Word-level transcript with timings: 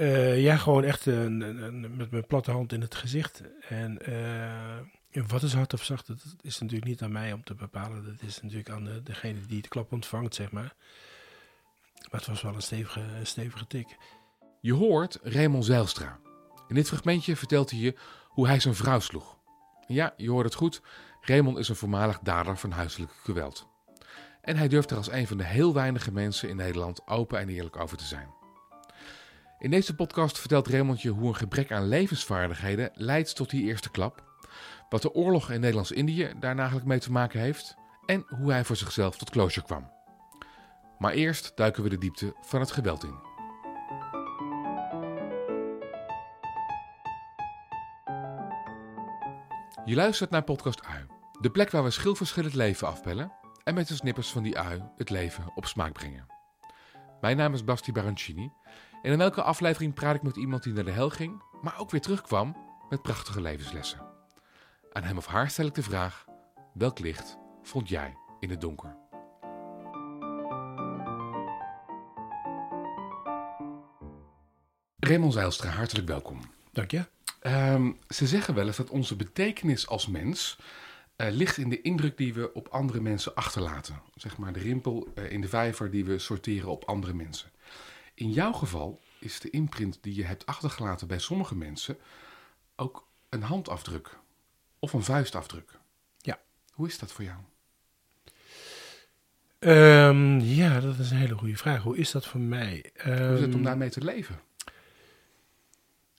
Eh, 0.00 0.42
ja, 0.42 0.56
gewoon 0.56 0.84
echt 0.84 1.06
een- 1.06 1.96
met 1.96 2.10
mijn 2.10 2.26
platte 2.26 2.50
hand 2.50 2.72
in 2.72 2.80
het 2.80 2.94
gezicht. 2.94 3.42
En 3.68 3.98
eh, 5.12 5.22
wat 5.28 5.42
is 5.42 5.52
hard 5.54 5.72
of 5.72 5.84
zacht, 5.84 6.06
dat 6.06 6.18
is 6.40 6.58
natuurlijk 6.58 6.88
niet 6.88 7.02
aan 7.02 7.12
mij 7.12 7.32
om 7.32 7.42
te 7.44 7.54
bepalen. 7.54 8.04
Dat 8.04 8.28
is 8.28 8.42
natuurlijk 8.42 8.70
aan 8.70 8.84
de, 8.84 9.02
degene 9.02 9.46
die 9.46 9.62
de 9.62 9.68
klap 9.68 9.92
ontvangt, 9.92 10.34
zeg 10.34 10.50
maar. 10.50 10.74
Maar 12.10 12.20
het 12.20 12.26
was 12.26 12.42
wel 12.42 12.54
een 12.54 12.62
stevige, 12.62 13.00
stevige 13.22 13.66
tik. 13.66 13.96
Je 14.60 14.72
hoort 14.74 15.18
Raymond 15.22 15.64
Zeilstra. 15.64 16.18
In 16.68 16.74
dit 16.74 16.88
fragmentje 16.88 17.36
vertelt 17.36 17.70
hij 17.70 17.78
je 17.80 17.94
hoe 18.28 18.46
hij 18.46 18.60
zijn 18.60 18.74
vrouw 18.74 19.00
sloeg. 19.00 19.36
Ja, 19.86 20.14
je 20.16 20.30
hoort 20.30 20.44
het 20.44 20.54
goed. 20.54 20.82
Raymond 21.20 21.58
is 21.58 21.68
een 21.68 21.76
voormalig 21.76 22.18
dader 22.22 22.56
van 22.56 22.70
huiselijk 22.70 23.12
geweld. 23.22 23.68
En 24.40 24.56
hij 24.56 24.68
durft 24.68 24.90
er 24.90 24.96
als 24.96 25.10
een 25.10 25.26
van 25.26 25.36
de 25.36 25.44
heel 25.44 25.74
weinige 25.74 26.12
mensen 26.12 26.48
in 26.48 26.56
Nederland 26.56 27.06
open 27.06 27.38
en 27.38 27.48
eerlijk 27.48 27.76
over 27.76 27.96
te 27.96 28.04
zijn. 28.04 28.38
In 29.60 29.70
deze 29.70 29.94
podcast 29.94 30.38
vertelt 30.38 30.68
Raymond 30.68 31.02
je 31.02 31.08
hoe 31.08 31.28
een 31.28 31.36
gebrek 31.36 31.72
aan 31.72 31.88
levensvaardigheden 31.88 32.90
leidt 32.94 33.36
tot 33.36 33.50
die 33.50 33.64
eerste 33.64 33.90
klap. 33.90 34.24
Wat 34.88 35.02
de 35.02 35.14
oorlog 35.14 35.50
in 35.50 35.60
Nederlands-Indië 35.60 36.32
daar 36.38 36.56
eigenlijk 36.56 36.86
mee 36.86 36.98
te 36.98 37.12
maken 37.12 37.40
heeft. 37.40 37.76
En 38.06 38.24
hoe 38.28 38.50
hij 38.50 38.64
voor 38.64 38.76
zichzelf 38.76 39.16
tot 39.16 39.30
closure 39.30 39.66
kwam. 39.66 39.90
Maar 40.98 41.12
eerst 41.12 41.56
duiken 41.56 41.82
we 41.82 41.88
de 41.88 41.98
diepte 41.98 42.34
van 42.40 42.60
het 42.60 42.70
geweld 42.70 43.04
in. 43.04 43.18
Je 49.84 49.94
luistert 49.94 50.30
naar 50.30 50.42
podcast 50.42 50.84
Ui. 50.84 51.06
De 51.40 51.50
plek 51.50 51.70
waar 51.70 51.84
we 51.84 51.90
schilverschillend 51.90 52.54
leven 52.54 52.86
afpellen 52.86 53.32
en 53.64 53.74
met 53.74 53.88
de 53.88 53.94
snippers 53.94 54.30
van 54.30 54.42
die 54.42 54.58
ui 54.58 54.82
het 54.96 55.10
leven 55.10 55.52
op 55.54 55.66
smaak 55.66 55.92
brengen. 55.92 56.26
Mijn 57.20 57.36
naam 57.36 57.54
is 57.54 57.64
Basti 57.64 57.92
Barancini 57.92 58.52
en 59.02 59.12
in 59.12 59.20
elke 59.20 59.42
aflevering 59.42 59.94
praat 59.94 60.14
ik 60.14 60.22
met 60.22 60.36
iemand 60.36 60.62
die 60.62 60.72
naar 60.72 60.84
de 60.84 60.90
hel 60.90 61.10
ging, 61.10 61.42
maar 61.62 61.78
ook 61.78 61.90
weer 61.90 62.00
terugkwam 62.00 62.56
met 62.88 63.02
prachtige 63.02 63.40
levenslessen. 63.40 64.00
Aan 64.92 65.02
hem 65.02 65.16
of 65.16 65.26
haar 65.26 65.50
stel 65.50 65.66
ik 65.66 65.74
de 65.74 65.82
vraag: 65.82 66.24
welk 66.74 66.98
licht 66.98 67.38
vond 67.62 67.88
jij 67.88 68.16
in 68.40 68.50
het 68.50 68.60
donker? 68.60 68.96
Raymond 74.96 75.32
Zeilstra, 75.32 75.70
hartelijk 75.70 76.08
welkom. 76.08 76.40
Dank 76.72 76.90
je. 76.90 77.04
Ehm, 77.40 77.92
ze 78.08 78.26
zeggen 78.26 78.54
wel 78.54 78.66
eens 78.66 78.76
dat 78.76 78.90
onze 78.90 79.16
betekenis 79.16 79.88
als 79.88 80.06
mens 80.06 80.58
eh, 81.16 81.30
ligt 81.30 81.56
in 81.56 81.68
de 81.68 81.80
indruk 81.80 82.16
die 82.16 82.34
we 82.34 82.52
op 82.52 82.68
andere 82.68 83.00
mensen 83.00 83.34
achterlaten. 83.34 84.02
Zeg 84.14 84.36
maar 84.36 84.52
de 84.52 84.60
rimpel 84.60 85.08
eh, 85.14 85.32
in 85.32 85.40
de 85.40 85.48
vijver 85.48 85.90
die 85.90 86.04
we 86.04 86.18
sorteren 86.18 86.70
op 86.70 86.84
andere 86.84 87.14
mensen. 87.14 87.50
In 88.20 88.30
jouw 88.30 88.52
geval 88.52 89.00
is 89.18 89.40
de 89.40 89.50
imprint 89.50 89.98
die 90.00 90.14
je 90.14 90.24
hebt 90.24 90.46
achtergelaten 90.46 91.06
bij 91.06 91.18
sommige 91.18 91.54
mensen 91.56 91.98
ook 92.76 93.06
een 93.28 93.42
handafdruk 93.42 94.18
of 94.78 94.92
een 94.92 95.02
vuistafdruk. 95.04 95.78
Ja. 96.18 96.40
Hoe 96.72 96.86
is 96.86 96.98
dat 96.98 97.12
voor 97.12 97.24
jou? 97.24 97.38
Ehm, 99.58 100.38
ja, 100.38 100.80
dat 100.80 100.98
is 100.98 101.10
een 101.10 101.16
hele 101.16 101.34
goede 101.34 101.56
vraag. 101.56 101.82
Hoe 101.82 101.96
is 101.96 102.10
dat 102.10 102.26
voor 102.26 102.40
mij? 102.40 102.90
Hoe 103.02 103.12
is 103.34 103.40
het 103.40 103.48
om 103.48 103.54
Ehm, 103.54 103.62
daarmee 103.62 103.90
te 103.90 104.04
leven? 104.04 104.40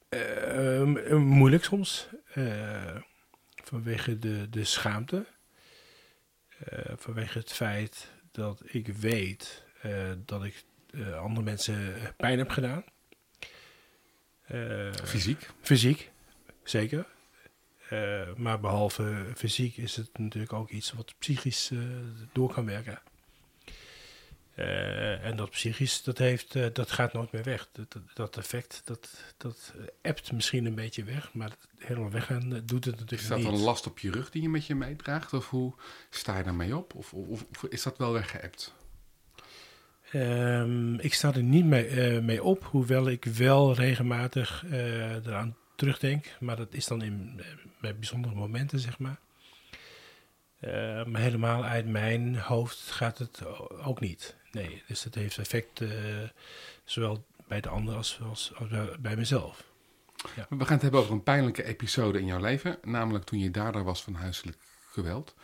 Ehm, 0.10 0.98
eh, 0.98 1.16
moeilijk 1.18 1.64
soms. 1.64 2.08
eh, 2.34 2.96
vanwege 3.64 4.20
de, 4.20 4.48
de 4.50 4.64
schaamte. 4.64 5.26
Eh, 6.58 6.94
vanwege 6.98 7.38
het 7.38 7.52
feit 7.52 8.12
dat 8.32 8.62
ik 8.66 8.88
weet 8.88 9.64
dat 10.26 10.44
ik 10.44 10.64
eh, 10.92 11.18
andere 11.18 11.46
mensen 11.46 11.94
pijn 12.18 12.38
heb 12.38 12.50
gedaan. 12.50 12.84
Eh, 14.42 14.94
Fysiek? 15.04 15.50
fysiek, 15.62 16.12
zeker. 16.64 17.06
Eh, 17.90 18.34
maar 18.36 18.60
behalve 18.60 19.26
fysiek 19.36 19.78
is 19.78 19.96
het 19.96 20.18
natuurlijk 20.18 20.54
ook 20.54 20.70
iets 20.70 20.92
wat 20.92 21.14
psychisch 21.20 21.70
eh, 21.72 21.80
door 22.32 22.54
kan 22.54 22.66
werken. 22.66 23.02
Eh, 24.56 25.26
en 25.26 25.36
dat 25.36 25.50
psychisch, 25.50 26.04
dat, 26.04 26.18
heeft, 26.18 26.56
eh, 26.56 26.66
dat 26.74 26.92
gaat 26.92 27.14
nooit 27.14 27.32
meer 27.32 27.44
weg. 27.44 27.70
Dat, 27.72 27.92
dat, 27.92 28.04
dat 28.14 28.38
effect, 28.38 28.82
dat, 28.86 29.10
dat 29.38 29.74
appt 30.02 30.32
misschien 30.32 30.66
een 30.66 30.76
beetje 30.76 31.04
weg, 31.04 31.34
maar 31.34 31.52
helemaal 31.78 32.10
weggaan 32.12 32.54
eh, 32.56 32.62
doet 32.66 32.86
het 32.86 32.94
natuurlijk 32.94 33.22
Is 33.22 33.28
dat 33.28 33.38
niet. 33.38 33.48
een 33.48 33.60
last 33.60 33.88
op 33.88 34.00
je 34.00 34.12
rug 34.12 34.30
die 34.30 34.42
je 34.42 34.50
met 34.50 34.66
je 34.66 34.76
meedraagt? 34.76 35.34
Of 35.34 35.50
hoe 35.50 35.74
sta 36.10 36.38
je 36.38 36.44
daarmee 36.44 36.78
op? 36.78 36.96
Of, 36.96 37.14
of, 37.14 37.46
of 37.50 37.64
is 37.64 37.84
dat 37.84 37.98
wel 37.98 38.12
weggeëpt? 38.14 38.74
Ehm, 40.12 40.94
ik 40.96 41.14
sta 41.14 41.34
er 41.34 41.44
niet 41.44 41.66
mee, 41.66 41.86
eh, 41.88 42.22
mee 42.22 42.44
op, 42.44 42.64
hoewel 42.64 43.08
ik 43.10 43.26
wel 43.26 43.74
regelmatig 43.76 44.64
eh, 44.70 45.16
eraan 45.16 45.56
terugdenk. 45.76 46.26
Maar 46.40 46.56
dat 46.56 46.74
is 46.74 46.86
dan 46.88 47.02
in, 47.02 47.34
eh, 47.40 47.46
bij 47.82 47.96
bijzondere 47.96 48.36
momenten, 48.36 48.80
zeg 48.80 49.00
maar. 49.00 49.20
Eh, 50.60 51.06
maar 51.06 51.22
helemaal 51.22 51.64
uit 51.64 51.88
mijn 51.88 52.38
hoofd 52.38 52.78
gaat 52.80 53.18
het 53.18 53.42
ook 53.86 54.00
niet. 54.00 54.36
Nee, 54.52 54.84
dus 54.88 55.04
het 55.04 55.16
heeft 55.16 55.38
effect 55.38 55.82
zowel 56.84 57.26
bij 57.48 57.62
de 57.62 57.70
ander 57.70 57.96
als, 57.96 58.20
bij- 59.00 59.16
mezelf. 59.16 59.64
We 60.50 60.66
gaan 60.66 60.74
het 60.74 60.82
hebben 60.82 61.00
over 61.00 61.12
een 61.14 61.24
pijnlijke 61.24 61.64
episode 61.64 62.20
in 62.20 62.26
jouw 62.26 62.40
leven. 62.40 62.78
Namelijk 62.84 63.26
toen 63.26 63.40
je 63.40 63.52
dader 63.52 63.84
was 63.84 64.04
van 64.04 64.14
huiselijk 64.14 64.58
geweld. 64.92 65.36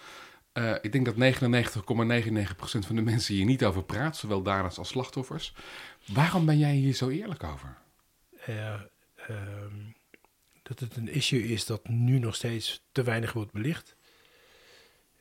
Eh, 0.58 0.76
ik 0.82 0.92
denk 0.92 1.06
dat 1.06 1.16
99,99% 1.16 2.86
van 2.86 2.96
de 2.96 3.02
mensen 3.02 3.36
hier 3.36 3.46
niet 3.46 3.66
over 3.66 3.84
praat. 3.84 4.18
Zowel 4.18 4.42
daders 4.42 4.78
als 4.78 4.88
slachtoffers. 4.88 5.54
Waarom 6.06 6.46
ben 6.46 6.58
jij 6.58 6.74
hier 6.74 6.94
zo 6.94 7.10
eerlijk 7.10 7.44
over? 7.44 7.78
Eh, 8.46 8.74
ehm, 9.16 9.76
dat 10.64 10.80
het 10.80 10.96
een 10.96 11.10
issue 11.14 11.44
is 11.44 11.66
dat 11.66 11.88
nu 11.88 12.20
nog 12.20 12.36
steeds 12.36 12.84
te 12.92 13.04
weinig 13.04 13.34
wordt 13.34 13.52
belicht. 13.52 13.96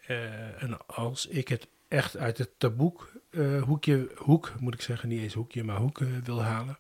Eh, 0.06 0.62
en 0.62 0.86
als 0.86 1.26
ik 1.26 1.48
het 1.48 1.69
echt 1.88 2.16
uit 2.16 2.38
het 2.38 2.50
taboe 2.58 2.94
eh, 3.30 3.62
hoekje, 3.62 4.10
hoek 4.16 4.52
moet 4.60 4.75
ik 4.75 4.82
zeggen, 4.82 5.08
niet 5.08 5.20
eens 5.20 5.34
hoekje, 5.34 5.64
maar 5.64 5.76
hoek 5.76 5.98
wil 6.25 6.42
halen, 6.42 6.78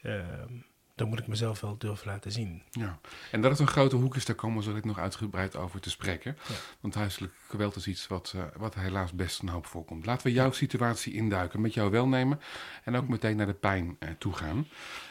ehm, 0.00 0.52
dan 0.98 1.08
moet 1.08 1.18
ik 1.18 1.26
mezelf 1.26 1.60
wel 1.60 1.78
durven 1.78 2.06
laten 2.06 2.32
zien. 2.32 2.62
Ja. 2.70 2.98
En 3.30 3.40
dat 3.40 3.50
het 3.50 3.60
een 3.60 3.66
grote 3.66 3.96
hoek 3.96 4.16
is, 4.16 4.24
daar 4.24 4.36
komen 4.36 4.58
we 4.58 4.64
direct 4.64 4.84
nog 4.84 4.98
uitgebreid 4.98 5.56
over 5.56 5.80
te 5.80 5.90
spreken. 5.90 6.36
Ja. 6.48 6.54
Want 6.80 6.94
huiselijk 6.94 7.32
geweld 7.48 7.76
is 7.76 7.86
iets 7.86 8.06
wat, 8.06 8.32
eh, 8.36 8.42
wat 8.56 8.74
helaas 8.74 9.12
best 9.12 9.40
een 9.42 9.48
hoop 9.48 9.66
voorkomt. 9.66 10.06
Laten 10.06 10.26
we 10.26 10.32
jouw 10.32 10.52
situatie 10.52 11.12
induiken, 11.12 11.60
met 11.60 11.74
jouw 11.74 11.90
welnemen. 11.90 12.40
En 12.84 12.96
ook 12.96 13.08
meteen 13.08 13.36
naar 13.36 13.46
de 13.46 13.54
pijn 13.54 13.96
eh, 13.98 14.08
toe 14.18 14.32
gaan. 14.32 14.66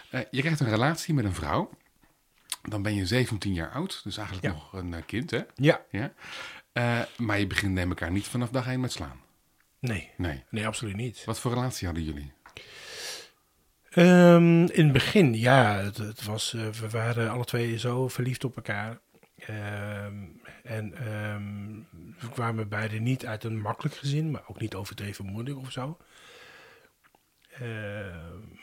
Eh, 0.10 0.22
je 0.32 0.40
krijgt 0.42 0.60
een 0.60 0.70
relatie 0.70 1.14
met 1.14 1.26
een 1.26 1.34
vrouw. 1.34 1.70
Dan 2.62 2.82
ben 2.82 2.96
je 2.96 3.06
17 3.06 3.54
jaar 3.54 3.72
oud, 3.72 4.02
dus 4.04 4.18
eigenlijk 4.18 4.48
Ja. 4.48 4.54
nog 4.54 4.74
een 4.74 5.06
kind, 5.06 5.32
hè? 5.32 5.42
Ja, 5.56 5.82
Ja. 5.92 6.14
Maar 7.18 7.40
je 7.40 7.48
begint 7.48 7.74
neem 7.74 7.90
elkaar 7.90 8.12
niet 8.12 8.28
vanaf 8.28 8.50
dag 8.50 8.68
één 8.68 8.80
met 8.80 8.92
slaan. 8.92 9.20
nee, 9.80 10.12
Nee. 10.18 10.44
nee, 10.50 10.68
absoluut 10.68 10.96
niet. 10.96 11.24
Wat 11.26 11.40
voor 11.40 11.54
relatie 11.54 11.86
hadden 11.86 12.04
jullie? 12.06 12.32
Ehm, 13.98 14.64
in 14.66 14.84
het 14.84 14.92
begin, 14.92 15.34
ja, 15.34 15.76
het, 15.78 15.98
het 15.98 16.24
was, 16.24 16.54
eh, 16.54 16.68
we 16.68 16.90
waren 16.90 17.30
alle 17.32 17.46
twee 17.46 17.80
zo 17.80 18.08
verliefd 18.08 18.44
op 18.44 18.56
elkaar. 18.56 19.00
Ehm, 19.38 20.14
en 20.64 20.94
ehm, 20.98 21.74
we 22.20 22.30
kwamen 22.34 22.70
beide 22.70 23.00
niet 23.00 23.26
uit 23.26 23.44
een 23.44 23.62
makkelijk 23.62 23.96
gezin, 23.96 24.32
maar 24.32 24.42
ook 24.48 24.60
niet 24.60 24.76
overdreven 24.76 25.26
moeilijk 25.26 25.58
of 25.58 25.72
zo. 25.72 25.98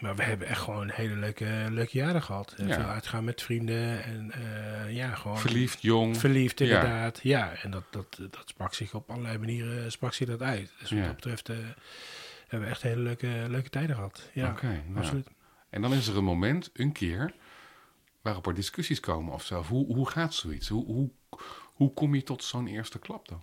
Maar 0.01 0.17
we 0.17 0.23
hebben 0.23 0.47
echt 0.49 0.61
gewoon 0.61 0.91
hele 0.91 1.15
leuke, 1.17 1.67
leuke 1.71 1.99
jaren 1.99 2.23
gehad. 2.23 2.55
Eh, 2.59 2.69
Ja. 2.69 2.75
Veel 2.75 2.85
uitgaan 2.85 3.25
met 3.25 3.43
vrienden 3.43 4.05
en 4.05 4.31
eh, 4.33 4.93
ja, 4.97 5.15
gewoon 5.15 5.39
Verliefd, 5.39 5.83
jong. 5.83 6.17
verliefd 6.17 6.61
inderdaad. 6.61 7.21
Ja, 7.23 7.53
en 7.63 7.71
dat, 7.71 7.85
dat, 7.91 8.17
dat 8.31 8.43
sprak 8.45 8.75
zich 8.75 8.95
op 8.95 9.11
allerlei 9.11 9.39
manieren 9.39 9.93
sprak 9.93 10.15
zich 10.15 10.27
dat 10.29 10.43
uit. 10.43 10.71
Dus 10.81 10.91
wat 10.91 10.99
Ja. 10.99 11.05
dat 11.07 11.15
betreft 11.15 11.49
eh, 11.49 11.57
hebben 12.55 12.73
echt 12.73 12.83
hele 12.83 13.01
leuke, 13.01 13.47
leuke 13.49 13.71
tijden 13.71 13.95
gehad. 13.97 14.31
Ja, 14.33 14.51
Oké, 14.51 14.83
nou. 14.87 14.99
absoluut. 14.99 15.29
En 15.71 15.83
dan 15.83 15.93
is 15.93 16.07
er 16.07 16.17
een 16.17 16.25
moment, 16.25 16.71
een 16.73 16.93
keer, 16.93 17.35
waarop 18.23 18.47
er 18.47 18.55
discussies 18.55 19.01
komen 19.01 19.33
of 19.33 19.45
zo. 19.45 19.63
Hoe, 19.63 19.87
hoe 19.95 20.09
gaat 20.09 20.35
zoiets? 20.35 20.69
Hoe, 20.69 20.85
hoe, 20.85 21.11
hoe 21.65 21.93
kom 21.95 22.15
je 22.15 22.23
tot 22.23 22.45
zo'n 22.45 22.67
eerste 22.67 22.99
klap 22.99 23.29
dan? 23.29 23.43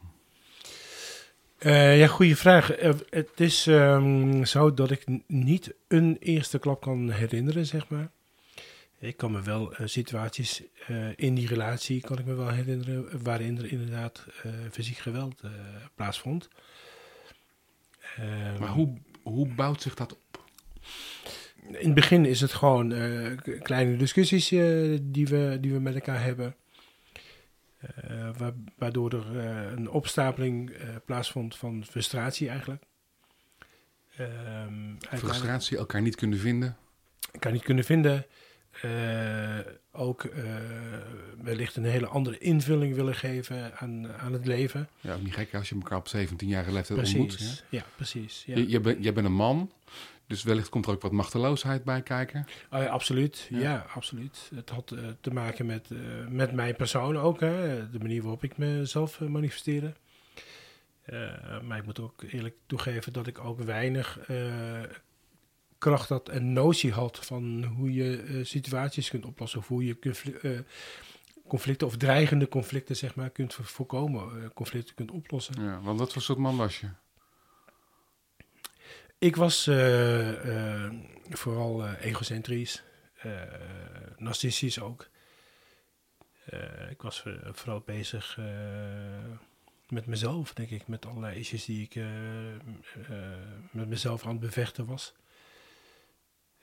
Eh, 1.58 2.00
ja, 2.00 2.08
goede 2.08 2.36
vraag. 2.36 2.72
Eh, 2.72 2.94
het 3.10 3.40
is 3.40 3.68
ehm, 3.68 4.44
zo 4.44 4.74
dat 4.74 4.92
ik 4.92 5.04
niet 5.28 5.74
een 5.88 6.18
eerste 6.20 6.60
klap 6.60 6.82
kan 6.82 7.10
herinneren, 7.12 7.66
zeg 7.66 7.90
maar. 7.90 8.12
Ik 9.00 9.18
kan 9.18 9.32
me 9.32 9.42
wel 9.42 9.76
eh, 9.76 9.88
situaties 9.88 10.64
in 11.16 11.36
die 11.36 11.48
relatie 11.48 12.02
kan 12.02 12.20
ik 12.20 12.26
me 12.26 12.34
wel 12.34 12.50
herinneren 12.50 13.24
waarin 13.24 13.58
er 13.58 13.72
inderdaad 13.72 14.26
fysiek 14.72 14.98
geweld 14.98 15.42
plaatsvond. 15.96 16.50
Ehm, 18.18 18.60
Maar 18.60 18.70
hoe, 18.70 18.98
hoe 19.24 19.48
bouwt 19.48 19.82
zich 19.82 19.96
dat 19.96 20.12
op? 20.12 20.44
In 21.68 21.86
het 21.86 21.94
begin 21.94 22.26
is 22.26 22.42
het 22.42 22.54
gewoon 22.54 22.92
eh, 22.92 23.38
kleine 23.62 23.98
discussies 23.98 24.52
eh, 24.52 24.98
die, 25.02 25.28
we, 25.28 25.58
die 25.62 25.74
we 25.74 25.80
met 25.80 25.94
elkaar 25.96 26.24
hebben. 26.24 26.56
Eh, 27.80 28.30
wa- 28.38 28.54
waardoor 28.78 29.14
er 29.14 29.36
een 29.74 29.90
opstapeling 29.90 30.70
eh, 30.70 30.90
plaatsvond 31.06 31.56
van 31.56 31.86
frustratie 31.86 32.50
eigenlijk. 32.50 32.84
Ehm, 34.18 34.96
Frustratie, 35.00 35.78
elkaar 35.78 36.02
niet 36.02 36.16
kunnen 36.16 36.40
vinden. 36.40 36.78
ik 37.32 37.40
kan 37.40 37.52
niet 37.54 37.64
kunnen 37.64 37.84
vinden. 37.84 38.26
Eh, 38.82 39.60
ook 39.92 40.24
eh, 40.24 40.44
wellicht 41.42 41.76
een 41.76 41.86
hele 41.86 42.08
andere 42.08 42.38
invulling 42.38 42.96
willen 42.96 43.16
geven 43.16 43.78
aan, 43.78 44.12
aan 44.12 44.34
het 44.34 44.46
leven. 44.46 44.90
Ja, 45.02 45.14
ook 45.14 45.22
niet 45.22 45.34
gek 45.34 45.56
als 45.56 45.70
je 45.70 45.76
elkaar 45.76 45.98
op 45.98 46.08
17-jarige 46.08 46.72
leeftijd 46.72 47.00
ontmoet. 47.00 47.28
Precies, 47.28 47.64
ja, 47.70 47.84
precies. 47.96 48.44
Ja. 48.46 48.56
Je, 48.56 48.70
je, 48.70 48.80
bent, 48.80 49.04
je 49.04 49.14
bent 49.14 49.26
een 49.26 49.34
man, 49.34 49.72
dus 50.32 50.44
wellicht 50.44 50.70
komt 50.70 50.86
er 50.86 50.92
ook 50.92 51.02
wat 51.02 51.12
machteloosheid 51.12 51.84
bij 51.84 52.02
kijken. 52.02 52.46
Oh 52.70 52.80
ja, 52.80 52.88
absoluut. 52.88 53.48
Ja. 53.50 53.60
Ja. 53.60 53.86
absoluut. 53.94 54.50
Het 54.56 54.70
had 54.70 54.92
eh, 54.92 55.00
te 55.22 55.34
maken 55.34 55.66
met, 55.66 55.92
eh, 55.92 55.98
met 56.30 56.52
mijn 56.52 56.76
persoon 56.76 57.18
ook. 57.18 57.40
Hè? 57.40 57.90
De 57.90 58.00
manier 58.00 58.22
waarop 58.22 58.44
ik 58.44 58.58
mezelf 58.58 59.22
eh, 59.22 59.28
manifesteerde. 59.28 59.94
Maar 61.64 61.78
ik 61.78 61.86
moet 61.86 62.00
ook 62.00 62.24
eerlijk 62.30 62.56
toegeven 62.66 63.14
dat 63.14 63.28
ik 63.28 63.40
ook 63.40 63.62
weinig 63.62 64.20
kracht 65.82 66.10
had 66.10 66.30
en 66.30 66.54
notie 66.54 66.92
had 66.92 67.26
van 67.26 67.64
hoe 67.64 67.94
je 67.94 68.18
eh, 68.18 68.46
situaties 68.46 69.10
kunt 69.10 69.26
oplossen. 69.26 69.60
Of 69.60 69.68
hoe 69.68 69.86
je 69.86 69.98
eh, 70.42 70.60
conflicten 71.48 71.88
of 71.88 71.98
dreigende 71.98 72.48
conflicten 72.48 72.96
zeg 72.96 73.16
maar, 73.16 73.30
kunt 73.30 73.54
vo- 73.54 73.64
voorkomen. 73.64 74.44
eh, 74.44 74.50
conflicten 74.54 74.96
kunt 74.96 75.12
oplossen. 75.12 75.64
Ja, 75.64 75.82
want 75.82 76.00
wat 76.00 76.14
voor 76.14 76.22
soort 76.22 76.40
man 76.40 76.58
was 76.58 76.80
je? 76.80 76.88
Ik 79.18 79.36
was 79.36 79.64
vooral 81.30 81.88
egocentrisch, 81.88 82.84
narcistisch 84.18 84.80
ook. 84.80 85.10
Ik 86.90 87.02
was 87.02 87.24
vooral 87.52 87.82
bezig 87.86 88.40
met 89.90 90.06
mezelf, 90.06 90.54
denk 90.54 90.70
ik, 90.70 90.88
met 90.88 91.06
allerlei 91.06 91.40
issues 91.40 91.66
die 91.66 91.82
ik 91.82 91.96
met 93.72 93.88
mezelf 93.88 94.24
aan 94.26 94.32
het 94.32 94.40
bevechten 94.40 94.86
was. 94.86 95.14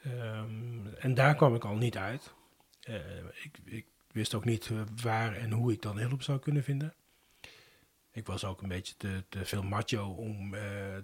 Ehm, 0.03 0.87
en 0.87 1.15
daar 1.15 1.35
kwam 1.35 1.55
ik 1.55 1.65
al 1.65 1.77
niet 1.77 1.97
uit. 1.97 2.35
Eh, 2.81 3.19
ik, 3.43 3.59
ik 3.65 3.87
wist 4.13 4.35
ook 4.35 4.45
niet 4.45 4.69
eh, 4.71 4.81
waar 5.03 5.37
en 5.37 5.51
hoe 5.51 5.73
ik 5.73 5.83
dan 5.83 5.99
hulp 5.99 6.23
zou 6.23 6.39
kunnen 6.39 6.65
vinden. 6.65 6.95
Ik 8.13 8.27
was 8.27 8.45
ook 8.45 8.63
een 8.63 8.69
beetje 8.69 8.95
te, 8.97 9.25
te 9.29 9.45
veel 9.45 9.63
macho 9.63 10.11
om 10.11 10.55
eh, 10.55 10.97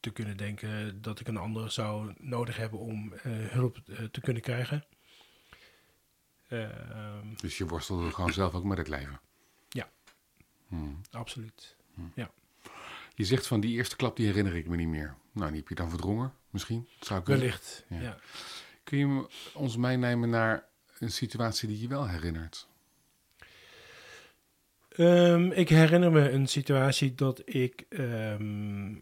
te 0.00 0.10
kunnen 0.10 0.36
denken 0.36 1.02
dat 1.02 1.20
ik 1.20 1.28
een 1.28 1.36
ander 1.36 1.70
zou 1.70 2.14
nodig 2.18 2.56
hebben 2.56 2.78
om 2.78 3.12
hulp 3.28 3.78
te 4.10 4.20
kunnen 4.20 4.42
krijgen. 4.42 4.84
Ehm, 6.48 7.34
Dus 7.36 7.58
je 7.58 7.66
worstelde 7.66 8.10
gewoon 8.10 8.32
zelf 8.32 8.54
ook 8.54 8.64
met 8.64 8.78
het 8.78 8.88
leven. 8.88 9.20
Ja. 9.68 9.90
Hmm. 10.68 11.00
absoluut. 11.10 11.76
Je 13.14 13.24
zegt 13.24 13.46
van 13.46 13.60
die 13.60 13.76
eerste 13.76 13.96
klap, 13.96 14.16
die 14.16 14.26
herinner 14.26 14.54
ik 14.56 14.68
me 14.68 14.76
niet 14.76 14.88
meer. 14.88 15.16
Nou, 15.32 15.48
die 15.48 15.58
heb 15.58 15.68
je 15.68 15.74
dan 15.74 15.88
verdrongen, 15.90 16.34
misschien. 16.54 16.88
Zou 17.00 17.22
kunnen. 17.22 17.42
Wellicht. 17.42 17.84
Ja. 17.88 18.00
Ja. 18.00 18.16
Kun 18.84 18.98
je 18.98 19.26
ons 19.54 19.76
meenemen 19.76 20.30
naar 20.30 20.64
een 20.98 21.10
situatie 21.12 21.68
die 21.68 21.80
je 21.80 21.88
wel 21.88 22.08
herinnert? 22.08 22.68
Ehm, 24.88 25.50
ik 25.50 25.68
herinner 25.68 26.12
me 26.12 26.30
een 26.30 26.46
situatie 26.46 27.14
dat 27.14 27.42
ik. 27.44 27.84
ehm, 27.88 28.94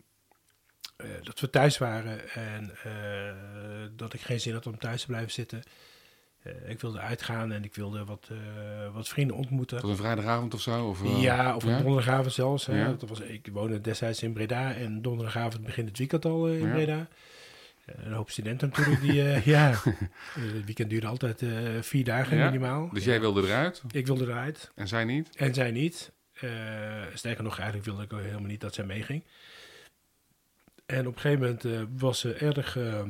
eh, 0.97 1.09
dat 1.23 1.41
we 1.41 1.51
thuis 1.51 1.79
waren 1.79 2.31
en 2.31 2.71
eh, 2.85 3.35
dat 3.97 4.13
ik 4.13 4.21
geen 4.21 4.41
zin 4.41 4.53
had 4.53 4.67
om 4.67 4.79
thuis 4.79 5.01
te 5.01 5.07
blijven 5.07 5.33
zitten. 5.33 5.63
Eh, 6.43 6.71
ik 6.71 6.81
wilde 6.81 6.99
uitgaan 6.99 7.53
en 7.53 7.65
ik 7.65 7.75
wilde 7.75 8.05
wat, 8.05 8.31
wat 8.93 9.09
vrienden 9.09 9.37
ontmoeten. 9.37 9.81
Was 9.81 9.91
een 9.91 9.97
vrijdagavond 9.97 10.55
of 10.55 10.61
zo? 10.61 10.89
Of, 10.89 11.21
Ja, 11.21 11.57
of 11.57 11.65
een 11.65 11.83
donderdagavond 11.83 12.33
zelfs. 12.33 12.67
Hè. 12.67 12.81
Ja. 12.81 12.93
Dat 12.93 13.09
was, 13.09 13.21
ik 13.21 13.49
woonde 13.53 13.81
destijds 13.81 14.23
in 14.23 14.33
Breda 14.33 14.75
en 14.75 15.03
donderdagavond 15.03 15.65
begint 15.65 15.89
het 15.89 15.99
weekend 15.99 16.25
al 16.25 16.49
in 16.49 16.67
Ja. 16.67 16.73
Breda. 16.73 17.09
Eh, 17.85 17.95
een 18.05 18.13
hoop 18.13 18.31
studenten 18.31 18.69
natuurlijk 18.69 19.01
die, 19.01 19.23
eh, 19.23 19.47
ja, 19.55 19.71
Eh, 19.71 19.85
het 20.35 20.65
weekend 20.65 20.91
duurde 20.91 21.07
altijd 21.07 21.43
vier 21.81 22.05
dagen 22.05 22.37
Ja. 22.37 22.45
minimaal. 22.45 22.89
Dus 22.93 23.05
jij 23.05 23.21
wilde 23.21 23.43
eruit 23.43 23.83
Ik 23.91 24.07
wilde 24.07 24.25
eruit 24.25 24.71
en 24.75 24.89
zij 24.89 25.05
niet? 25.05 25.37
en 25.37 25.55
zij 25.55 25.71
niet. 25.71 26.13
Sterker 27.15 27.43
nog, 27.45 27.57
eigenlijk 27.59 27.87
wilde 27.89 28.03
ik 28.03 28.13
ook 28.13 28.21
helemaal 28.21 28.41
niet 28.51 28.61
dat 28.61 28.75
zij 28.75 28.85
meeging. 28.85 29.25
En 30.87 31.07
op 31.07 31.15
een 31.15 31.21
gegeven 31.21 31.41
moment 31.65 31.89
was 32.01 32.21
ze 32.21 32.35
erg 32.35 32.77
eh, 32.77 33.03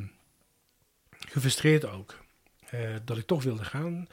gefrustreerd 1.28 1.84
ook. 1.84 2.20
dat 3.04 3.16
ik 3.18 3.26
toch 3.26 3.42
wilde 3.42 3.64
gaan. 3.64 4.06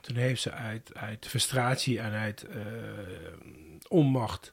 Toen 0.00 0.16
heeft 0.16 0.42
ze 0.42 0.50
uit, 0.52 0.94
uit 0.94 1.26
frustratie 1.26 1.98
en 2.00 2.12
uit 2.12 2.46
onmacht 3.88 4.52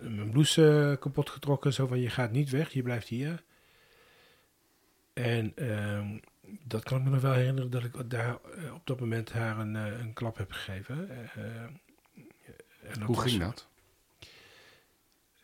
mijn 0.00 0.30
blouse 0.30 0.90
eh, 0.92 1.00
kapot 1.00 1.30
getrokken. 1.30 1.72
Zo 1.72 1.86
van, 1.86 2.00
je 2.00 2.10
gaat 2.10 2.30
niet 2.30 2.50
weg, 2.50 2.70
je 2.72 2.82
blijft 2.82 3.08
hier. 3.08 3.42
En 5.12 5.52
ehm, 5.56 6.18
dat 6.64 6.82
kan 6.84 6.98
ik 6.98 7.04
me 7.04 7.10
nog 7.10 7.20
wel 7.20 7.32
herinneren 7.32 7.70
dat 7.70 7.84
ik 7.84 8.10
daar 8.10 8.36
eh, 8.56 8.74
op 8.74 8.86
dat 8.86 9.00
moment 9.00 9.32
haar 9.32 9.58
een, 9.58 9.76
eh, 9.76 9.98
een 10.00 10.12
klap 10.12 10.36
heb 10.36 10.52
gegeven. 10.52 11.10
Eh, 11.10 11.44
eh, 11.44 11.62
en 12.82 13.02
Hoe 13.02 13.16
was- 13.16 13.24
ging 13.30 13.42
dat? 13.42 13.68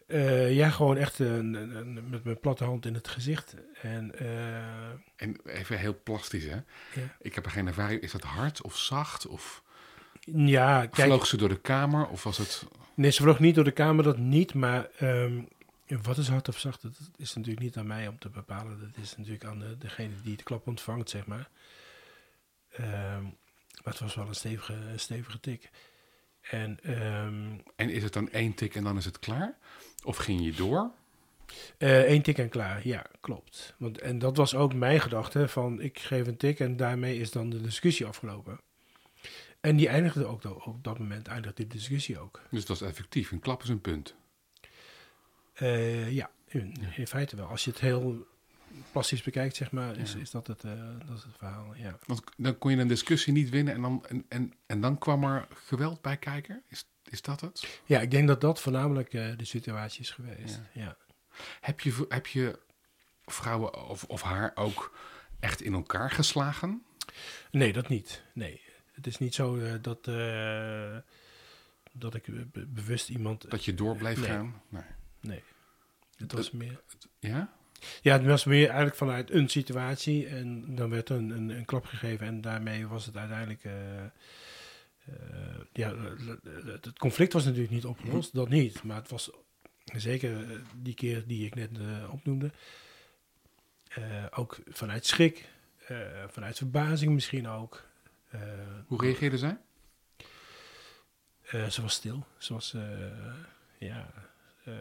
Eh, 0.07 0.55
ja, 0.55 0.71
gewoon 0.71 0.97
echt 0.97 1.19
met 1.19 2.25
mijn 2.25 2.41
platte 2.41 2.65
hand 2.65 2.87
in 2.87 2.95
het 2.95 3.09
gezicht. 3.09 3.55
En 3.83 4.19
eh, 4.19 4.89
En 5.17 5.37
even 5.45 5.79
heel 5.79 6.01
plastisch, 6.03 6.45
hè? 6.45 6.55
Ja. 6.55 7.17
Ik 7.21 7.35
heb 7.35 7.45
er 7.45 7.51
geen 7.51 7.67
ervaring. 7.67 8.01
Is 8.01 8.13
dat 8.13 8.23
hard 8.23 8.63
of 8.63 8.77
zacht? 8.77 9.27
Of 9.27 9.63
ja, 10.25 10.87
kijk, 10.87 11.09
vloog 11.09 11.27
ze 11.27 11.37
door 11.37 11.49
de 11.49 11.61
kamer? 11.61 12.09
Of 12.09 12.23
was 12.23 12.39
het... 12.39 12.67
nee, 12.95 13.11
ze 13.11 13.23
vloog 13.23 13.39
niet 13.39 13.55
door 13.55 13.65
de 13.65 13.71
kamer, 13.71 14.05
dat 14.05 14.19
niet. 14.19 14.55
Maar 14.55 14.89
ehm, 14.99 15.43
wat 16.03 16.19
is 16.19 16.29
hard 16.29 16.49
of 16.49 16.59
zacht? 16.59 16.83
Dat 16.83 16.93
is 17.17 17.35
natuurlijk 17.35 17.65
niet 17.65 17.77
aan 17.77 17.87
mij 17.87 18.09
om 18.09 18.19
te 18.19 18.29
bepalen. 18.29 18.81
Dat 18.81 19.03
is 19.03 19.17
natuurlijk 19.17 19.45
aan 19.45 19.59
de, 19.59 19.79
degene 19.79 20.15
die 20.23 20.37
de 20.37 20.43
klap 20.43 20.67
ontvangt, 20.67 21.11
zeg 21.11 21.27
maar. 21.27 21.49
Ehm, 22.71 23.23
maar 23.23 23.93
het 23.93 24.01
was 24.01 24.15
wel 24.15 24.29
een 24.29 24.35
stevige, 24.35 24.73
een 24.73 25.01
stevige 25.01 25.41
tik. 25.41 25.71
En 26.41 26.79
ehm 26.83 27.59
En 27.77 27.91
is 27.91 28.03
het 28.03 28.13
dan 28.13 28.31
één 28.31 28.55
tik 28.55 28.75
en 28.75 28.85
dan 28.85 28.97
is 28.97 29.05
het 29.05 29.19
klaar? 29.19 29.57
Of 30.05 30.17
ging 30.17 30.45
je 30.45 30.53
door? 30.53 30.91
Eén 31.79 32.23
tik 32.23 32.39
en 32.39 32.49
klaar, 32.49 32.89
ja, 32.89 33.07
klopt. 33.21 33.75
Want, 33.77 33.99
en 33.99 34.19
dat 34.19 34.37
was 34.37 34.55
ook 34.55 34.75
mijn 34.75 35.01
gedachte 35.01 35.49
van 35.49 35.81
ik 35.81 35.99
geef 35.99 36.27
een 36.27 36.37
tik 36.37 36.61
en 36.61 36.77
daarmee 36.77 37.19
is 37.19 37.31
dan 37.31 37.51
de 37.51 37.61
discussie 37.61 38.07
afgelopen. 38.07 38.61
En 39.65 39.77
die 39.77 39.89
eindigde 39.89 40.25
ook 40.27 40.45
op 40.67 40.85
dat 40.85 40.99
moment, 40.99 41.27
eindigde 41.29 41.63
de 41.63 41.75
discussie 41.75 42.19
ook. 42.19 42.41
Dus 42.51 42.59
het 42.59 42.69
was 42.69 42.81
effectief. 42.81 43.31
Een 43.31 43.41
klap 43.41 43.63
is 43.63 43.69
een 43.69 43.81
punt. 43.81 44.15
Eh, 45.53 46.13
ja, 46.13 46.31
in, 46.47 46.75
in 46.97 47.07
feite 47.07 47.37
wel. 47.37 47.47
Als 47.47 47.65
je 47.65 47.71
het 47.71 47.81
heel 47.81 48.27
plastisch 48.93 49.23
bekijkt, 49.23 49.57
zeg 49.57 49.71
maar, 49.73 49.97
is, 49.97 50.13
Ja. 50.13 50.19
is 50.19 50.31
dat, 50.31 50.47
het, 50.47 50.65
eh, 50.65 50.73
dat 51.07 51.17
is 51.17 51.23
het 51.23 51.37
verhaal, 51.37 51.75
ja. 51.75 51.99
Want 52.07 52.23
dan 52.37 52.59
kon 52.59 52.71
je 52.71 52.77
een 52.77 52.89
discussie 52.89 53.33
niet 53.33 53.49
winnen 53.51 53.75
en 53.75 53.83
dan, 53.83 54.05
en, 54.09 54.25
en, 54.29 54.53
en 54.67 54.81
dan 54.81 54.99
kwam 54.99 55.25
er 55.25 55.47
geweld 55.55 56.01
bij 56.01 56.17
kijken? 56.17 56.63
Is, 56.69 56.87
is 57.05 57.23
dat 57.23 57.41
het? 57.41 57.81
Ja, 57.85 58.01
ik 58.01 58.11
denk 58.11 58.29
dat 58.29 58.41
dat 58.41 58.61
voornamelijk 58.61 59.15
eh, 59.15 59.37
de 59.37 59.45
situatie 59.45 60.01
is 60.01 60.11
geweest, 60.11 60.61
ja. 60.73 60.97
Heb 61.61 61.81
je, 61.81 62.05
heb 62.09 62.27
je 62.27 62.59
vrouwen 63.25 63.89
of, 63.89 64.05
of 64.05 64.23
haar 64.23 64.53
ook 64.55 64.97
echt 65.41 65.61
in 65.63 65.73
elkaar 65.75 66.11
geslagen? 66.11 66.83
Nee, 67.51 67.73
dat 67.73 67.89
niet. 67.89 68.23
Nee, 68.35 68.61
het 68.95 69.07
is 69.07 69.19
niet 69.19 69.35
zo 69.35 69.57
eh, 69.59 69.73
dat, 69.83 70.09
eh, 70.09 70.97
dat 71.93 72.15
ik 72.15 72.23
be- 72.27 72.47
be- 72.53 72.67
bewust 72.67 73.09
iemand... 73.09 73.51
Dat 73.51 73.65
je 73.65 73.75
door 73.75 73.97
Nee. 74.03 74.17
gaan? 74.17 74.63
Nee. 74.69 74.83
Nee, 75.21 75.43
het 76.17 76.33
was 76.33 76.51
meer... 76.51 76.81
Ja? 77.19 77.53
Ja, 78.03 78.13
het 78.19 78.27
was 78.27 78.45
meer 78.45 78.67
eigenlijk 78.67 78.97
vanuit 78.97 79.31
een 79.31 79.49
situatie 79.49 80.27
en 80.27 80.75
dan 80.75 80.91
werd 80.91 81.09
een, 81.09 81.31
een, 81.31 81.49
een 81.49 81.65
klap 81.65 81.85
gegeven 81.85 82.27
en 82.27 82.41
daarmee 82.41 82.87
was 82.87 83.07
het 83.07 83.17
uiteindelijk. 83.17 83.65
eh, 83.65 84.05
eh, 84.05 84.11
ja, 85.73 85.93
eh, 85.93 86.27
het 86.65 86.99
conflict 86.99 87.33
was 87.33 87.45
natuurlijk 87.45 87.73
niet 87.73 87.85
opgelost, 87.85 88.35
dat 88.35 88.49
niet, 88.49 88.83
maar 88.83 88.97
het 88.97 89.11
was 89.11 89.31
zeker 89.85 90.51
eh, 90.51 90.57
die 90.83 90.95
keer 90.95 91.27
die 91.27 91.47
ik 91.47 91.55
net 91.55 91.71
eh, 91.79 92.13
opnoemde. 92.13 92.51
eh, 93.89 94.25
ook 94.35 94.59
vanuit 94.69 95.07
schrik, 95.07 95.49
eh, 95.87 95.99
vanuit 96.29 96.57
verbazing 96.57 97.13
misschien 97.13 97.49
ook. 97.49 97.85
Eh, 98.35 98.41
Hoe 98.87 99.01
reageerde 99.01 99.39
zij? 99.39 99.59
eh, 101.45 101.67
ze 101.67 101.83
was 101.83 101.95
stil. 101.95 102.27
Ze 102.39 102.53
was, 102.53 102.75
eh, 102.75 102.83
ja, 103.79 104.11
eh, 104.65 104.79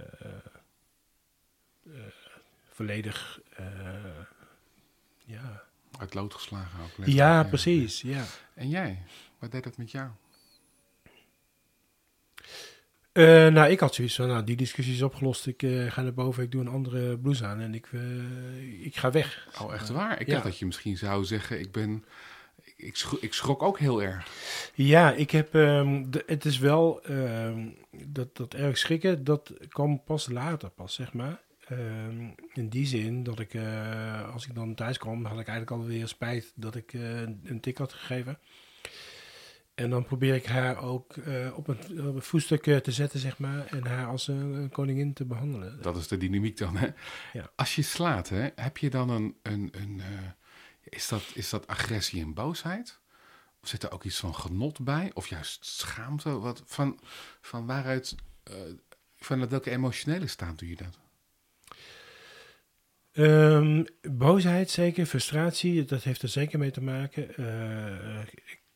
eh, 1.85 1.91
volledig, 2.69 3.39
eh, 3.55 3.65
ja. 5.25 5.63
Uit 5.99 6.13
lood 6.13 6.33
geslagen 6.33 6.79
ook. 6.83 6.89
Ja, 6.97 7.03
letterlijk, 7.05 7.49
precies, 7.49 8.01
ja. 8.01 8.25
En 8.53 8.69
jij? 8.69 9.03
Wat 9.39 9.51
deed 9.51 9.63
dat 9.63 9.77
met 9.77 9.91
jou? 9.91 10.09
Eh, 13.11 13.47
nou, 13.47 13.69
ik 13.71 13.79
had 13.79 13.95
zoiets 13.95 14.15
van, 14.15 14.27
nou, 14.27 14.43
die 14.43 14.55
discussie 14.55 14.93
is 14.95 15.01
opgelost. 15.01 15.47
Ik 15.47 15.63
eh, 15.63 15.91
ga 15.91 16.01
naar 16.01 16.13
boven, 16.13 16.43
ik 16.43 16.51
doe 16.51 16.61
een 16.61 16.67
andere 16.67 17.17
blouse 17.19 17.45
aan 17.45 17.59
en 17.59 17.73
ik, 17.73 17.87
ik 18.81 18.95
ga 18.95 19.11
weg. 19.11 19.47
Oh, 19.61 19.73
echt 19.73 19.89
waar? 19.89 20.19
Ik 20.21 20.27
Ja. 20.27 20.33
dacht 20.33 20.45
dat 20.45 20.59
je 20.59 20.65
misschien 20.65 20.97
zou 20.97 21.25
zeggen, 21.25 21.59
ik 21.59 21.71
ben... 21.71 22.05
Ik 22.75 22.95
schrok, 22.95 23.21
ik 23.21 23.33
schrok 23.33 23.63
ook 23.63 23.79
heel 23.79 24.03
erg. 24.03 24.27
Ja, 24.73 25.11
ik 25.13 25.31
heb, 25.31 25.55
ehm, 25.55 26.09
de, 26.09 26.23
het 26.25 26.45
is 26.45 26.57
wel, 26.57 27.03
ehm, 27.03 27.67
dat, 27.91 28.35
dat 28.35 28.53
erg 28.53 28.77
schrikken, 28.77 29.23
dat 29.23 29.53
kwam 29.69 30.03
pas 30.03 30.29
later 30.29 30.69
pas, 30.69 30.93
zeg 30.93 31.13
maar. 31.13 31.41
Ehm, 31.67 32.29
in 32.53 32.69
die 32.69 32.85
zin 32.85 33.23
dat 33.23 33.39
ik, 33.39 33.53
eh, 33.53 34.33
als 34.33 34.47
ik 34.47 34.55
dan 34.55 34.75
thuis 34.75 34.97
kwam, 34.97 35.25
had 35.25 35.39
ik 35.39 35.47
eigenlijk 35.47 35.81
alweer 35.81 36.07
spijt 36.07 36.51
dat 36.55 36.75
ik 36.75 36.93
eh, 36.93 37.21
een 37.21 37.59
tik 37.61 37.77
had 37.77 37.93
gegeven. 37.93 38.39
En 39.75 39.89
dan 39.89 40.05
probeer 40.05 40.35
ik 40.35 40.45
haar 40.45 40.83
ook 40.83 41.17
eh, 41.17 41.57
op, 41.57 41.67
een, 41.67 42.07
op 42.07 42.15
een 42.15 42.21
voetstuk 42.21 42.63
te 42.63 42.91
zetten, 42.91 43.19
zeg 43.19 43.37
maar, 43.37 43.65
en 43.65 43.85
haar 43.85 44.07
als 44.07 44.27
een, 44.27 44.53
een 44.53 44.69
koningin 44.69 45.13
te 45.13 45.25
behandelen. 45.25 45.81
Dat 45.81 45.97
is 45.97 46.07
de 46.07 46.17
dynamiek 46.17 46.57
dan, 46.57 46.75
hè? 46.77 46.87
Ja. 47.33 47.51
Als 47.55 47.75
je 47.75 47.81
slaat, 47.81 48.29
hè, 48.29 48.49
heb 48.55 48.77
je 48.77 48.89
dan 48.89 49.09
een... 49.09 49.35
een, 49.41 49.69
een 49.71 50.01
is, 50.83 51.07
dat, 51.07 51.23
is 51.33 51.49
dat 51.49 51.67
agressie 51.67 52.21
en 52.21 52.33
boosheid? 52.33 52.99
Of 53.61 53.69
zit 53.69 53.83
er 53.83 53.91
ook 53.91 54.03
iets 54.03 54.19
van 54.19 54.35
genot 54.35 54.79
bij? 54.79 55.11
Of 55.13 55.27
juist 55.27 55.65
schaamte? 55.65 56.39
Wat, 56.39 56.63
van, 56.65 56.99
van 57.41 57.65
waaruit... 57.65 58.15
eh 58.43 58.53
vanuit 59.23 59.49
welke 59.49 59.71
emotionele 59.71 60.27
staat 60.27 60.59
doe 60.59 60.69
je 60.69 60.75
dat? 60.75 60.99
Ehm, 63.11 63.83
boosheid 64.01 64.69
zeker, 64.69 65.05
frustratie, 65.05 65.85
dat 65.85 66.03
heeft 66.03 66.21
er 66.21 66.29
zeker 66.29 66.59
mee 66.59 66.71
te 66.71 66.81
maken. 66.81 67.35
Eh, 67.35 68.19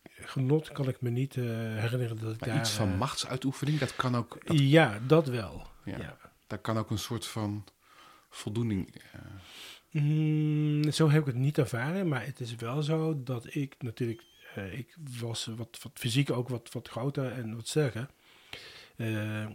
genot 0.04 0.72
kan 0.72 0.88
ik 0.88 1.02
me 1.02 1.10
niet 1.10 1.36
eh, 1.36 1.44
herinneren 1.44 2.20
dat 2.20 2.34
ik 2.34 2.40
Maar 2.40 2.50
daar... 2.50 2.60
iets 2.60 2.72
van 2.72 2.98
machtsuitoefening, 2.98 3.80
dat 3.80 3.96
kan 3.96 4.16
ook... 4.16 4.38
Dat, 4.46 4.60
Ja, 4.60 5.00
dat 5.08 5.28
wel. 5.28 5.68
Ja. 5.84 5.98
ja. 5.98 6.18
daar 6.48 6.60
kan 6.60 6.78
ook 6.78 6.90
een 6.90 6.98
soort 6.98 7.26
van 7.26 7.66
voldoening... 8.30 9.02
Mm, 10.02 10.92
zo 10.92 11.10
heb 11.10 11.22
ik 11.22 11.28
het 11.28 11.36
niet 11.36 11.58
ervaren, 11.58 12.08
maar 12.08 12.26
het 12.26 12.40
is 12.40 12.56
wel 12.56 12.84
zo 12.84 13.24
dat 13.24 13.56
ik 13.56 13.76
natuurlijk, 13.80 14.24
eh, 14.56 14.78
ik 14.80 14.96
was 15.20 15.46
wat, 15.46 15.80
wat 15.84 15.92
fysiek 15.94 16.32
ook 16.32 16.50
wat, 16.50 16.72
wat 16.74 16.88
groter 16.88 17.32
en 17.32 17.56
wat 17.56 17.68
sterker. 17.68 18.10
Eh, 18.96 19.46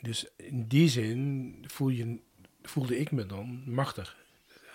dus 0.00 0.26
in 0.36 0.66
die 0.66 0.88
zin 0.88 1.54
voel 1.66 1.88
je, 1.88 2.18
voelde 2.62 2.98
ik 2.98 3.10
me 3.10 3.26
dan 3.26 3.62
machtig. 3.66 4.16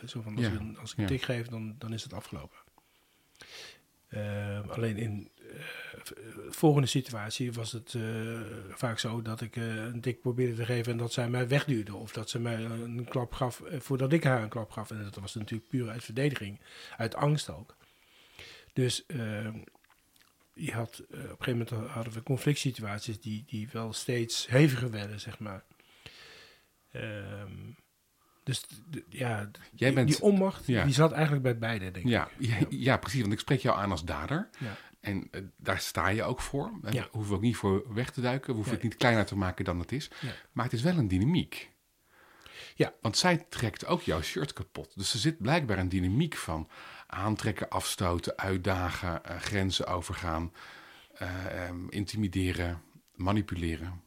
Zo 0.05 0.21
van, 0.21 0.35
als, 0.35 0.45
Ja, 0.45 0.51
ik, 0.51 0.59
een- 0.59 0.77
als 0.77 0.91
ik 0.91 0.97
ja. 0.97 1.03
een 1.03 1.09
tik 1.09 1.21
geef, 1.21 1.47
dan, 1.47 1.75
dan 1.77 1.93
is 1.93 2.03
het 2.03 2.13
afgelopen. 2.13 2.57
Eh, 4.09 4.69
alleen 4.69 4.97
in 4.97 5.29
eh, 5.37 5.55
v- 6.03 6.11
volgende 6.49 6.87
situatie 6.87 7.51
was 7.53 7.71
het 7.71 7.93
eh, 7.93 8.39
vaak 8.69 8.99
zo 8.99 9.21
dat 9.21 9.41
ik 9.41 9.55
eh, 9.55 9.75
een 9.75 10.01
tik 10.01 10.21
probeerde 10.21 10.55
te 10.55 10.65
geven 10.65 10.91
en 10.91 10.97
dat 10.97 11.13
zij 11.13 11.29
mij 11.29 11.47
wegduwde. 11.47 11.95
Of 11.95 12.11
dat 12.11 12.29
ze 12.29 12.39
mij 12.39 12.63
een 12.63 13.05
klap 13.09 13.33
gaf 13.33 13.61
eh, 13.61 13.79
voordat 13.79 14.13
ik 14.13 14.23
haar 14.23 14.43
een 14.43 14.49
klap 14.49 14.71
gaf. 14.71 14.91
En 14.91 15.03
dat 15.03 15.15
was 15.15 15.33
natuurlijk 15.35 15.69
puur 15.69 15.89
uit 15.89 16.03
verdediging, 16.03 16.59
uit 16.97 17.15
angst 17.15 17.49
ook. 17.49 17.75
Dus 18.73 19.05
eh, 19.05 19.53
je 20.53 20.71
had, 20.71 20.99
eh, 20.99 21.19
op 21.19 21.39
een 21.39 21.43
gegeven 21.43 21.65
moment 21.75 21.91
hadden 21.91 22.13
we 22.13 22.23
conflict 22.23 22.59
situaties 22.59 23.21
die, 23.21 23.43
die 23.47 23.69
wel 23.71 23.93
steeds 23.93 24.47
heviger 24.47 24.91
werden, 24.91 25.19
zeg 25.19 25.39
maar. 25.39 25.63
Ehm, 26.91 27.51
dus 28.49 28.65
ja, 29.09 29.49
Jij 29.75 29.87
die, 29.87 29.93
bent... 29.93 30.07
die 30.07 30.21
onmacht, 30.21 30.65
ja. 30.67 30.83
die 30.83 30.93
zat 30.93 31.11
eigenlijk 31.11 31.43
bij 31.43 31.57
beide, 31.57 31.91
denk 31.91 32.07
Ja, 32.07 32.29
ik. 32.37 32.47
ja, 32.49 32.57
ja, 32.69 32.97
precies. 32.97 33.21
Want 33.21 33.33
ik 33.33 33.39
spreek 33.39 33.59
jou 33.59 33.77
aan 33.77 33.91
als 33.91 34.03
dader. 34.05 34.49
Ja. 34.59 34.75
En 34.99 35.27
eh, 35.31 35.41
daar 35.57 35.79
sta 35.79 36.07
je 36.07 36.23
ook 36.23 36.41
voor. 36.41 36.71
Daar 36.81 36.93
Ja. 36.93 37.07
hoeven 37.11 37.29
we 37.31 37.35
ook 37.37 37.41
niet 37.43 37.55
voor 37.55 37.93
weg 37.93 38.11
te 38.11 38.21
duiken. 38.21 38.49
We 38.49 38.55
hoeven 38.55 38.73
het 38.73 38.83
niet 38.83 38.95
kleiner 38.95 39.25
te 39.25 39.35
maken 39.37 39.65
dan 39.65 39.79
het 39.79 39.91
is. 39.91 40.09
Maar 40.51 40.65
het 40.65 40.73
is 40.73 40.81
wel 40.81 40.97
een 40.97 41.07
dynamiek. 41.07 41.69
Ja. 42.75 42.93
Want 43.01 43.17
zij 43.17 43.45
trekt 43.49 43.85
ook 43.85 44.01
jouw 44.01 44.21
shirt 44.21 44.53
kapot. 44.53 44.91
Dus 44.95 45.13
er 45.13 45.19
zit 45.19 45.37
blijkbaar 45.41 45.77
een 45.77 45.89
dynamiek 45.89 46.35
van 46.35 46.69
aantrekken, 47.07 47.69
afstoten, 47.69 48.37
uitdagen, 48.37 49.23
eh, 49.25 49.37
grenzen 49.39 49.87
overgaan, 49.87 50.53
eh, 51.13 51.65
ehm, 51.65 51.89
intimideren, 51.89 52.81
manipuleren. 53.15 54.01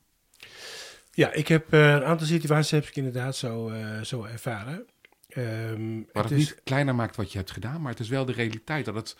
Ja, 1.14 1.32
ik 1.32 1.48
heb 1.48 1.72
eh, 1.72 1.90
een 1.92 2.04
aantal 2.04 2.26
situaties 2.26 2.70
heb 2.70 2.84
ik 2.84 2.96
inderdaad 2.96 3.36
zo, 3.36 3.68
eh, 3.68 4.00
zo 4.00 4.24
ervaren. 4.24 4.86
Wat 5.26 5.34
het 5.34 6.12
het 6.12 6.30
is, 6.30 6.38
niet 6.38 6.60
kleiner 6.64 6.94
maakt 6.94 7.16
wat 7.16 7.32
je 7.32 7.38
hebt 7.38 7.50
gedaan, 7.50 7.80
maar 7.80 7.90
het 7.90 8.00
is 8.00 8.08
wel 8.08 8.24
de 8.24 8.32
realiteit 8.32 8.84
dat 8.84 8.94
het 8.94 9.16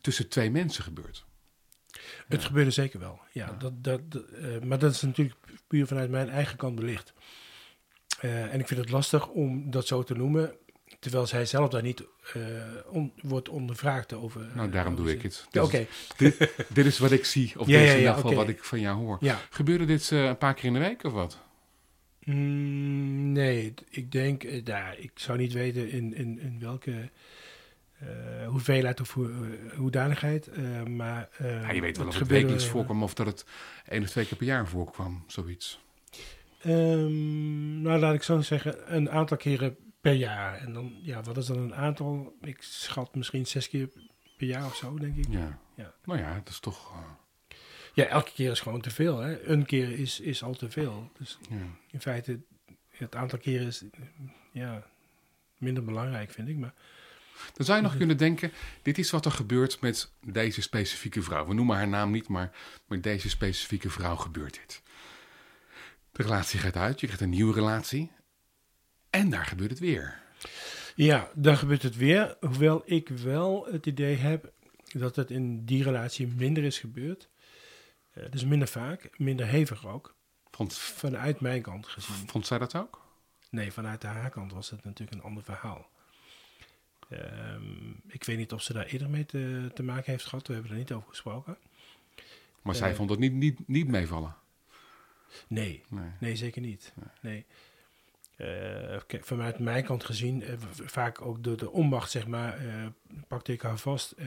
tussen 0.00 0.28
twee 0.28 0.50
mensen 0.50 0.84
gebeurt. 0.84 1.24
Het 2.28 2.44
gebeurde 2.44 2.70
zeker 2.70 3.00
wel. 3.00 3.20
Ja, 3.32 3.52
Dat, 3.52 3.84
dat, 3.84 4.10
dat, 4.10 4.24
eh, 4.24 4.60
maar 4.60 4.78
dat 4.78 4.92
is 4.92 5.02
natuurlijk 5.02 5.36
puur 5.66 5.86
vanuit 5.86 6.10
mijn 6.10 6.28
eigen 6.28 6.56
kant 6.56 6.74
belicht. 6.74 7.12
En 8.20 8.60
ik 8.60 8.66
vind 8.66 8.80
het 8.80 8.90
lastig 8.90 9.28
om 9.28 9.70
dat 9.70 9.86
zo 9.86 10.02
te 10.02 10.14
noemen, 10.14 10.56
terwijl 11.04 11.26
zij 11.26 11.46
zelf 11.46 11.68
daar 11.68 11.82
niet 11.82 12.04
eh, 12.34 12.42
on- 12.88 13.12
wordt 13.22 13.48
ondervraagd 13.48 14.12
over. 14.12 14.46
Nou, 14.54 14.70
daarom 14.70 14.92
over 14.92 15.04
doe 15.04 15.14
ik 15.14 15.22
het. 15.22 15.46
Dit, 15.50 15.62
Oké, 15.62 15.86
dit, 16.16 16.50
dit 16.68 16.86
is 16.86 16.98
wat 16.98 17.10
ik 17.10 17.24
zie, 17.24 17.52
of 17.58 17.66
Ja, 17.68 17.78
is 17.78 17.84
ja, 17.86 17.94
in 17.94 17.94
ja, 17.94 17.98
ieder 17.98 18.14
geval 18.14 18.34
wat 18.34 18.48
ik 18.48 18.64
van 18.64 18.80
jou 18.80 18.96
hoor. 18.98 19.16
ja. 19.20 19.40
Gebeurde 19.50 19.84
dit 19.84 20.12
eh, 20.12 20.24
een 20.24 20.38
paar 20.38 20.54
keer 20.54 20.64
in 20.64 20.72
de 20.72 20.78
week 20.78 21.04
of 21.04 21.12
wat? 21.12 21.38
Mm, 22.24 23.32
nee, 23.32 23.74
ik 23.90 24.12
denk, 24.12 24.44
eh, 24.44 24.64
daar, 24.64 24.98
ik 24.98 25.10
zou 25.14 25.38
niet 25.38 25.52
weten 25.52 25.90
in, 25.90 26.14
in, 26.14 26.38
in 26.40 26.56
welke 26.60 27.10
eh, 27.98 28.46
hoeveelheid 28.48 29.00
of 29.00 29.12
hoe, 29.12 29.28
eh, 29.30 29.76
hoedanigheid, 29.78 30.46
eh, 30.48 30.82
maar... 30.82 31.28
eh, 31.38 31.72
je 31.72 31.80
weet 31.80 31.96
wel 31.96 32.06
of 32.06 32.18
het 32.18 32.28
wekelijks 32.28 32.66
voorkwam 32.66 33.02
of 33.02 33.14
dat 33.14 33.26
het 33.26 33.44
één 33.88 34.02
of 34.02 34.08
twee 34.10 34.26
keer 34.26 34.36
per 34.36 34.46
jaar 34.46 34.68
voorkwam, 34.68 35.24
zoiets. 35.26 35.82
Ehm, 36.62 37.82
nou, 37.82 38.00
laat 38.00 38.14
ik 38.14 38.22
zo 38.22 38.40
zeggen, 38.40 38.94
een 38.96 39.10
aantal 39.10 39.36
keren 39.36 39.76
per 40.04 40.12
jaar. 40.12 40.58
En 40.58 40.72
dan, 40.72 40.94
ja, 41.02 41.22
wat 41.22 41.36
is 41.36 41.46
dan 41.46 41.58
een 41.58 41.74
aantal? 41.74 42.36
Ik 42.40 42.56
schat 42.62 43.14
misschien 43.14 43.46
zes 43.46 43.68
keer 43.68 43.88
per 44.36 44.46
jaar 44.46 44.64
of 44.66 44.76
zo, 44.76 44.98
denk 44.98 45.16
ik. 45.16 45.26
Ja. 45.28 45.58
Ja. 45.74 45.94
Nou 46.04 46.18
ja, 46.18 46.34
dat 46.34 46.48
is 46.48 46.58
toch... 46.60 46.92
eh, 46.92 47.56
Ja, 47.92 48.04
elke 48.04 48.32
keer 48.32 48.50
is 48.50 48.60
gewoon 48.60 48.80
te 48.80 48.90
veel. 48.90 49.18
Hè? 49.18 49.42
Een 49.42 49.66
keer 49.66 49.98
is, 49.98 50.20
is 50.20 50.42
al 50.42 50.54
te 50.54 50.70
veel. 50.70 51.10
Dus 51.18 51.38
ja. 51.50 51.56
in 51.90 52.00
feite, 52.00 52.40
het 52.90 53.14
aantal 53.14 53.38
keren 53.38 53.66
is 53.66 53.84
ja, 54.52 54.86
minder 55.58 55.84
belangrijk, 55.84 56.30
vind 56.30 56.48
ik. 56.48 56.56
Maar 56.56 56.74
Dan 57.54 57.66
zou 57.66 57.78
je 57.78 57.84
nog 57.84 57.96
kunnen 57.96 58.16
denken, 58.16 58.52
dit 58.82 58.98
is 58.98 59.10
wat 59.10 59.24
er 59.24 59.30
gebeurt 59.32 59.80
met 59.80 60.10
deze 60.20 60.62
specifieke 60.62 61.22
vrouw. 61.22 61.46
We 61.46 61.54
noemen 61.54 61.76
haar 61.76 61.88
naam 61.88 62.10
niet, 62.10 62.28
maar 62.28 62.50
met 62.86 63.02
deze 63.02 63.28
specifieke 63.28 63.90
vrouw 63.90 64.16
gebeurt 64.16 64.54
dit. 64.54 64.82
De 66.12 66.22
relatie 66.22 66.58
gaat 66.58 66.76
uit, 66.76 67.00
je 67.00 67.06
krijgt 67.06 67.22
een 67.22 67.30
nieuwe 67.30 67.54
relatie. 67.54 68.10
En 69.14 69.30
daar 69.30 69.44
gebeurt 69.46 69.70
het 69.70 69.78
weer. 69.78 70.22
ja, 70.94 71.30
dan 71.34 71.56
gebeurt 71.56 71.82
het 71.82 71.96
weer. 71.96 72.36
Hoewel 72.40 72.82
ik 72.84 73.08
wel 73.08 73.66
het 73.70 73.86
idee 73.86 74.16
heb 74.16 74.52
dat 74.92 75.16
het 75.16 75.30
in 75.30 75.64
die 75.64 75.82
relatie 75.82 76.26
minder 76.26 76.64
is 76.64 76.78
gebeurd. 76.78 77.28
Eh, 78.12 78.24
dus 78.30 78.44
minder 78.44 78.68
vaak, 78.68 79.18
minder 79.18 79.46
hevig 79.46 79.86
ook. 79.86 80.14
Vond, 80.50 80.74
Vanuit 80.78 81.40
mijn 81.40 81.62
kant 81.62 81.86
gezien. 81.86 82.28
vond 82.28 82.46
zij 82.46 82.58
dat 82.58 82.74
ook? 82.76 83.02
Nee, 83.50 83.72
vanuit 83.72 84.02
haar 84.02 84.30
kant 84.30 84.52
was 84.52 84.70
het 84.70 84.84
natuurlijk 84.84 85.18
een 85.18 85.24
ander 85.26 85.42
verhaal. 85.44 85.90
Ehm, 87.08 87.90
ik 88.08 88.24
weet 88.24 88.36
niet 88.36 88.52
of 88.52 88.62
ze 88.62 88.72
daar 88.72 88.86
eerder 88.86 89.10
mee 89.10 89.26
te, 89.26 89.70
te 89.74 89.82
maken 89.82 90.10
heeft 90.12 90.24
gehad. 90.24 90.46
We 90.46 90.52
hebben 90.52 90.70
er 90.72 90.76
niet 90.78 90.92
over 90.92 91.08
gesproken. 91.08 91.56
Maar 92.62 92.74
zij 92.74 92.90
Eh. 92.90 92.96
vond 92.96 93.10
het 93.10 93.18
niet, 93.18 93.32
niet, 93.32 93.68
niet 93.68 93.88
meevallen. 93.88 94.36
Nee, 95.48 95.84
Nee. 95.88 96.10
nee 96.20 96.36
zeker 96.36 96.60
niet. 96.60 96.92
Nee. 97.20 97.44
Vanuit 99.20 99.58
mijn 99.58 99.84
kant 99.84 100.04
gezien, 100.04 100.42
eh, 100.42 100.54
vaak 100.68 101.20
ook 101.22 101.44
door 101.44 101.56
de 101.56 101.70
onmacht, 101.70 102.10
zeg 102.10 102.26
maar, 102.26 102.58
eh, 102.58 102.86
pakte 103.28 103.52
ik 103.52 103.62
haar 103.62 103.78
vast. 103.78 104.10
eh, 104.12 104.26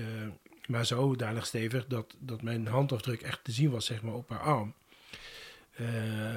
maar 0.68 0.86
zodanig 0.86 1.46
stevig 1.46 1.88
dat, 1.88 2.16
dat 2.20 2.42
mijn 2.42 2.68
handafdruk 2.68 3.22
echt 3.22 3.44
te 3.44 3.52
zien 3.52 3.70
was, 3.70 3.86
zeg 3.86 4.02
maar, 4.02 4.14
op 4.14 4.30
haar 4.30 4.40
arm. 4.40 4.74
Eh, 5.76 6.36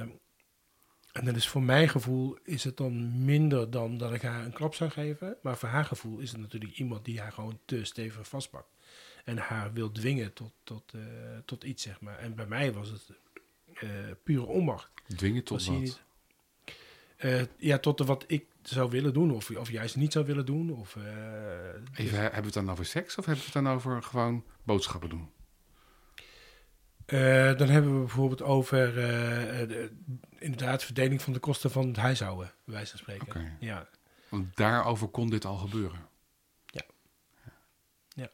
en 1.11 1.25
dat 1.25 1.35
is 1.35 1.47
voor 1.47 1.63
mijn 1.63 1.89
gevoel 1.89 2.37
is 2.43 2.63
het 2.63 2.77
dan 2.77 3.25
minder 3.25 3.71
dan 3.71 3.97
dat 3.97 4.13
ik 4.13 4.21
haar 4.21 4.45
een 4.45 4.53
klap 4.53 4.75
zou 4.75 4.89
geven. 4.89 5.37
Maar 5.41 5.57
voor 5.57 5.69
haar 5.69 5.85
gevoel 5.85 6.19
is 6.19 6.31
het 6.31 6.39
natuurlijk 6.39 6.77
iemand 6.77 7.05
die 7.05 7.19
haar 7.19 7.31
gewoon 7.31 7.59
te 7.65 7.83
stevig 7.85 8.27
vastpakt. 8.27 8.67
En 9.25 9.37
haar 9.37 9.73
wil 9.73 9.91
dwingen 9.91 10.33
tot, 10.33 10.51
tot, 10.63 10.93
eh, 10.93 11.01
tot 11.45 11.63
iets, 11.63 11.83
zeg 11.83 12.01
maar. 12.01 12.17
En 12.17 12.35
bij 12.35 12.45
mij 12.45 12.73
was 12.73 12.89
het 12.89 13.11
eh, 13.73 13.89
pure 14.23 14.45
onmacht. 14.45 14.91
Dwingen 15.15 15.43
tot 15.43 15.65
Was 15.65 15.77
wat? 15.77 16.01
Eh, 17.21 17.41
ja, 17.57 17.77
tot 17.77 17.97
de 17.97 18.05
wat 18.05 18.23
ik 18.27 18.45
zou 18.61 18.89
willen 18.89 19.13
doen, 19.13 19.31
of, 19.31 19.49
of 19.49 19.69
juist 19.71 19.95
niet 19.95 20.13
zou 20.13 20.25
willen 20.25 20.45
doen. 20.45 20.69
Of, 20.69 20.95
eh, 20.95 21.03
dus- 21.91 22.05
Even, 22.05 22.19
hebben 22.19 22.39
we 22.39 22.45
het 22.45 22.53
dan 22.53 22.71
over 22.71 22.85
seks 22.85 23.17
of 23.17 23.25
hebben 23.25 23.45
we 23.45 23.51
het 23.53 23.63
dan 23.63 23.73
over 23.73 24.03
gewoon 24.03 24.43
boodschappen 24.63 25.09
doen? 25.09 25.29
Eh, 27.05 27.57
dan 27.57 27.69
hebben 27.69 27.93
we 27.93 27.99
bijvoorbeeld 27.99 28.41
over 28.41 28.93
de, 28.93 29.91
inderdaad 30.39 30.83
verdeling 30.83 31.21
van 31.21 31.33
de 31.33 31.39
kosten 31.39 31.71
van 31.71 31.87
het 31.87 31.97
huishouden, 31.97 32.51
bij 32.65 32.73
wijze 32.73 32.89
van 32.89 32.99
spreken. 32.99 33.57
Ja. 33.59 33.87
Want 34.29 34.55
daarover 34.55 35.07
kon 35.07 35.29
dit 35.29 35.45
al 35.45 35.57
gebeuren. 35.57 35.99
Ja. 36.65 36.83
Ja. 38.13 38.29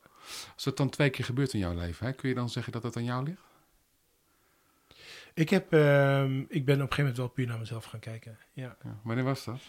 Als 0.54 0.66
het 0.66 0.78
dan 0.78 0.90
twee 0.90 1.10
keer 1.10 1.26
gebeurt 1.26 1.54
in 1.54 1.60
jouw 1.60 1.74
leven, 1.74 2.06
hè, 2.06 2.14
kun 2.14 2.30
je 2.30 2.36
dan 2.36 2.50
zeggen 2.50 2.74
dat 2.74 2.84
het 2.84 2.96
aan 2.96 3.04
jou 3.04 3.24
ligt? 3.24 3.42
Ik, 5.38 5.50
heb, 5.50 5.74
ehm, 5.74 6.40
ik 6.40 6.66
ben 6.66 6.76
op 6.76 6.82
een 6.82 6.88
gegeven 6.88 6.98
moment 6.98 7.18
wel 7.18 7.28
puur 7.28 7.48
naar 7.48 7.60
mezelf 7.60 7.86
gaan 7.86 8.00
kijken. 8.00 8.38
Ja. 8.54 8.78
Ja. 8.84 9.00
Wanneer 9.04 9.24
was 9.24 9.44
dat? 9.44 9.60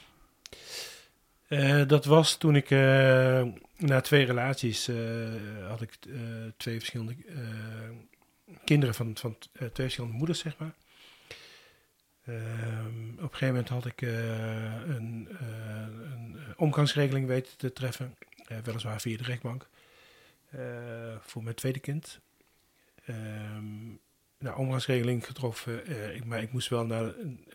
Eh, 1.49 1.87
dat 1.87 2.05
was 2.05 2.37
toen 2.37 2.57
ik 2.57 2.71
eh, 2.71 3.47
na 3.77 4.01
twee 4.01 4.25
relaties 4.25 4.89
eh, 4.89 4.97
had 5.69 5.83
ik 5.83 5.99
twee 6.57 6.79
verschillende 6.79 7.17
kinderen 8.65 8.95
van, 8.95 9.17
van 9.17 9.39
twee 9.39 9.71
verschillende 9.73 10.17
moeders, 10.17 10.39
zeg 10.39 10.59
maar. 10.59 10.75
Ehm, 12.25 13.11
op 13.11 13.23
een 13.23 13.37
gegeven 13.37 13.47
moment 13.47 13.69
had 13.69 13.87
ik 13.87 14.01
een, 14.01 15.29
een 16.11 16.39
omgangsregeling 16.57 17.27
weten 17.27 17.57
te 17.57 17.73
treffen, 17.73 18.17
weliswaar 18.65 19.01
via 19.01 19.17
de 19.17 19.23
rechtbank, 19.23 19.69
voor 21.21 21.43
mijn 21.43 21.57
tweede 21.57 21.81
kind. 21.81 22.21
Ehm 23.05 23.97
nou, 24.39 24.59
omgangsregeling 24.59 25.27
getroffen, 25.27 25.87
eh, 25.87 26.15
ik, 26.15 26.25
maar 26.25 26.43
ik 26.43 26.53
moest 26.53 26.69
wel 26.69 26.87
naar 26.87 27.15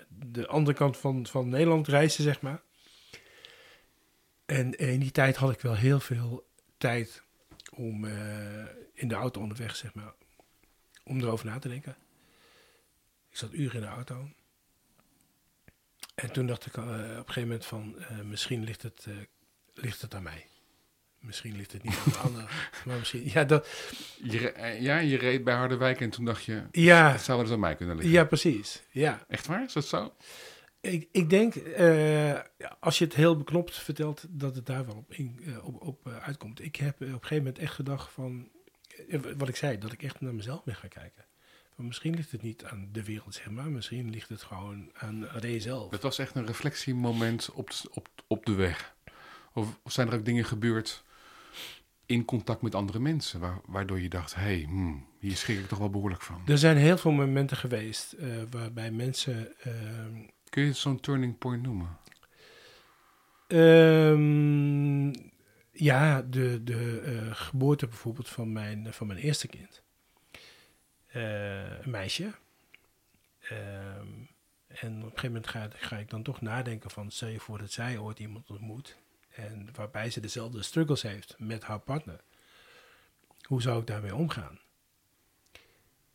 de 0.10 0.48
andere 0.48 0.78
kant 0.78 0.98
van, 0.98 1.28
van 1.28 1.50
Nederland 1.50 1.88
reizen, 1.88 2.24
zeg 2.24 2.42
maar. 2.42 2.62
En 4.46 4.78
in 4.78 5.00
die 5.00 5.12
tijd 5.12 5.36
had 5.36 5.52
ik 5.52 5.62
wel 5.62 5.75
heel 5.75 6.00
veel 6.00 6.48
tijd 6.78 7.24
om 7.75 8.06
eh, 8.06 8.66
in 8.94 9.08
de 9.08 9.16
auto 9.16 9.42
onderweg, 9.42 9.75
zeg 9.75 9.94
maar, 9.94 10.13
om 11.04 11.20
erover 11.20 11.46
na 11.46 11.60
te 11.60 11.70
denken. 11.70 11.96
Ik 13.30 13.38
zat 13.38 13.54
uren 13.54 13.75
in 13.75 13.82
de 13.82 13.88
auto. 13.88 14.30
En 16.16 16.32
toen 16.32 16.48
dacht 16.48 16.66
ik 16.66 16.78
eh, 16.78 16.84
op 16.84 16.90
een 16.90 17.16
gegeven 17.16 17.42
moment 17.42 17.66
van, 17.66 17.96
misschien 18.24 18.63
ligt 18.63 18.82
het, 18.82 19.08
ligt 19.74 20.02
het 20.02 20.13
aan 20.13 20.24
mij. 20.24 20.48
Misschien 21.24 21.56
ligt 21.56 21.72
het 21.72 21.84
niet 21.84 21.96
aan 22.06 22.12
de 22.12 22.18
ander. 22.18 22.70
Maar 22.86 22.98
misschien, 22.98 23.22
ja, 23.25 23.44
dat, 23.44 23.68
Je, 24.24 24.51
eh, 24.51 24.82
ja, 24.82 24.98
je 24.98 25.18
reed 25.18 25.44
bij 25.44 25.56
Harderwijk 25.56 26.01
en 26.01 26.10
toen 26.10 26.25
dacht 26.25 26.44
je, 26.44 26.63
ja, 26.72 27.18
zou 27.18 27.38
wel 27.38 27.46
eens 27.46 27.56
aan 27.56 27.60
mij 27.60 27.75
kunnen 27.75 27.96
liggen. 27.96 28.13
ja, 28.13 28.25
precies. 28.25 28.84
Ja. 28.92 29.25
Echt 29.27 29.48
waar? 29.48 29.63
Is 29.63 29.74
dat 29.74 29.86
zo? 29.86 30.13
Ik, 30.82 31.08
ik 31.12 31.30
denk, 31.30 31.56
eh, 31.56 32.39
als 32.80 32.98
je 32.98 33.06
het 33.06 33.15
heel 33.15 33.38
beknopt 33.38 33.80
vertelt, 33.80 34.25
dat 34.30 34.56
het 34.56 34.65
daar 34.65 34.86
wel 34.86 34.96
op, 34.96 35.13
in, 35.13 35.39
eh, 35.46 35.65
op, 35.65 35.82
op 35.82 36.08
uitkomt. 36.08 36.63
Ik 36.63 36.75
heb 36.75 36.96
op 36.96 37.01
een 37.01 37.08
gegeven 37.08 37.38
moment 37.38 37.60
echt 37.60 37.74
gedacht 37.74 38.12
van, 38.12 38.50
wat 39.38 39.50
ik 39.50 39.56
zei, 39.56 39.77
dat 39.77 39.92
ik 39.92 40.03
echt 40.03 40.22
naar 40.22 40.36
mezelf 40.36 40.63
ben 40.63 40.75
gaan 40.75 40.89
kijken. 40.89 41.25
Van 41.75 41.86
misschien 41.86 42.15
ligt 42.15 42.32
het 42.32 42.42
niet 42.42 42.63
aan 42.63 42.89
de 42.92 43.03
wereld, 43.03 43.34
zeg 43.34 43.50
maar. 43.50 43.70
Misschien 43.70 44.10
ligt 44.10 44.30
het 44.30 44.44
gewoon 44.44 44.89
aan 44.94 45.25
Ray 45.25 45.60
zelf. 45.60 45.92
Het 45.92 46.01
was 46.01 46.18
echt 46.18 46.36
een 46.36 46.46
reflectiemoment 46.46 47.50
op 47.53 47.70
de, 47.70 47.89
op, 47.92 48.08
op 48.27 48.46
de 48.46 48.53
weg. 48.53 48.96
Of, 49.53 49.80
of 49.84 49.92
zijn 49.92 50.08
er 50.08 50.13
ook 50.13 50.25
dingen 50.25 50.46
gebeurd 50.46 51.03
in 52.13 52.25
contact 52.25 52.62
met 52.62 52.75
andere 52.75 53.00
mensen, 53.00 53.39
wa- 53.39 53.62
waardoor 53.65 54.00
je 54.01 54.10
dacht, 54.10 54.36
hé, 54.36 54.41
hey, 54.41 54.63
hmm, 54.67 55.05
hier 55.20 55.36
schrik 55.36 55.60
ik 55.60 55.67
toch 55.67 55.79
wel 55.79 55.89
behoorlijk 55.89 56.22
van. 56.22 56.41
Er 56.46 56.58
zijn 56.58 56.77
heel 56.77 56.98
veel 56.98 57.12
momenten 57.12 57.58
geweest 57.58 58.13
eh, 58.13 58.27
waarbij 58.50 58.91
mensen... 58.91 59.60
ehm, 59.62 60.15
Kun 60.50 60.63
je 60.63 60.74
zo'n 60.74 61.00
turning 61.00 61.38
point 61.38 61.62
noemen? 61.63 61.98
Ehm, 63.48 65.08
ja, 65.72 66.22
de, 66.22 66.63
de 66.63 67.01
eh, 67.05 67.36
geboorte 67.36 67.88
bijvoorbeeld 67.88 68.29
van 68.29 68.51
mijn, 68.51 68.93
van 68.93 69.08
mijn 69.08 69.20
eerste 69.20 69.48
kind. 69.48 69.82
Eh, 71.08 71.79
een 71.82 71.89
meisje. 71.91 72.32
Ehm, 73.39 74.08
en 74.67 74.91
op 74.98 75.03
een 75.03 75.10
gegeven 75.10 75.25
moment 75.27 75.48
ga, 75.48 75.67
ga 75.75 75.98
ik 75.98 76.10
dan 76.10 76.24
toch 76.24 76.41
nadenken 76.41 76.89
van... 76.89 77.12
stel 77.12 77.27
je 77.27 77.39
voor 77.39 77.58
dat 77.58 77.72
zij 77.72 77.98
ooit 77.98 78.20
iemand 78.20 78.50
ontmoet... 78.50 78.98
en 79.34 79.70
waarbij 79.74 80.10
ze 80.10 80.20
dezelfde 80.20 80.63
struggles 80.63 81.02
heeft 81.02 81.36
met 81.38 81.63
haar 81.63 81.80
partner. 81.80 82.22
Hoe 83.42 83.62
zou 83.62 83.80
ik 83.80 83.88
daarmee 83.88 84.16
omgaan? 84.16 84.60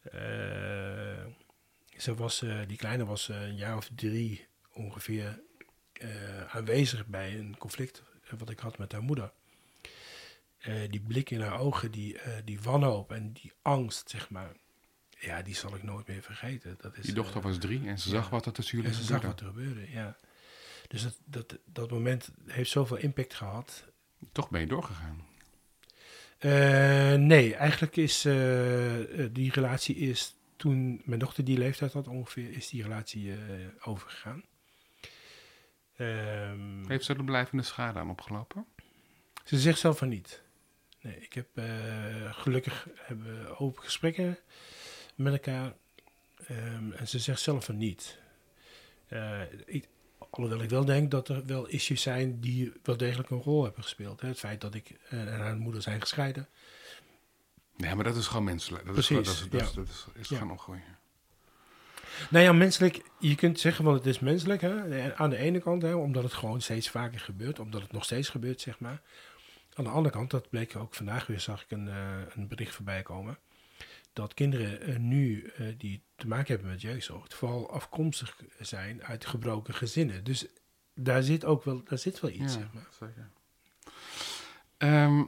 Eh, 0.03 1.27
ze 1.97 2.15
was, 2.15 2.43
eh, 2.43 2.59
die 2.67 2.77
kleine 2.77 3.05
was 3.05 3.29
eh, 3.29 3.43
een 3.43 3.57
jaar 3.57 3.77
of 3.77 3.91
drie 3.95 4.47
ongeveer 4.73 5.41
aanwezig 6.49 7.07
bij 7.07 7.39
een 7.39 7.57
conflict 7.57 8.03
wat 8.39 8.51
ik 8.51 8.59
had 8.59 8.79
met 8.79 8.93
haar 8.93 9.03
moeder. 9.03 9.33
Die 10.89 11.01
blik 11.01 11.31
in 11.31 11.41
haar 11.41 11.59
ogen, 11.59 11.91
die, 11.91 12.17
die 12.45 12.61
wanhoop 12.61 13.13
en 13.13 13.33
die 13.33 13.53
angst, 13.63 14.11
zeg 14.11 14.31
maar. 14.31 14.53
Ja, 15.19 15.43
die 15.43 15.55
zal 15.55 15.75
ik 15.75 15.83
nooit 15.83 16.07
meer 16.07 16.23
vergeten. 16.23 16.77
Dat 16.81 16.97
is, 16.97 17.07
Je 17.07 17.13
dochter 17.13 17.41
was 17.41 17.59
drie 17.59 17.89
en 17.89 17.99
ze 17.99 18.09
ja. 18.09 18.15
zag 18.15 18.31
wat 18.31 18.47
er 18.47 18.53
tussen 18.53 18.77
jullie 18.77 18.93
en 18.93 18.99
ze 18.99 19.05
zag 19.05 19.23
wat 19.23 19.41
er 19.41 19.47
gebeurde, 19.47 19.91
ja. 19.91 20.17
Dus 20.88 21.02
dat, 21.02 21.18
dat, 21.25 21.59
dat 21.64 21.90
moment 21.90 22.30
heeft 22.47 22.71
zoveel 22.71 22.97
impact 22.97 23.35
gehad. 23.35 23.85
Toch 24.33 24.50
ben 24.50 24.61
je 24.61 24.66
doorgegaan. 24.66 25.26
Eh, 26.38 27.14
nee, 27.14 27.54
eigenlijk 27.54 27.97
is 27.97 28.25
eh, 28.25 29.25
eh, 29.25 29.30
die 29.32 29.52
relatie 29.52 29.97
is 29.97 30.34
toen 30.56 31.02
mijn 31.04 31.21
dochter 31.21 31.45
die 31.45 31.58
leeftijd 31.58 31.93
had 31.93 32.08
ongeveer, 32.08 32.50
is 32.50 32.69
die 32.69 32.82
relatie 32.82 33.34
overgegaan. 33.80 34.45
Ehm, 35.97 36.89
Heeft 36.89 37.04
ze 37.04 37.15
er 37.15 37.25
blijvende 37.25 37.63
schade 37.63 37.99
aan 37.99 38.10
opgelopen? 38.10 38.67
Ze 39.45 39.58
zegt 39.58 39.78
zelf 39.78 39.99
van 39.99 40.08
niet. 40.08 40.43
Nee, 41.00 41.17
ik 41.21 41.32
heb 41.32 41.49
gelukkig 42.34 42.89
hebben 42.95 43.45
we 43.45 43.56
open 43.56 43.82
gesprekken 43.82 44.39
met 45.15 45.32
elkaar. 45.32 45.75
Ehm, 46.47 46.93
en 46.93 47.08
ze 47.08 47.19
zegt 47.19 47.41
zelf 47.41 47.65
van 47.65 47.76
niet. 47.76 48.19
Ik, 49.65 49.89
alhoewel 50.30 50.62
ik 50.62 50.71
wel 50.71 50.84
denk 50.84 51.10
dat 51.10 51.28
er 51.28 51.47
wel 51.47 51.67
issues 51.67 52.02
zijn 52.02 52.41
die 52.41 52.73
wel 52.82 52.97
degelijk 52.97 53.30
een 53.30 53.43
rol 53.43 53.64
hebben 53.64 53.82
gespeeld. 53.82 54.21
Hè. 54.21 54.28
Het 54.28 54.38
feit 54.38 54.60
dat 54.60 54.75
ik 54.75 54.99
eh, 55.08 55.21
en 55.21 55.41
haar 55.41 55.56
moeder 55.56 55.82
zijn 55.82 56.00
gescheiden. 56.00 56.49
Nee, 57.76 57.95
maar 57.95 58.04
dat 58.04 58.17
is 58.17 58.26
gewoon 58.26 58.45
menselijk. 58.45 58.84
Dat 58.84 58.93
Precies, 58.93 59.19
is, 59.19 59.25
dat 59.25 59.34
is, 59.34 59.41
dat 59.50 59.60
ja. 59.60 59.67
is, 59.67 59.73
dat 59.73 60.14
is, 60.14 60.28
Ja. 60.28 60.36
gewoon 60.36 60.52
opgroeien. 60.52 60.97
Nou 62.30 62.45
ja, 62.45 62.52
menselijk, 62.52 63.02
je 63.19 63.34
kunt 63.34 63.60
zeggen 63.60 63.84
van 63.84 63.95
het 63.95 64.06
is 64.06 64.19
menselijk. 64.19 64.60
Hè? 64.60 65.14
Aan 65.14 65.30
de 65.30 65.36
ene 65.36 65.60
kant, 65.60 65.82
hè, 65.82 65.95
omdat 65.95 66.23
het 66.23 66.32
gewoon 66.32 66.60
steeds 66.60 66.91
vaker 66.91 67.21
gebeurt. 67.21 67.58
Omdat 67.58 67.82
het 67.82 67.93
nog 67.93 68.04
steeds 68.04 68.28
gebeurt, 68.28 68.60
zeg 68.60 68.78
maar. 68.78 69.00
Aan 69.75 69.84
de 69.84 69.91
andere 69.91 70.14
kant, 70.14 70.30
dat 70.30 70.50
bleek 70.50 70.76
ook 70.76 70.95
vandaag 70.95 71.26
weer, 71.26 71.41
zag 71.41 71.62
ik 71.62 71.71
een, 71.71 71.88
eh, 71.88 72.21
een 72.34 72.49
bericht 72.49 72.75
voorbij 72.75 73.02
komen. 73.02 73.38
Dat 74.12 74.34
kinderen 74.34 74.80
eh, 74.80 74.97
nu 74.97 75.44
eh, 75.56 75.66
die 75.78 76.02
te 76.16 76.26
maken 76.26 76.54
hebben 76.54 76.71
met 76.71 76.80
jeugdzorg, 76.80 77.26
vooral 77.28 77.71
afkomstig 77.71 78.40
zijn 78.60 79.04
uit 79.04 79.26
gebroken 79.26 79.75
gezinnen. 79.75 80.25
Dus 80.25 80.47
daar 80.94 81.23
zit 81.23 81.44
ook 81.44 81.64
wel, 81.64 81.84
daar 81.84 81.99
zit 81.99 82.21
wel 82.21 82.30
iets, 82.30 82.52
zeg 82.52 82.73
maar. 82.73 82.88
zeker. 82.90 83.30
Ehm, 84.76 85.25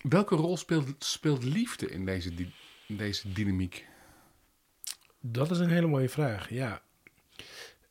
welke 0.00 0.34
rol 0.34 0.56
speelt, 0.56 1.04
speelt 1.04 1.44
liefde 1.44 1.90
in 1.90 2.04
deze, 2.04 2.32
in 2.86 2.96
deze 2.96 3.32
dynamiek? 3.32 3.86
Dat 5.20 5.50
is 5.50 5.58
een 5.58 5.70
hele 5.70 5.86
mooie 5.86 6.08
vraag, 6.08 6.50
ja. 6.50 6.82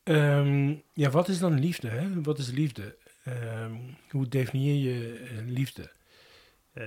Ehm, 0.03 0.75
ja, 0.93 1.09
wat 1.09 1.27
is 1.27 1.39
dan 1.39 1.59
liefde? 1.59 1.87
Hè? 1.87 2.21
Wat 2.21 2.39
is 2.39 2.51
liefde? 2.51 2.97
Ehm, 3.23 3.75
hoe 4.09 4.27
definieer 4.27 4.75
je 4.75 5.19
eh, 5.19 5.47
liefde? 5.47 5.91
Eh, 6.73 6.85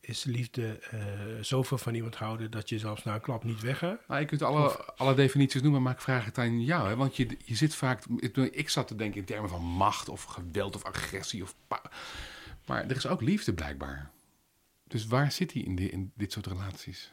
is 0.00 0.24
liefde 0.24 0.78
eh, 0.78 1.00
zoveel 1.40 1.78
van 1.78 1.94
iemand 1.94 2.14
houden 2.16 2.50
dat 2.50 2.68
je 2.68 2.78
zelfs 2.78 3.04
na 3.04 3.14
een 3.14 3.20
klap 3.20 3.44
niet 3.44 3.60
weggaat? 3.60 4.00
Nou, 4.08 4.20
je 4.20 4.26
kunt 4.26 4.42
alle, 4.42 4.84
alle 4.84 5.14
definities 5.14 5.62
noemen, 5.62 5.82
maar 5.82 5.92
ik 5.92 6.00
vraag 6.00 6.24
het 6.24 6.38
aan 6.38 6.64
jou. 6.64 6.88
Hè? 6.88 6.96
Want 6.96 7.16
je, 7.16 7.36
je 7.44 7.54
zit 7.54 7.74
vaak... 7.74 8.04
Ik, 8.50 8.68
zat 8.68 8.88
te 8.88 8.94
denken 8.94 9.20
in 9.20 9.26
termen 9.26 9.50
van 9.50 9.62
macht 9.62 10.08
of 10.08 10.22
geweld 10.24 10.74
of 10.76 10.84
agressie. 10.84 11.42
Of 11.42 11.54
maar 12.66 12.84
er 12.84 12.96
is 12.96 13.06
ook 13.06 13.20
liefde 13.20 13.54
blijkbaar. 13.54 14.10
Dus 14.86 15.06
waar 15.06 15.32
zit 15.32 15.50
die 15.52 15.64
in, 15.64 15.76
di- 15.76 15.88
in 15.90 16.12
dit 16.14 16.32
soort 16.32 16.46
relaties? 16.46 17.12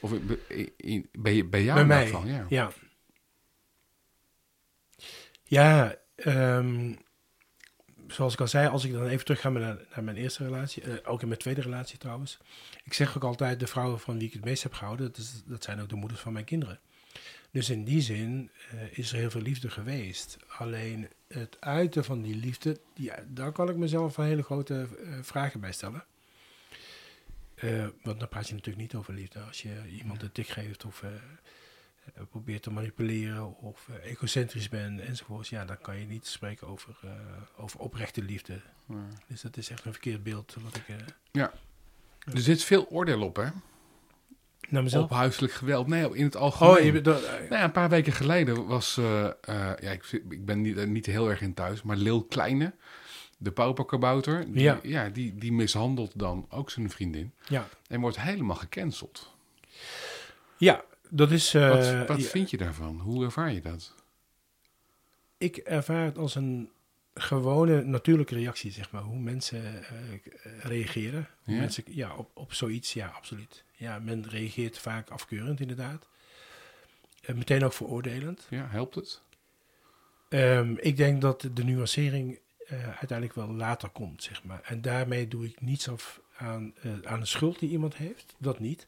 Of 0.00 0.12
in- 0.12 0.38
in- 0.48 0.72
in- 0.76 1.08
bij, 1.12 1.34
je- 1.34 1.44
bij 1.44 1.62
jou 1.62 1.72
Bij 1.74 1.82
in 1.82 1.88
mij, 1.88 2.06
geval, 2.06 2.26
ja. 2.26 2.46
ja. 2.48 2.70
Ja, 5.42 5.96
ehm, 6.14 6.94
zoals 8.08 8.32
ik 8.32 8.40
al 8.40 8.48
zei, 8.48 8.68
als 8.68 8.84
ik 8.84 8.92
dan 8.92 9.06
even 9.06 9.24
terug 9.24 9.40
ga 9.40 9.48
naar, 9.48 9.78
naar 9.94 10.04
mijn 10.04 10.16
eerste 10.16 10.44
relatie, 10.44 10.82
eh, 10.82 10.94
ook 11.04 11.22
in 11.22 11.28
mijn 11.28 11.40
tweede 11.40 11.60
relatie 11.60 11.98
trouwens. 11.98 12.38
Ik 12.84 12.92
zeg 12.94 13.16
ook 13.16 13.24
altijd, 13.24 13.60
de 13.60 13.66
vrouwen 13.66 14.00
van 14.00 14.18
wie 14.18 14.26
ik 14.26 14.32
het 14.32 14.44
meest 14.44 14.62
heb 14.62 14.72
gehouden, 14.72 15.06
dat, 15.06 15.16
is, 15.16 15.42
dat 15.44 15.64
zijn 15.64 15.80
ook 15.80 15.88
de 15.88 15.96
moeders 15.96 16.20
van 16.20 16.32
mijn 16.32 16.44
kinderen. 16.44 16.78
Dus 17.50 17.70
in 17.70 17.84
die 17.84 18.00
zin 18.00 18.50
eh, 18.70 18.98
is 18.98 19.12
er 19.12 19.18
heel 19.18 19.30
veel 19.30 19.40
liefde 19.40 19.70
geweest. 19.70 20.36
Alleen 20.48 21.08
het 21.28 21.56
uiten 21.60 22.04
van 22.04 22.22
die 22.22 22.36
liefde, 22.36 22.80
ja, 22.94 23.24
daar 23.28 23.52
kan 23.52 23.68
ik 23.68 23.76
mezelf 23.76 24.16
een 24.16 24.24
hele 24.24 24.42
grote 24.42 24.88
eh, 25.04 25.12
vragen 25.22 25.60
bij 25.60 25.72
stellen. 25.72 26.04
Want 28.02 28.18
dan 28.18 28.28
praat 28.28 28.48
je 28.48 28.54
natuurlijk 28.54 28.82
niet 28.82 28.94
over 28.94 29.14
liefde. 29.14 29.40
Als 29.40 29.62
je 29.62 29.82
iemand 29.98 30.22
een 30.22 30.32
tik 30.32 30.48
geeft 30.48 30.84
of 30.84 31.04
probeert 32.30 32.62
te 32.62 32.70
manipuleren 32.70 33.56
of 33.58 33.88
eh, 33.88 34.10
egocentrisch 34.10 34.68
bent 34.68 35.00
enzovoorts. 35.00 35.48
Ja, 35.48 35.64
dan 35.64 35.80
kan 35.80 35.98
je 35.98 36.06
niet 36.06 36.26
spreken 36.26 36.66
over, 36.66 36.96
eh, 37.02 37.10
over 37.56 37.80
oprechte 37.80 38.22
liefde. 38.22 38.60
Ja. 38.88 38.94
Dus 39.26 39.40
dat 39.40 39.56
is 39.56 39.70
echt 39.70 39.84
een 39.84 39.92
verkeerd 39.92 40.22
beeld 40.22 40.56
wat 40.62 40.76
ik... 40.76 40.88
eh, 40.88 40.96
Er 42.34 42.40
zit 42.40 42.62
veel 42.64 42.86
oordeel 42.88 43.22
op, 43.22 43.36
hè? 43.36 43.46
Op 45.02 45.10
huiselijk 45.10 45.52
geweld. 45.52 45.86
Nee, 45.86 46.14
in 46.16 46.24
het 46.24 46.36
algemeen. 46.36 46.76
oh, 46.76 46.84
je, 46.84 47.00
dat- 47.00 47.22
eh, 47.24 47.32
Nou 47.32 47.48
ja, 47.54 47.64
een 47.64 47.72
paar 47.72 47.88
weken 47.88 48.12
geleden 48.12 48.66
was, 48.66 48.96
eh, 48.96 49.24
eh, 49.26 49.32
ja, 49.80 49.90
ik, 49.90 50.04
ik 50.12 50.44
ben 50.44 50.60
niet, 50.60 50.86
niet 50.86 51.06
heel 51.06 51.30
erg 51.30 51.40
in 51.40 51.54
thuis, 51.54 51.82
maar 51.82 51.96
Lil 51.96 52.24
Kleine, 52.24 52.74
de 53.38 53.50
pauperkabouter, 53.52 54.52
die, 54.52 54.62
Ja. 54.62 54.78
ja. 54.82 55.08
die, 55.08 55.34
die 55.34 55.52
mishandelt 55.52 56.12
dan 56.18 56.46
ook 56.50 56.70
zijn 56.70 56.90
vriendin 56.90 57.32
ja. 57.48 57.68
en 57.88 58.00
wordt 58.00 58.20
helemaal 58.20 58.56
gecanceld. 58.56 59.34
ja, 60.56 60.84
dat 61.10 61.30
is... 61.30 61.54
eh, 61.54 61.68
wat 61.68 62.06
wat 62.06 62.20
ja, 62.22 62.28
vind 62.28 62.50
je 62.50 62.56
daarvan? 62.56 63.00
Hoe 63.00 63.24
ervaar 63.24 63.52
je 63.52 63.60
dat? 63.60 63.94
ik 65.38 65.56
ervaar 65.56 66.04
het 66.04 66.18
als 66.18 66.34
een 66.34 66.70
gewone 67.14 67.82
natuurlijke 67.84 68.34
reactie, 68.34 68.70
zeg 68.70 68.90
maar. 68.90 69.02
Hoe 69.02 69.18
mensen 69.18 69.84
eh, 69.84 69.94
reageren. 70.60 71.28
Hoe 71.44 71.54
Ja? 71.54 71.60
mensen, 71.60 71.84
ja, 71.86 72.16
op, 72.16 72.30
op 72.34 72.52
zoiets, 72.54 72.92
ja, 72.92 73.06
absoluut. 73.08 73.64
Ja, 73.72 73.98
men 73.98 74.28
reageert 74.28 74.78
vaak 74.78 75.10
afkeurend, 75.10 75.60
inderdaad. 75.60 76.08
Eh, 77.22 77.34
meteen 77.34 77.64
ook 77.64 77.72
veroordelend. 77.72 78.46
Ja, 78.50 78.66
helpt 78.70 78.94
het? 78.94 79.22
Ehm, 80.28 80.74
ik 80.80 80.96
denk 80.96 81.20
dat 81.20 81.48
de 81.54 81.64
nuancering 81.64 82.38
uiteindelijk 82.68 83.34
wel 83.34 83.52
later 83.52 83.88
komt, 83.88 84.22
zeg 84.22 84.44
maar. 84.44 84.60
En 84.64 84.80
daarmee 84.80 85.28
doe 85.28 85.44
ik 85.46 85.60
niets 85.60 85.88
af 85.88 86.20
aan, 86.36 86.74
aan 87.04 87.20
de 87.20 87.26
schuld 87.26 87.58
die 87.58 87.70
iemand 87.70 87.96
heeft. 87.96 88.34
Dat 88.38 88.58
niet. 88.58 88.86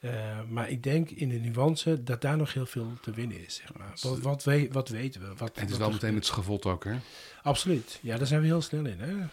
Eh, 0.00 0.40
maar 0.48 0.70
ik 0.70 0.82
denk 0.82 1.10
in 1.10 1.28
de 1.28 1.38
nuance 1.38 2.02
dat 2.02 2.20
daar 2.20 2.36
nog 2.36 2.52
heel 2.52 2.66
veel 2.66 2.92
te 3.00 3.10
winnen 3.10 3.46
is, 3.46 3.54
zeg 3.54 3.76
maar. 3.76 3.92
Wat, 4.00 4.18
wat, 4.18 4.44
we, 4.44 4.68
wat 4.72 4.88
weten 4.88 5.20
we? 5.20 5.26
Wat, 5.36 5.56
En 5.56 5.60
het 5.62 5.70
is 5.70 5.76
wel 5.76 5.90
meteen 5.90 6.14
het 6.14 6.26
schavot 6.26 6.66
ook, 6.66 6.84
hè? 6.84 6.96
Absoluut. 7.42 7.98
Ja, 8.02 8.16
daar 8.16 8.26
zijn 8.26 8.40
we 8.40 8.46
heel 8.46 8.62
snel 8.62 8.84
in. 8.84 9.00
Hè? 9.00 9.18
Eh, 9.20 9.26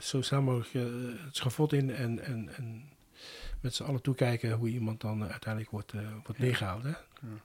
zo 0.00 0.22
snel 0.22 0.42
mogelijk 0.42 0.74
eh, 0.74 0.82
het 1.24 1.36
schavot 1.36 1.72
in 1.72 1.94
en, 1.94 2.24
en, 2.24 2.56
en 2.56 2.88
met 3.60 3.74
z'n 3.74 3.82
allen 3.82 4.02
toekijken 4.02 4.52
hoe 4.52 4.68
iemand 4.68 5.00
dan 5.00 5.24
uiteindelijk 5.30 5.72
wordt, 5.72 5.92
wordt 6.24 6.38
neergehaald. 6.38 6.82
Hè? 6.82 6.92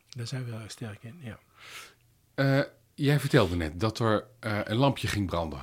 Daar 0.09 0.27
zijn 0.27 0.45
we 0.45 0.51
heel 0.51 0.59
erg 0.59 0.71
sterk 0.71 1.03
in, 1.03 1.19
ja. 1.21 2.67
Jij 2.95 3.19
vertelde 3.19 3.55
net 3.55 3.79
dat 3.79 3.99
er 3.99 4.25
een 4.39 4.75
lampje 4.75 5.07
ging 5.07 5.25
branden 5.25 5.61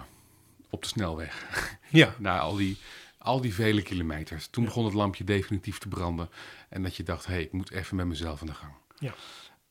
op 0.71 0.83
de 0.83 0.89
snelweg. 0.89 1.47
Ja, 1.91 2.15
Na 2.19 2.39
al 2.39 2.57
die, 2.57 2.79
al 3.19 3.41
die 3.41 3.55
vele 3.55 3.83
kilometers. 3.83 4.47
Toen 4.47 4.65
begon 4.65 4.85
het 4.85 4.95
lampje 4.95 5.25
definitief 5.25 5.79
te 5.79 5.89
branden. 5.89 6.29
En 6.71 6.83
dat 6.83 6.97
je 6.97 7.03
dacht, 7.03 7.27
hé, 7.27 7.33
hey, 7.33 7.43
ik 7.43 7.53
moet 7.53 7.71
even 7.71 7.97
met 7.97 8.07
mezelf 8.07 8.41
aan 8.41 8.47
de 8.47 8.55
gang. 8.55 8.73
Ja. 8.99 9.15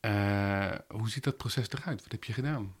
Eh, 0.00 0.78
hoe 0.88 1.10
ziet 1.10 1.24
dat 1.24 1.36
proces 1.36 1.68
eruit? 1.70 2.02
Wat 2.02 2.12
heb 2.12 2.24
je 2.24 2.32
gedaan? 2.32 2.74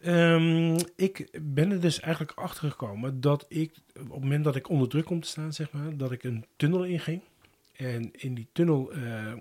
Ehm, 0.00 0.78
ik 0.96 1.28
ben 1.42 1.70
er 1.70 1.80
dus 1.80 2.00
eigenlijk 2.00 2.38
achter 2.38 2.70
gekomen 2.70 3.20
dat 3.20 3.46
ik, 3.48 3.74
op 3.94 4.10
het 4.10 4.20
moment 4.20 4.44
dat 4.44 4.56
ik 4.56 4.68
onder 4.68 4.88
druk 4.88 5.04
kom 5.04 5.20
te 5.20 5.28
staan, 5.28 5.52
zeg 5.52 5.72
maar, 5.72 5.96
dat 5.96 6.12
ik 6.12 6.22
een 6.22 6.46
tunnel 6.56 6.84
inging. 6.84 7.22
En 7.72 8.12
in 8.12 8.34
die 8.34 8.48
tunnel 8.52 8.92
eh, 8.92 9.32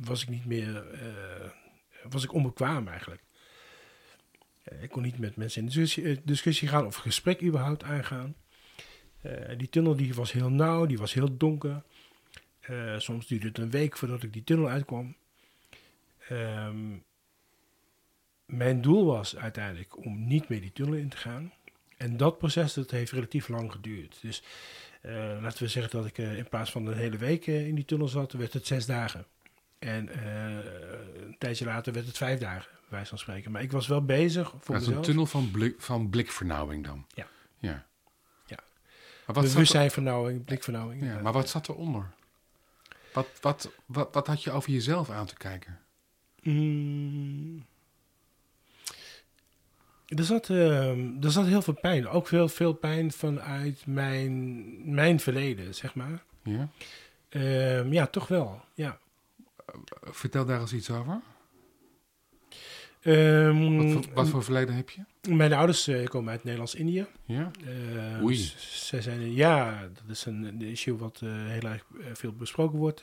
was 0.00 0.22
ik 0.22 0.28
niet 0.28 0.46
meer, 0.46 0.90
eh, 0.92 1.50
was 2.08 2.24
ik 2.24 2.32
onbekwaam 2.32 2.88
eigenlijk. 2.88 3.22
Ik 4.80 4.90
kon 4.90 5.02
niet 5.02 5.18
met 5.18 5.36
mensen 5.36 5.60
in 5.60 5.66
discussie, 5.66 6.20
discussie 6.24 6.68
gaan 6.68 6.86
of 6.86 6.96
gesprek 6.96 7.42
überhaupt 7.42 7.82
aangaan. 7.82 8.34
Die 9.56 9.68
tunnel 9.68 9.96
die 9.96 10.14
was 10.14 10.32
heel 10.32 10.50
nauw, 10.50 10.86
die 10.86 10.98
was 10.98 11.12
heel 11.12 11.36
donker. 11.36 11.82
Eh, 12.66 12.98
soms 12.98 13.26
duurde 13.26 13.46
het 13.46 13.58
een 13.58 13.70
week 13.70 13.96
voordat 13.96 14.22
ik 14.22 14.32
die 14.32 14.44
tunnel 14.44 14.68
uitkwam. 14.68 15.16
Ehm, 16.28 16.96
mijn 18.46 18.80
doel 18.80 19.04
was 19.04 19.36
uiteindelijk 19.36 20.04
om 20.04 20.26
niet 20.26 20.48
meer 20.48 20.60
die 20.60 20.72
tunnel 20.72 20.94
in 20.94 21.08
te 21.08 21.16
gaan. 21.16 21.52
En 21.96 22.16
dat 22.16 22.38
proces 22.38 22.74
dat 22.74 22.90
heeft 22.90 23.12
relatief 23.12 23.48
lang 23.48 23.72
geduurd. 23.72 24.18
Dus 24.20 24.42
eh, 25.00 25.12
laten 25.40 25.62
we 25.62 25.68
zeggen 25.68 25.92
dat 25.92 26.06
ik 26.06 26.18
eh, 26.18 26.38
in 26.38 26.48
plaats 26.48 26.70
van 26.70 26.86
een 26.86 26.96
hele 26.96 27.16
week 27.16 27.46
in 27.46 27.74
die 27.74 27.84
tunnel 27.84 28.08
zat, 28.08 28.32
werd 28.32 28.52
het 28.52 28.66
zes 28.66 28.86
dagen. 28.86 29.26
En 29.78 30.24
een 31.26 31.38
tijdje 31.38 31.64
later 31.64 31.92
werd 31.92 32.06
het 32.06 32.16
vijf 32.16 32.40
dagen, 32.40 32.70
wijze 32.88 33.08
van 33.08 33.18
spreken. 33.18 33.50
Maar 33.50 33.62
ik 33.62 33.72
was 33.72 33.86
wel 33.86 34.04
bezig 34.04 34.52
voor 34.58 34.74
dat 34.74 34.82
is 34.82 34.88
een 34.88 35.02
tunnel 35.02 35.26
van, 35.26 35.50
blik, 35.50 35.80
van 35.80 36.10
blikvernauwing 36.10 36.84
dan? 36.84 37.06
Ja. 37.14 37.26
Ja. 37.58 37.86
Ja. 38.46 38.58
Maar 39.26 39.34
wat, 39.34 39.44
er, 39.44 39.50
Bewustzijnvernauwing, 39.50 40.44
blikvernauwing. 40.44 41.02
ja, 41.02 41.20
maar 41.20 41.32
wat 41.32 41.48
zat 41.48 41.68
eronder? 41.68 42.14
Wat, 43.16 43.28
wat, 43.40 43.70
wat, 43.86 44.14
wat 44.14 44.26
had 44.26 44.42
je 44.42 44.50
over 44.50 44.70
jezelf 44.70 45.10
aan 45.10 45.26
te 45.26 45.36
kijken? 45.36 45.78
Mm. 46.42 47.64
Er 50.06 50.24
zat, 50.24 50.50
ehm, 50.50 51.22
er 51.22 51.30
zat 51.30 51.46
heel 51.46 51.62
veel 51.62 51.78
pijn. 51.80 52.08
Ook 52.08 52.26
veel, 52.26 52.48
veel 52.48 52.72
pijn 52.72 53.12
vanuit 53.12 53.86
mijn, 53.86 54.94
mijn 54.94 55.20
verleden, 55.20 55.74
zeg 55.74 55.94
maar. 55.94 56.22
Ja? 56.42 56.68
Ehm, 57.28 57.92
ja, 57.92 58.06
toch 58.06 58.28
wel. 58.28 58.60
Ja. 58.74 58.98
Vertel 60.02 60.44
daar 60.44 60.60
eens 60.60 60.72
iets 60.72 60.90
over. 60.90 61.20
Ehm, 63.06 63.76
Wat, 63.76 63.92
voor, 63.92 64.14
wat 64.14 64.28
voor 64.28 64.44
verleden 64.44 64.74
heb 64.74 64.90
je? 64.90 65.00
Mijn 65.34 65.52
ouders 65.52 65.86
eh, 65.88 66.04
komen 66.06 66.30
uit 66.30 66.42
Nederlands-Indië. 66.44 67.06
Ja? 67.24 67.50
Ehm, 67.66 68.24
Oei. 68.24 68.36
Zij 68.58 69.00
zijn, 69.02 69.34
ja, 69.34 69.80
dat 69.80 70.16
is 70.16 70.24
een, 70.24 70.62
issue 70.62 70.96
wat 70.96 71.20
eh, 71.22 71.30
heel 71.32 71.70
erg 71.70 71.84
eh, 72.00 72.06
veel 72.14 72.32
besproken 72.32 72.78
wordt, 72.78 73.02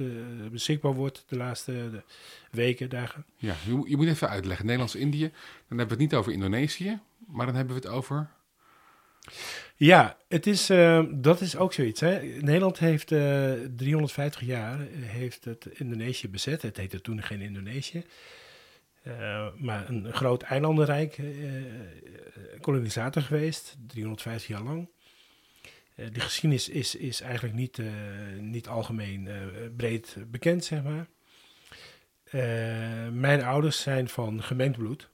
beschikbaar 0.52 0.94
wordt 0.94 1.24
de 1.28 1.36
laatste 1.38 1.72
de 1.72 2.02
weken, 2.52 2.90
dagen. 2.90 3.26
Ja, 3.38 3.56
je, 3.66 3.72
moet- 3.74 3.90
je 3.90 3.96
moet 3.98 4.08
even 4.08 4.30
uitleggen. 4.30 4.66
Nederlands-Indië, 4.66 5.28
dan 5.68 5.78
hebben 5.78 5.86
we 5.98 6.04
het 6.04 6.12
niet 6.12 6.14
over 6.16 6.32
Indonesië, 6.32 7.00
maar 7.28 7.46
dan 7.46 7.56
hebben 7.56 7.76
we 7.76 7.82
het 7.82 7.92
over... 7.92 8.30
Ja, 9.76 10.18
het 10.28 10.48
is, 10.48 10.70
eh, 10.70 11.04
dat 11.12 11.42
is 11.42 11.56
ook 11.58 11.74
zoiets. 11.74 12.00
Hè. 12.02 12.20
Nederland 12.22 12.80
heeft 12.80 13.12
eh 13.12 13.52
350 13.76 14.42
jaar 14.42 14.80
heeft 14.96 15.46
het 15.46 15.66
Indonesië 15.74 16.30
bezet. 16.30 16.62
Het 16.62 16.78
heette 16.78 17.02
toen 17.02 17.22
geen 17.24 17.42
Indonesië. 17.42 18.04
Eh, 19.04 19.48
maar 19.56 19.90
een 19.90 20.14
groot 20.14 20.42
eilandenrijk, 20.42 21.18
eh, 21.18 21.58
eh, 21.58 21.74
kolonisator 22.62 23.22
geweest, 23.22 23.76
350 23.88 24.48
jaar 24.48 24.64
lang. 24.64 24.90
Die 25.96 26.22
geschiedenis 26.22 26.70
is, 26.70 26.96
is 26.96 27.22
eigenlijk 27.22 27.56
niet, 27.56 27.82
niet 28.40 28.68
algemeen 28.68 29.30
breed 29.76 30.18
bekend, 30.28 30.66
zeg 30.66 30.84
maar. 30.84 31.08
Mijn 33.12 33.44
ouders 33.44 33.82
zijn 33.82 34.10
van 34.10 34.44
gemengd 34.44 34.78
bloed. 34.78 35.10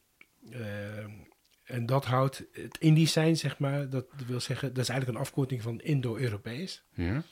En 1.63 1.85
dat 1.85 2.05
houdt 2.05 2.43
het 2.51 2.77
Indisch 2.77 3.11
zijn, 3.11 3.37
zeg 3.37 3.57
maar, 3.57 3.89
dat 3.89 4.05
wil 4.27 4.39
zeggen, 4.39 4.73
dat 4.73 4.83
is 4.83 4.89
eigenlijk 4.89 5.19
een 5.19 5.25
afkorting 5.25 5.61
van 5.61 5.81
Indo-Europees. 5.81 6.83
Ja? 6.93 7.23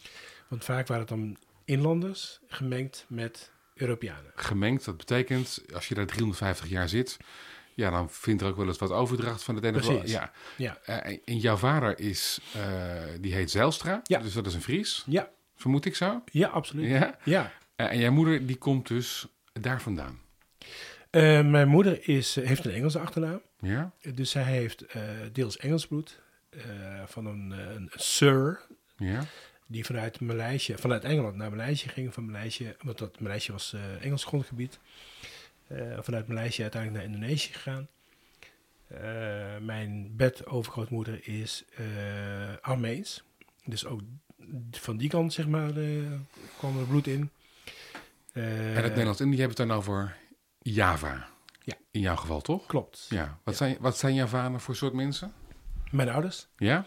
Want 0.48 0.64
vaak 0.64 0.88
waren 0.88 1.02
het 1.02 1.12
dan 1.12 1.38
inlanders 1.66 2.40
gemengd 2.48 3.06
met 3.10 3.52
Europeanen. 3.78 4.32
Gemengd, 4.36 4.86
dat 4.86 4.98
betekent, 4.98 5.64
als 5.74 5.88
je 5.88 5.96
daar 5.96 6.06
350 6.06 6.70
jaar 6.70 6.90
zit, 6.90 7.18
ja, 7.74 7.90
dan 7.90 8.10
vindt 8.10 8.42
er 8.42 8.48
ook 8.48 8.56
wel 8.58 8.68
eens 8.68 8.78
wat 8.78 8.92
overdracht 8.92 9.44
van 9.44 9.56
het 9.56 9.64
ene 9.64 9.80
Precies. 9.80 10.12
Ja. 10.12 10.32
Ja, 10.56 10.78
Eh, 10.86 11.18
en 11.26 11.38
jouw 11.38 11.56
vader 11.56 12.00
is, 12.00 12.40
eh, 12.54 12.62
die 13.22 13.34
heet 13.34 13.52
Zijlstra, 13.52 14.00
Ja. 14.04 14.20
dus 14.20 14.34
dat 14.34 14.46
is 14.46 14.54
een 14.54 14.62
Fries, 14.62 15.04
ja, 15.08 15.30
vermoed 15.56 15.86
ik 15.86 15.96
zo. 15.96 16.24
ja 16.32 16.48
absoluut. 16.48 16.90
Ja? 16.90 17.18
Ja. 17.24 17.52
Eh, 17.76 17.92
en 17.92 18.00
jouw 18.00 18.12
moeder, 18.12 18.46
die 18.46 18.58
komt 18.58 18.88
dus 18.88 19.28
daar 19.54 19.82
vandaan. 19.82 20.20
Mijn 21.12 21.68
moeder 21.68 22.08
is, 22.10 22.36
heeft 22.36 22.66
een 22.66 22.72
Engelse 22.72 23.00
achternaam. 23.00 23.42
Ja? 23.60 23.92
Dus 24.14 24.30
zij 24.32 24.44
heeft 24.44 24.86
deels 25.32 25.58
Engels 25.58 25.88
bloed. 25.88 26.20
van 27.06 27.26
een, 27.26 27.52
een 27.52 27.92
Sir, 27.96 28.62
Ja? 28.98 29.24
Die 29.68 29.86
vanuit 29.86 30.20
Maleisië, 30.20 30.76
vanuit 30.78 31.04
Engeland 31.04 31.36
naar 31.36 31.50
Maleisië 31.50 31.88
ging. 31.88 32.14
Van 32.14 32.26
Maleisië, 32.26 32.76
want 32.82 32.98
dat 32.98 33.20
Maleisië 33.20 33.52
was 33.52 33.74
eh, 33.74 34.06
Engels 34.06 34.24
grondgebied. 34.24 34.80
Eh, 35.68 35.98
vanuit 36.00 36.28
Maleisië 36.28 36.62
uiteindelijk 36.62 37.04
naar 37.04 37.14
Indonesië 37.14 37.54
gegaan. 37.54 37.88
Eh, 38.88 39.00
mijn 39.62 40.16
bedovergrootmoeder 40.16 41.28
is 41.28 41.64
Armeens. 42.62 43.24
Dus 43.66 43.86
ook 43.86 44.02
van 44.72 44.98
die 44.98 45.10
kant, 45.10 45.34
zeg 45.34 45.48
maar, 45.48 45.72
kwam 46.58 46.80
er 46.80 46.86
bloed 46.88 47.08
in. 47.08 47.30
En 48.34 48.76
het 48.76 48.84
Nederlands-Indië 48.84 49.38
hebben 49.38 49.56
we 49.58 49.62
het 49.64 49.70
dan 49.72 49.78
over 49.78 50.18
Java. 50.62 51.28
Ja. 51.64 51.74
In 51.92 52.02
jouw 52.02 52.16
geval, 52.16 52.42
toch? 52.42 52.66
Klopt. 52.66 53.06
Ja. 53.10 53.40
Wat, 53.44 53.56
Zijn, 53.56 53.78
wat 53.80 53.98
zijn 53.98 54.14
Javanen 54.14 54.60
voor 54.60 54.76
soort 54.76 54.94
mensen? 54.94 55.34
Mijn 55.92 56.10
ouders. 56.10 56.48
Ja? 56.58 56.86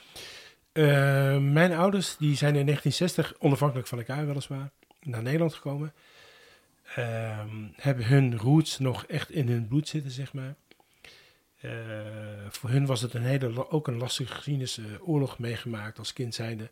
Eh, 0.73 1.39
mijn 1.39 1.73
ouders 1.73 2.17
die 2.17 2.37
zijn 2.37 2.57
in 2.57 2.65
1960 2.65 3.35
onafhankelijk 3.39 3.89
van 3.89 3.99
elkaar 3.99 4.27
weliswaar 4.27 4.71
naar 5.01 5.23
Nederland 5.23 5.55
gekomen. 5.55 5.93
Ehm, 6.95 7.67
hebben 7.77 8.07
hun 8.07 8.39
roots 8.39 8.79
nog 8.79 9.07
echt 9.07 9.31
in 9.31 9.49
hun 9.49 9.69
bloed 9.69 9.89
zitten, 9.89 10.11
zeg 10.11 10.33
maar. 10.33 10.55
Eh, 11.61 11.71
voor 12.49 12.71
hun 12.71 12.87
was 12.87 13.01
het 13.01 13.15
een 13.15 13.23
hele, 13.23 13.71
ook 13.71 13.89
een 13.89 13.97
lastige 13.97 14.35
geschiedenis, 14.35 14.79
eh, 14.79 14.85
oorlog 15.09 15.39
meegemaakt 15.39 15.99
als 15.99 16.13
kind 16.13 16.35
zijnde. 16.35 16.71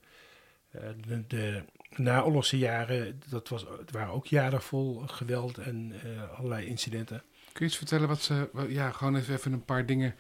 De, 1.07 1.27
de 1.27 1.63
naoorlogse 1.97 2.59
jaren, 2.59 3.21
dat 3.29 3.49
was, 3.49 3.67
het 3.79 3.91
waren 3.91 4.13
ook 4.13 4.27
jaren 4.27 4.63
vol 4.63 5.03
geweld 5.07 5.59
en 5.59 5.93
allerlei 6.37 6.67
incidenten. 6.67 7.23
Kun 7.53 7.65
je 7.65 7.65
iets 7.65 7.77
vertellen 7.77 8.09
wat 8.09 8.23
ze, 8.23 8.49
ja, 8.69 8.91
gewoon 8.91 9.17
even 9.17 9.53
een 9.53 9.65
paar 9.65 9.87
dingen 9.87 10.15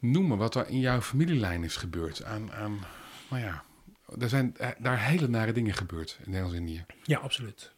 noemen, 0.00 0.38
wat 0.38 0.54
er 0.54 0.68
in 0.68 0.80
jouw 0.80 1.00
familielijn 1.00 1.64
is 1.64 1.76
gebeurd? 1.76 2.24
Aan, 2.24 2.52
aan 2.52 2.78
nou 3.30 3.42
ja, 3.42 3.64
er 4.18 4.28
zijn 4.28 4.56
eh, 4.56 4.68
daar 4.78 5.04
hele 5.04 5.28
nare 5.28 5.52
dingen 5.52 5.74
gebeurd 5.74 6.18
in 6.24 6.30
Nederlands-Indië. 6.30 6.84
Ja, 7.02 7.18
absoluut. 7.18 7.72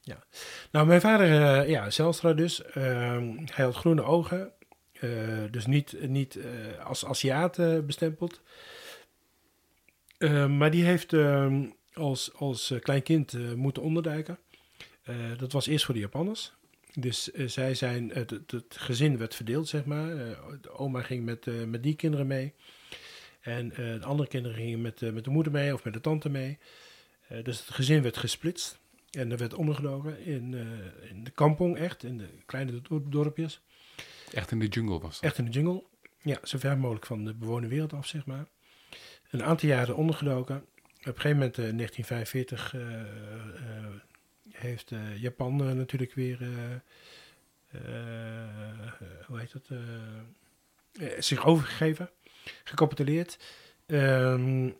Ja. 0.00 0.24
Nou, 0.70 0.86
mijn 0.86 1.00
vader, 1.00 1.42
eh, 1.42 1.68
ja, 1.68 1.90
Zelstra 1.90 2.32
dus, 2.32 2.62
ehm, 2.62 3.36
hij 3.44 3.64
had 3.64 3.74
groene 3.74 4.02
ogen. 4.02 4.52
eh, 4.94 5.10
dus 5.50 5.66
niet, 5.66 6.08
niet 6.08 6.38
als 6.84 7.04
Aziat 7.06 7.86
bestempeld. 7.86 8.40
Eh, 10.18 10.46
maar 10.46 10.70
die 10.70 10.84
heeft 10.84 11.12
ehm, 11.12 11.66
als, 11.94 12.34
als 12.34 12.74
klein 12.80 13.02
kind 13.02 13.56
moeten 13.56 13.82
onderduiken. 13.82 14.38
Dat 15.36 15.52
was 15.52 15.66
eerst 15.66 15.84
voor 15.84 15.94
de 15.94 16.00
Japanners. 16.00 16.54
Dus 16.98 17.30
eh, 17.30 17.48
zij 17.48 17.74
zijn, 17.74 18.10
het, 18.10 18.30
het, 18.30 18.50
het 18.50 18.76
gezin 18.78 19.18
werd 19.18 19.34
verdeeld, 19.34 19.68
zeg 19.68 19.84
maar. 19.84 20.10
Eh, 20.10 20.38
de 20.60 20.70
oma 20.70 21.02
ging 21.02 21.24
met, 21.24 21.46
eh, 21.46 21.64
met 21.64 21.82
die 21.82 21.94
kinderen 21.96 22.26
mee. 22.26 22.54
En 23.40 23.70
eh, 23.70 23.76
de 23.76 24.04
andere 24.04 24.28
kinderen 24.28 24.56
gingen 24.56 24.80
met, 24.80 25.02
eh, 25.02 25.10
met 25.12 25.24
de 25.24 25.30
moeder 25.30 25.52
mee 25.52 25.74
of 25.74 25.84
met 25.84 25.92
de 25.92 26.00
tante 26.00 26.28
mee. 26.28 26.58
Eh, 27.28 27.44
dus 27.44 27.58
het 27.58 27.70
gezin 27.74 28.02
werd 28.02 28.16
gesplitst. 28.16 28.78
En 29.10 29.30
er 29.30 29.38
werd 29.38 29.54
ondergedoken 29.54 30.24
in, 30.24 30.54
eh, 30.54 31.10
in 31.10 31.24
de 31.24 31.30
kampong, 31.30 31.76
echt, 31.76 32.02
in 32.04 32.18
de 32.18 32.28
kleine 32.46 32.80
do- 32.82 33.08
dorpjes. 33.08 33.60
Echt 34.32 34.50
in 34.50 34.58
de 34.58 34.66
jungle 34.68 34.98
was 35.00 35.14
dat. 35.14 35.22
Echt 35.22 35.38
in 35.38 35.44
de 35.44 35.50
jungle. 35.50 35.84
Ja, 36.22 36.38
zo 36.42 36.58
ver 36.58 36.78
mogelijk 36.78 37.06
van 37.06 37.24
de 37.24 37.34
bewoonde 37.34 37.68
wereld 37.68 37.92
af, 37.92 38.06
zeg 38.06 38.26
maar. 38.26 38.46
Een 39.30 39.42
aantal 39.44 39.68
jaren 39.68 39.96
ondergedoken. 39.96 40.56
Op 40.56 40.64
een 41.06 41.20
gegeven 41.20 41.30
moment, 41.36 41.58
in 41.58 41.76
1945, 41.76 42.74
eh, 42.74 43.00
eh, 43.00 43.84
heeft 44.56 44.92
eh, 44.92 45.16
Japan 45.16 45.60
eh, 45.60 45.72
natuurlijk 45.72 46.14
weer, 46.14 46.38
eh, 46.42 47.78
hoe 49.26 49.38
heet 49.38 49.52
dat, 49.52 49.78
zich 51.24 51.44
overgegeven, 51.46 52.10
gecapituleerd. 52.64 53.38
Ehm, 53.86 54.70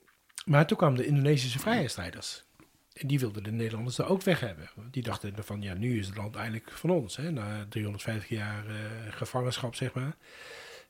maar 0.44 0.66
toen 0.66 0.76
kwamen 0.76 0.96
de 0.96 1.06
Indonesische 1.06 1.58
vrijheidsstrijders. 1.58 2.44
En 2.92 3.06
die 3.06 3.18
wilden 3.18 3.42
de 3.42 3.52
Nederlanders 3.52 3.98
er 3.98 4.06
ook 4.06 4.22
weg 4.22 4.40
hebben. 4.40 4.70
Die 4.90 5.02
dachten 5.02 5.44
van, 5.44 5.62
ja, 5.62 5.74
nu 5.74 5.98
is 5.98 6.06
het 6.06 6.16
land 6.16 6.36
eigenlijk 6.36 6.70
van 6.70 6.90
ons. 6.90 7.16
Hè? 7.16 7.30
Na 7.30 7.66
350 7.68 8.28
jaar 8.28 8.64
gevangenschap, 9.10 9.74
zeg 9.74 9.92
maar, 9.92 10.16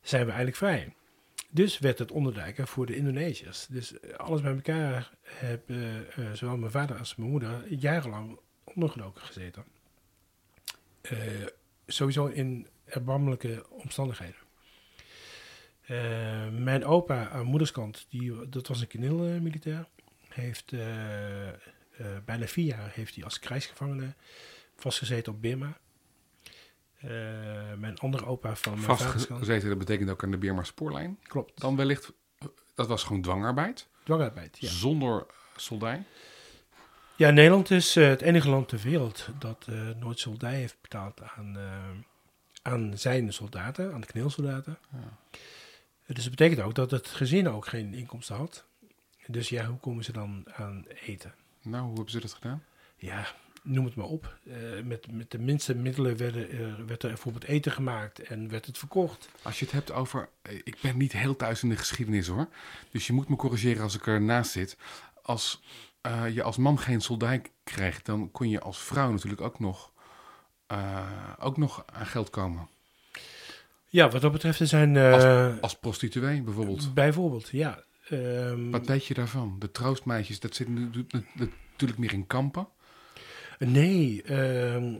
zijn 0.03 0.23
we 0.23 0.29
eigenlijk 0.29 0.57
vrij. 0.57 0.95
Dus 1.51 1.79
werd 1.79 1.99
het 1.99 2.13
onderduiken 2.13 2.67
voor 2.67 2.87
de 2.87 2.97
Indonesiërs. 2.97 3.67
Dus 3.67 3.95
alles 4.17 4.41
bij 4.41 4.55
elkaar 4.55 5.11
hebben 5.25 6.07
zowel 6.33 6.57
mijn 6.57 6.73
vader 6.73 6.99
als 6.99 7.17
mijn 7.17 7.31
moeder 7.31 7.73
jarenlang 7.73 8.39
ondergedoken 8.75 9.23
gezeten. 9.23 9.65
Eh, 11.01 11.19
sowieso 11.87 12.27
in 12.27 12.67
erbarmelijke 12.85 13.67
omstandigheden. 13.71 14.43
Eh, 15.81 16.49
mijn 16.49 16.85
opa 16.85 17.29
aan 17.29 17.47
moederskant, 17.47 18.07
die, 18.09 18.49
dat 18.49 18.67
was 18.67 18.81
een 18.81 18.87
kaneel-militair, 18.87 19.87
heeft 20.29 20.73
eh, 20.73 21.49
bijna 22.25 22.47
vier 22.47 22.65
jaar 22.65 22.91
heeft 22.95 23.15
hij 23.15 23.25
als 23.25 23.39
krijgsgevangene 23.39 24.15
vastgezeten 24.77 25.33
op 25.33 25.41
Birma. 25.41 25.79
Mijn 27.79 27.99
andere 27.99 28.27
opa 28.27 28.57
van 28.57 28.73
mijn 28.73 28.85
Vastgezeten, 28.85 29.69
dat 29.69 29.79
betekent 29.79 30.11
ook 30.11 30.23
aan 30.23 30.31
de 30.31 30.39
Birma 30.39 30.63
spoorlijn. 30.63 31.19
klopt, 31.23 31.61
Dan 31.61 31.77
wellicht, 31.77 32.13
dat 32.75 32.87
was 32.87 33.05
gewoon 33.05 33.23
dwangarbeid. 33.23 33.89
dwangarbeid. 34.05 34.59
Ja. 34.59 34.69
Zonder 34.69 35.27
soldij. 35.57 36.05
Ja, 37.17 37.31
Nederland 37.31 37.71
is 37.71 37.97
eh, 37.97 38.09
het 38.09 38.21
enige 38.21 38.49
land 38.49 38.69
ter 38.69 38.79
wereld 38.79 39.29
dat 39.39 39.67
eh, 39.69 39.89
nooit 40.01 40.19
soldij 40.19 40.55
heeft 40.55 40.77
betaald 40.81 41.23
aan, 41.23 41.57
eh, 41.57 41.91
aan 42.63 42.99
zijn 42.99 43.33
soldaten, 43.33 43.93
aan 43.93 44.01
de 44.01 44.07
kneelsoldaten. 44.07 44.79
Ja. 44.93 45.39
Dus 46.07 46.23
dat 46.23 46.31
betekent 46.31 46.61
ook 46.61 46.75
dat 46.75 46.91
het 46.91 47.09
gezin 47.09 47.49
ook 47.49 47.67
geen 47.67 47.95
inkomsten 47.95 48.37
had. 48.37 48.65
Dus 49.27 49.49
ja, 49.49 49.67
hoe 49.67 49.79
komen 49.79 50.05
ze 50.05 50.13
dan 50.13 50.45
aan 50.55 50.85
eten? 51.07 51.35
Nou, 51.63 51.85
hoe 51.85 51.95
hebben 51.95 52.13
ze 52.13 52.21
dat 52.21 52.33
gedaan? 52.33 52.65
Ja, 52.97 53.27
noem 53.63 53.85
het 53.85 53.95
maar 53.95 54.07
op. 54.07 54.39
Met, 54.85 55.13
met 55.13 55.31
de 55.31 55.39
minste 55.39 55.75
middelen 55.75 56.17
werden, 56.17 56.87
werd 56.87 57.03
er 57.03 57.09
bijvoorbeeld 57.09 57.45
eten 57.45 57.73
gemaakt 57.73 58.19
en 58.19 58.49
werd 58.49 58.67
het 58.67 58.79
verkocht. 58.79 59.29
Als 59.43 59.59
je 59.59 59.65
het 59.65 59.75
hebt 59.75 59.93
over. 59.93 60.29
Ik 60.43 60.79
ben 60.83 60.97
niet 60.97 61.13
heel 61.13 61.37
thuis 61.37 61.63
in 61.63 61.69
de 61.69 61.77
geschiedenis 61.77 62.27
hoor. 62.27 62.49
Dus 62.91 63.07
je 63.07 63.13
moet 63.13 63.29
me 63.29 63.37
corrigeren 63.37 63.83
als 63.83 63.95
ik 63.95 64.07
ernaast 64.07 64.51
zit. 64.51 64.77
Als 65.23 65.61
eh, 66.05 66.35
je 66.35 66.43
als 66.43 66.57
man 66.57 66.79
geen 66.79 67.01
soldij 67.01 67.43
kreeg, 67.65 68.03
dan 68.03 68.31
kon 68.31 68.49
je 68.49 68.61
als 68.61 68.79
vrouw 68.79 69.11
natuurlijk 69.11 69.41
ook 69.41 69.59
nog, 69.61 69.93
eh, 70.67 71.09
ook 71.39 71.57
nog 71.57 71.85
aan 71.93 72.07
geld 72.07 72.31
komen. 72.31 72.69
Ja, 73.87 74.09
wat 74.09 74.21
dat 74.21 74.33
betreft 74.33 74.61
er 74.61 74.67
zijn... 74.67 74.97
eh, 74.97 75.59
Als 75.61 75.79
prostituee 75.79 76.43
bijvoorbeeld. 76.43 76.95
bijvoorbeeld, 76.95 77.49
ja. 77.49 77.83
ehm, 78.09 78.71
Wat 78.71 78.87
weet 78.87 79.07
je 79.07 79.15
daarvan? 79.15 79.57
De 79.59 79.71
troostmeisjes, 79.71 80.41
dat 80.41 80.55
zit 80.55 80.69
natuurlijk 80.69 81.99
meer 81.99 82.13
in 82.13 82.27
kampen. 82.27 82.69
Nee, 83.59 84.23
ehm, 84.23 84.99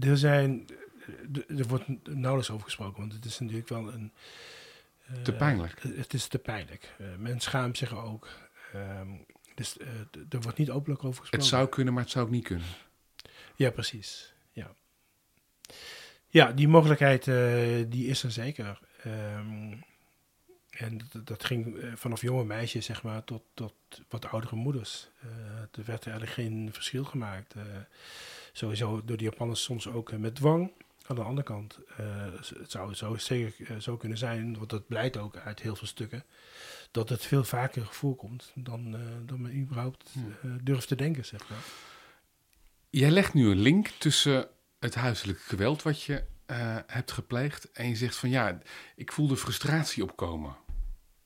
er 0.00 0.16
zijn. 0.18 0.66
Er 1.56 1.66
wordt 1.66 1.84
nauwelijks 2.08 2.50
over 2.50 2.64
gesproken, 2.64 3.00
want 3.00 3.12
het 3.12 3.24
is 3.24 3.38
natuurlijk 3.38 3.68
wel 3.68 3.92
een. 3.92 4.12
Te 5.22 5.32
pijnlijk. 5.32 5.82
Het 5.82 6.14
is 6.14 6.26
te 6.26 6.38
pijnlijk. 6.38 6.96
Men 7.18 7.40
schaamt 7.40 7.76
zich 7.78 8.04
ook. 8.04 8.28
Ehm, 8.72 9.08
dus 9.56 9.78
eh, 9.78 9.88
er 10.28 10.40
wordt 10.40 10.58
niet 10.58 10.70
openlijk 10.70 11.04
over 11.04 11.20
gesproken. 11.20 11.48
Het 11.48 11.56
zou 11.56 11.68
kunnen, 11.68 11.94
maar 11.94 12.02
het 12.02 12.12
zou 12.12 12.24
ook 12.24 12.30
niet 12.30 12.44
kunnen. 12.44 12.66
Ja, 13.56 13.70
precies. 13.70 14.32
Ja, 14.52 14.74
ja 16.28 16.52
die 16.52 16.68
mogelijkheid 16.68 17.28
eh, 17.28 17.36
die 17.88 18.06
is 18.06 18.22
er 18.22 18.32
zeker. 18.32 18.78
Ehm, 19.02 19.72
en 20.70 20.98
dat, 21.12 21.26
dat 21.26 21.44
ging 21.44 21.78
eh, 21.78 21.92
vanaf 21.94 22.20
jonge 22.20 22.44
meisjes, 22.44 22.84
zeg 22.84 23.02
maar, 23.02 23.24
tot, 23.24 23.42
tot 23.54 23.74
wat 24.08 24.26
oudere 24.26 24.56
moeders. 24.56 25.08
Eh, 25.20 25.28
er 25.60 25.84
werd 25.84 26.06
eigenlijk 26.06 26.30
geen 26.30 26.68
verschil 26.72 27.04
gemaakt. 27.04 27.54
Sowieso 28.52 29.04
door 29.04 29.16
de 29.16 29.24
Japanners 29.24 29.62
soms 29.62 29.88
ook 29.88 30.12
met 30.12 30.34
dwang. 30.34 30.72
Aan 31.06 31.16
de 31.16 31.22
andere 31.22 31.46
kant, 31.46 31.78
het 32.58 32.70
zou, 32.70 32.94
zou 32.94 33.18
zeker 33.18 33.82
zo 33.82 33.96
kunnen 33.96 34.18
zijn, 34.18 34.56
want 34.56 34.70
dat 34.70 34.86
blijkt 34.86 35.16
ook 35.16 35.36
uit 35.36 35.60
heel 35.60 35.76
veel 35.76 35.86
stukken, 35.86 36.24
dat 36.90 37.08
het 37.08 37.24
veel 37.24 37.44
vaker 37.44 37.86
voorkomt 37.90 38.52
dan, 38.54 38.94
eh, 38.94 39.00
dan 39.26 39.40
men 39.40 39.56
überhaupt 39.56 40.14
eh, 40.42 40.50
durft 40.62 40.88
te 40.88 40.94
denken, 40.96 41.24
zeg 41.24 41.48
maar. 41.48 41.58
Jij 42.90 43.10
legt 43.10 43.34
nu 43.34 43.50
een 43.50 43.58
link 43.58 43.88
tussen 43.88 44.48
het 44.78 44.94
huiselijk 44.94 45.40
geweld 45.40 45.82
wat 45.82 46.02
je 46.02 46.24
eh, 46.46 46.76
hebt 46.86 47.12
gepleegd. 47.12 47.70
En 47.72 47.88
je 47.88 47.96
zegt 47.96 48.16
van 48.16 48.30
ja, 48.30 48.58
ik 48.96 49.12
voel 49.12 49.26
de 49.26 49.36
frustratie 49.36 50.02
opkomen. 50.02 50.56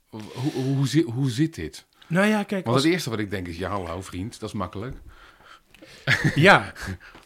Hoe, 0.08 0.22
hoe, 0.22 0.52
hoe, 0.52 0.88
zi- 0.88 1.02
hoe 1.02 1.30
zit 1.30 1.54
dit? 1.54 1.86
Nou 2.06 2.26
ja, 2.26 2.42
kijk, 2.42 2.64
Want 2.64 2.76
als, 2.76 2.84
het 2.84 2.92
eerste 2.92 3.10
wat 3.10 3.18
ik 3.18 3.30
denk 3.30 3.46
is, 3.46 3.56
ja 3.56 3.70
hallo 3.70 4.02
vriend, 4.02 4.40
dat 4.40 4.48
is 4.48 4.54
makkelijk. 4.54 4.96
ja, 6.34 6.72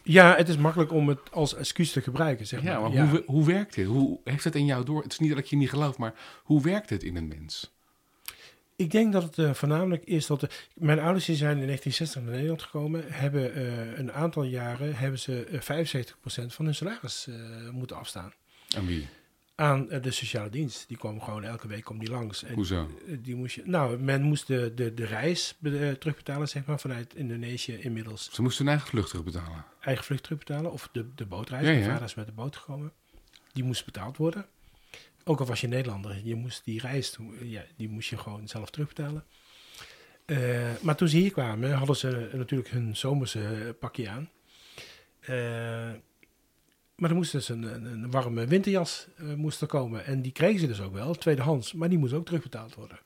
ja, 0.03 0.35
het 0.35 0.49
is 0.49 0.57
makkelijk 0.57 0.91
om 0.91 1.09
het 1.09 1.31
als 1.31 1.55
excuus 1.55 1.91
te 1.91 2.01
gebruiken, 2.01 2.47
zeg 2.47 2.63
maar. 2.63 2.71
Ja, 2.71 2.79
maar 2.79 2.91
ja. 2.91 3.07
Hoe, 3.07 3.23
hoe 3.25 3.45
werkt 3.45 3.75
dit? 3.75 3.87
Hoe 3.87 4.19
heeft 4.23 4.43
het 4.43 4.55
in 4.55 4.65
jou 4.65 4.85
door? 4.85 5.03
Het 5.03 5.11
is 5.11 5.19
niet 5.19 5.29
dat 5.29 5.37
ik 5.39 5.45
je 5.45 5.55
niet 5.55 5.69
geloof, 5.69 5.97
maar 5.97 6.13
hoe 6.43 6.61
werkt 6.61 6.89
het 6.89 7.03
in 7.03 7.15
een 7.15 7.27
mens? 7.27 7.74
Ik 8.77 8.91
denk 8.91 9.13
dat 9.13 9.23
het 9.23 9.37
eh, 9.37 9.53
voornamelijk 9.53 10.03
is 10.03 10.25
dat... 10.25 10.39
de- 10.39 10.49
mijn 10.73 10.99
ouders 10.99 11.25
die 11.25 11.35
zijn 11.35 11.57
in 11.57 11.65
1960 11.65 12.21
naar 12.21 12.31
Nederland 12.31 12.61
gekomen. 12.61 13.03
Hebben 13.07 13.53
eh, 13.53 13.97
een 13.97 14.11
aantal 14.13 14.43
jaren 14.43 14.95
hebben 14.95 15.19
ze 15.19 15.45
eh, 15.45 16.03
75% 16.05 16.45
van 16.47 16.65
hun 16.65 16.75
salaris 16.75 17.27
eh, 17.27 17.69
moeten 17.69 17.97
afstaan. 17.97 18.33
En 18.75 18.85
wie? 18.85 19.07
Aan 19.55 19.89
eh, 19.91 20.01
de 20.01 20.11
sociale 20.11 20.49
dienst. 20.49 20.87
Die 20.87 20.97
kwam 20.97 21.21
gewoon 21.21 21.43
elke 21.43 21.67
week 21.67 21.83
kwam 21.83 21.99
die 21.99 22.09
langs. 22.09 22.43
En 22.43 22.53
Hoezo? 22.53 22.89
eh, 23.07 23.17
die 23.21 23.35
moest 23.35 23.55
je, 23.55 23.61
nou, 23.65 23.97
men 23.99 24.21
moest 24.21 24.47
de, 24.47 24.71
de, 24.75 24.93
de 24.93 25.05
reis 25.05 25.55
be- 25.59 25.79
eh, 25.87 25.91
terugbetalen, 25.91 26.47
zeg 26.47 26.65
maar, 26.65 26.79
vanuit 26.79 27.15
Indonesië 27.15 27.73
inmiddels. 27.77 28.29
Ze 28.33 28.41
moesten 28.41 28.63
hun 28.65 28.73
eigen 28.73 28.89
vlucht 28.91 29.09
terugbetalen. 29.09 29.65
eigen 29.81 30.03
vlucht 30.05 30.23
terugbetalen. 30.23 30.71
Of 30.71 30.89
de, 30.91 31.05
de 31.15 31.25
bootreis. 31.25 31.63
Ja, 31.65 31.69
Mijn 31.71 31.83
ja. 31.83 31.89
vader 31.89 32.05
is 32.05 32.15
met 32.15 32.25
de 32.25 32.31
boot 32.31 32.55
gekomen. 32.55 32.91
Die 33.53 33.63
moest 33.63 33.85
betaald 33.85 34.17
worden. 34.17 34.45
Ook 35.27 35.39
al 35.39 35.45
was 35.45 35.61
je 35.61 35.67
Nederlander. 35.67 36.21
Je 36.23 36.35
moest 36.35 36.65
die 36.65 36.79
reis, 36.79 37.17
ja, 37.41 37.63
die 37.77 37.89
moest 37.89 38.09
je 38.09 38.17
gewoon 38.17 38.47
zelf 38.47 38.69
terugbetalen. 38.69 39.25
Eh, 40.25 40.71
maar 40.81 40.95
toen 40.95 41.07
ze 41.07 41.17
hier 41.17 41.31
kwamen, 41.31 41.71
hadden 41.71 41.95
ze 41.95 42.29
natuurlijk 42.33 42.69
hun 42.69 42.95
zomerse 42.95 43.75
pakje 43.79 44.09
aan. 44.09 44.29
Eh, 45.19 45.91
maar 46.95 47.09
er 47.09 47.15
moest 47.15 47.31
dus 47.31 47.49
een, 47.49 47.63
een, 47.63 47.85
een 47.85 48.11
warme 48.11 48.47
winterjas 48.47 49.07
er 49.59 49.67
komen. 49.67 50.05
En 50.05 50.21
die 50.21 50.31
kregen 50.31 50.59
ze 50.59 50.67
dus 50.67 50.81
ook 50.81 50.93
wel, 50.93 51.15
tweedehands. 51.15 51.73
Maar 51.73 51.89
die 51.89 51.97
moest 51.97 52.13
ook 52.13 52.25
terugbetaald 52.25 52.75
worden. 52.75 52.99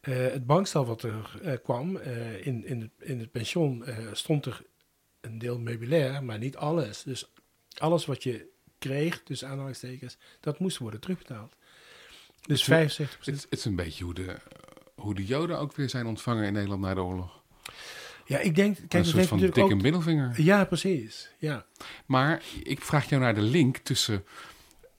Het 0.00 0.46
bankstel 0.46 0.86
wat 0.86 1.02
er 1.02 1.60
kwam 1.62 1.96
in, 2.42 2.66
in, 2.66 2.80
het, 2.80 2.90
in 2.98 3.18
het 3.20 3.30
pension 3.30 3.84
stond 4.12 4.46
er 4.46 4.62
een 5.20 5.38
deel 5.38 5.58
meubilair, 5.58 6.24
maar 6.24 6.38
niet 6.38 6.56
alles. 6.56 7.02
Dus 7.02 7.32
alles 7.78 8.06
wat 8.06 8.22
je 8.22 8.49
kreeg, 8.80 9.22
dus 9.22 9.44
aanhalingstekens, 9.44 10.16
dat 10.40 10.58
moest 10.58 10.78
worden 10.78 11.00
terugbetaald. 11.00 11.56
Dus 12.40 12.40
Het 12.40 12.58
is- 12.58 12.62
75 12.64 13.24
Het, 13.26 13.46
het 13.50 13.58
is 13.58 13.64
een 13.64 13.76
beetje 13.76 14.04
hoe 14.04 14.14
de, 14.14 14.36
hoe 14.94 15.14
de 15.14 15.24
Joden 15.26 15.58
ook 15.58 15.76
weer 15.76 15.88
zijn 15.90 16.06
ontvangen 16.06 16.44
in 16.44 16.52
Nederland 16.52 16.80
na 16.80 16.94
de 16.94 17.02
oorlog. 17.02 17.42
Ja, 18.26 18.38
ik 18.38 18.54
denk, 18.54 18.76
kijk, 18.76 18.92
een 18.92 19.04
soort 19.04 19.16
heeft 19.16 19.28
van 19.28 19.38
natuurlijk 19.38 19.54
dikke 19.54 19.74
ook... 19.74 19.82
middelvinger. 19.82 20.42
Ja, 20.42 20.64
precies. 20.64 21.30
Ja. 21.38 21.66
Maar 22.06 22.42
ik 22.62 22.82
vraag 22.82 23.08
jou 23.08 23.22
naar 23.22 23.34
de 23.34 23.42
link 23.42 23.76
tussen 23.76 24.24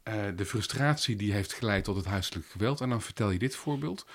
eh, 0.03 0.23
de 0.35 0.45
frustratie 0.45 1.15
die 1.15 1.33
heeft 1.33 1.53
geleid 1.53 1.83
tot 1.83 1.95
het 1.95 2.05
huiselijk 2.05 2.45
geweld. 2.45 2.81
En 2.81 2.89
dan 2.89 3.01
vertel 3.01 3.29
je 3.31 3.39
dit 3.39 3.55
voorbeeld. 3.55 4.05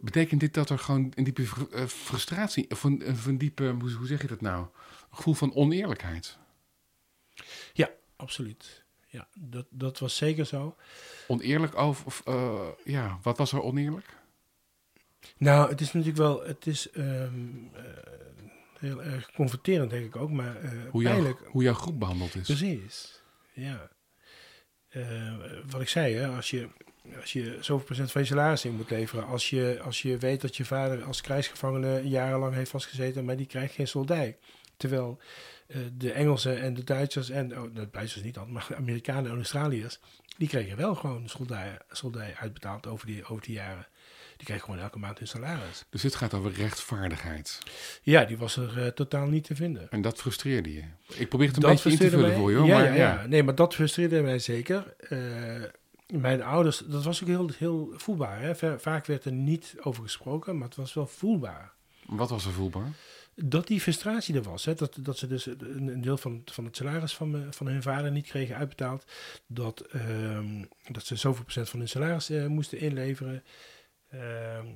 Betekent 0.00 0.40
dit 0.40 0.54
dat 0.54 0.70
er 0.70 0.78
gewoon 0.78 1.12
een 1.14 1.24
diepe 1.24 1.44
eh, 1.72 1.86
frustratie, 1.86 2.70
of 2.70 2.84
een, 2.84 3.38
diepe, 3.38 3.74
hoe, 3.80 3.92
hoe 3.92 4.06
zeg 4.06 4.20
je 4.22 4.28
dat 4.28 4.40
nou? 4.40 4.62
Een 4.62 5.16
gevoel 5.16 5.34
van 5.34 5.54
oneerlijkheid. 5.54 6.38
ja, 7.72 7.90
absoluut. 8.16 8.84
Ja, 9.10 9.28
dat, 9.34 9.66
dat 9.70 9.98
was 9.98 10.16
zeker 10.16 10.46
zo. 10.46 10.76
Oneerlijk 11.26 11.76
over, 11.76 12.06
of 12.06 12.22
eh, 12.24 12.68
ja, 12.84 13.18
wat 13.22 13.38
was 13.38 13.52
er 13.52 13.62
oneerlijk? 13.62 14.18
Nou, 15.36 15.68
het 15.68 15.80
is 15.80 15.92
natuurlijk 15.92 16.18
wel, 16.18 16.42
het 16.42 16.66
is 16.66 16.90
ehm, 16.90 17.34
eh, 17.74 17.82
heel 18.78 19.02
erg 19.02 19.32
confronterend, 19.32 19.90
denk 19.90 20.04
ik 20.04 20.16
ook, 20.16 20.30
maar 20.30 20.56
eh 20.56 20.70
Hoe, 20.90 21.36
hoe 21.44 21.62
jouw 21.62 21.74
groep 21.74 21.98
behandeld 21.98 22.34
is. 22.34 22.46
Precies, 22.46 23.22
ja. 23.52 23.90
Wat 25.66 25.80
ik 25.80 25.88
zei, 25.88 26.14
hè, 26.14 26.28
als 26.28 26.50
je, 26.50 26.68
als 27.20 27.32
je 27.32 27.56
zoveel 27.60 27.84
procent 27.84 28.12
van 28.12 28.20
je 28.20 28.26
salaris 28.26 28.64
in 28.64 28.76
moet 28.76 28.90
leveren, 28.90 29.26
als 29.26 29.50
je, 29.50 29.80
als 29.84 30.02
je 30.02 30.18
weet 30.18 30.40
dat 30.40 30.56
je 30.56 30.64
vader 30.64 31.04
als 31.04 31.20
krijgsgevangene 31.20 32.08
jarenlang 32.08 32.54
heeft 32.54 32.70
vastgezeten, 32.70 33.24
maar 33.24 33.36
die 33.36 33.46
krijgt 33.46 33.74
geen 33.74 33.88
soldij. 33.88 34.38
Terwijl 34.76 35.18
de 35.96 36.12
Engelsen 36.12 36.60
en 36.60 36.74
de 36.74 36.84
Duitsers 36.84 37.30
en 37.30 37.58
oh, 37.58 37.74
de 37.74 37.88
Duitsers 37.90 38.22
niet 38.24 38.34
dan, 38.34 38.52
maar 38.52 38.64
de 38.68 38.76
Amerikanen 38.76 39.30
en 39.30 39.36
Australiërs, 39.36 39.98
die 40.36 40.48
kregen 40.48 40.76
wel 40.76 40.94
gewoon 40.94 41.28
soldij, 41.28 41.78
soldij 41.90 42.34
uitbetaald 42.40 42.86
over 42.86 43.06
die, 43.06 43.24
over 43.24 43.42
die 43.42 43.54
jaren. 43.54 43.86
Die 44.36 44.48
kregen 44.48 44.64
gewoon 44.64 44.80
elke 44.80 44.98
maand 44.98 45.18
hun 45.18 45.28
salaris. 45.28 45.84
Dus 45.90 46.02
dit 46.02 46.14
gaat 46.14 46.34
over 46.34 46.52
rechtvaardigheid. 46.52 47.58
Ja, 48.02 48.24
die 48.24 48.38
was 48.38 48.56
er 48.56 48.82
eh, 48.84 48.86
totaal 48.86 49.26
niet 49.26 49.44
te 49.44 49.54
vinden. 49.54 49.90
En 49.90 50.02
dat 50.02 50.18
frustreerde 50.18 50.72
je. 50.72 50.82
Ik 51.14 51.28
probeer 51.28 51.46
het 51.46 51.56
een 51.56 51.62
Dat 51.62 51.70
beetje 51.70 51.90
in 51.90 51.96
te 51.98 52.08
vullen 52.08 52.28
mij- 52.28 52.36
voor 52.36 52.50
je. 52.50 52.56
hoor, 52.56 52.66
Ja, 52.66 52.74
maar, 52.78 52.84
ja, 52.84 52.94
ja. 52.94 53.26
Nee, 53.26 53.42
maar 53.42 53.54
dat 53.54 53.74
frustreerde 53.74 54.20
mij 54.22 54.38
zeker. 54.38 54.94
Eh, 54.98 55.18
mijn 56.20 56.42
ouders, 56.42 56.78
dat 56.78 57.04
was 57.04 57.22
ook 57.22 57.28
heel, 57.28 57.50
heel 57.58 57.92
voelbaar. 57.96 58.40
Hè? 58.40 58.54
Va- 58.56 58.78
Vaak 58.78 59.06
werd 59.06 59.24
er 59.24 59.32
niet 59.32 59.74
over 59.80 60.02
gesproken, 60.02 60.58
maar 60.58 60.68
het 60.68 60.76
was 60.76 60.94
wel 60.94 61.06
voelbaar. 61.06 61.72
Wat 62.06 62.30
was 62.30 62.44
er 62.44 62.52
voelbaar? 62.52 62.88
Dat 63.44 63.66
die 63.66 63.80
frustratie 63.80 64.34
er 64.34 64.42
was. 64.42 64.64
Hè? 64.64 64.74
Dat, 64.74 64.96
dat 65.00 65.18
ze 65.18 65.26
dus 65.26 65.46
een, 65.46 66.00
deel 66.00 66.16
van, 66.16 66.42
van 66.44 66.64
het 66.64 66.76
salaris 66.76 67.14
van, 67.14 67.30
me- 67.30 67.46
van 67.52 67.66
hun 67.66 67.82
vader 67.82 68.10
niet 68.10 68.26
kregen 68.26 68.56
uitbetaald. 68.56 69.04
Dat, 69.46 69.80
ehm, 69.80 70.64
dat 70.88 71.04
ze 71.04 71.16
zoveel 71.16 71.42
procent 71.42 71.68
van 71.68 71.78
hun 71.78 71.88
salaris 71.88 72.30
eh, 72.30 72.46
moesten 72.46 72.78
inleveren. 72.78 73.44
Ehm, 74.08 74.66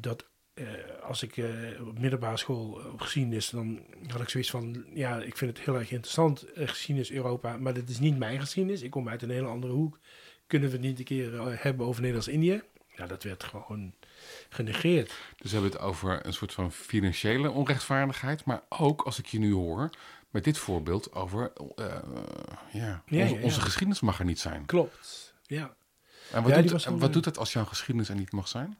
dat 0.00 0.24
eh, 0.54 0.66
als 1.02 1.22
ik 1.22 1.36
eh, 1.36 1.86
op 1.86 1.98
middelbare 1.98 2.36
school 2.36 2.72
op 2.92 3.00
geschiedenis, 3.00 3.50
dan 3.50 3.80
had 4.06 4.20
ik 4.20 4.28
zoiets 4.28 4.50
van, 4.50 4.84
ja, 4.94 5.22
ik 5.22 5.36
vind 5.36 5.56
het 5.56 5.66
heel 5.66 5.74
erg 5.78 5.90
interessant, 5.90 6.52
eh, 6.52 6.68
geschiedenis 6.68 7.10
Europa, 7.10 7.56
maar 7.56 7.74
dit 7.74 7.88
is 7.88 7.98
niet 7.98 8.18
mijn 8.18 8.40
geschiedenis. 8.40 8.82
Ik 8.82 8.90
kom 8.90 9.08
uit 9.08 9.22
een 9.22 9.30
hele 9.30 9.46
andere 9.46 9.72
hoek. 9.72 9.98
Kunnen 10.46 10.68
we 10.68 10.74
het 10.76 10.84
niet 10.84 10.98
een 10.98 11.04
keer 11.04 11.34
eh, 11.34 11.46
hebben 11.50 11.86
over 11.86 12.00
Nederlands-Indië? 12.00 12.62
Ja, 12.96 13.06
dat 13.06 13.22
werd 13.22 13.44
gewoon 13.44 13.94
genegeerd. 14.48 15.08
Dus 15.36 15.50
we 15.50 15.56
hebben 15.58 15.70
het 15.70 15.80
over 15.80 16.26
een 16.26 16.32
soort 16.32 16.52
van 16.52 16.72
financiële 16.72 17.50
onrechtvaardigheid. 17.50 18.44
Maar 18.44 18.62
ook, 18.68 19.02
als 19.02 19.18
ik 19.18 19.26
je 19.26 19.38
nu 19.38 19.52
hoor, 19.52 19.90
met 20.30 20.44
dit 20.44 20.58
voorbeeld 20.58 21.12
over... 21.12 21.52
eh, 21.74 21.86
ja, 22.72 23.02
Ja, 23.06 23.22
onze, 23.22 23.34
ja, 23.34 23.42
onze 23.42 23.58
ja. 23.58 23.64
geschiedenis 23.64 24.00
mag 24.00 24.18
er 24.18 24.24
niet 24.24 24.40
zijn. 24.40 24.66
Klopt, 24.66 25.34
ja. 25.42 25.74
En 26.32 26.42
wat, 26.42 26.68
doet, 26.68 26.84
en 26.84 26.98
wat 26.98 27.12
doet 27.12 27.24
dat 27.24 27.38
als 27.38 27.52
jouw 27.52 27.64
geschiedenis 27.64 28.08
er 28.08 28.14
niet 28.14 28.32
mag 28.32 28.48
zijn? 28.48 28.78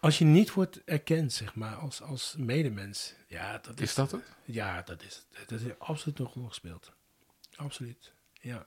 Als 0.00 0.18
je 0.18 0.24
niet 0.24 0.52
wordt 0.52 0.84
erkend, 0.84 1.32
zeg 1.32 1.54
maar, 1.54 1.74
als, 1.76 2.02
als 2.02 2.34
medemens, 2.38 3.14
ja, 3.28 3.58
dat 3.58 3.80
is, 3.80 3.88
Is 3.88 3.94
dat 3.94 4.10
het? 4.10 4.22
Ja, 4.44 4.82
dat 4.82 5.02
is 5.02 5.22
het. 5.32 5.48
Dat 5.48 5.60
is 5.60 5.78
absoluut 5.78 6.18
een 6.18 6.30
rol 6.34 6.48
gespeeld. 6.48 6.92
Absoluut, 7.56 8.12
ja. 8.32 8.66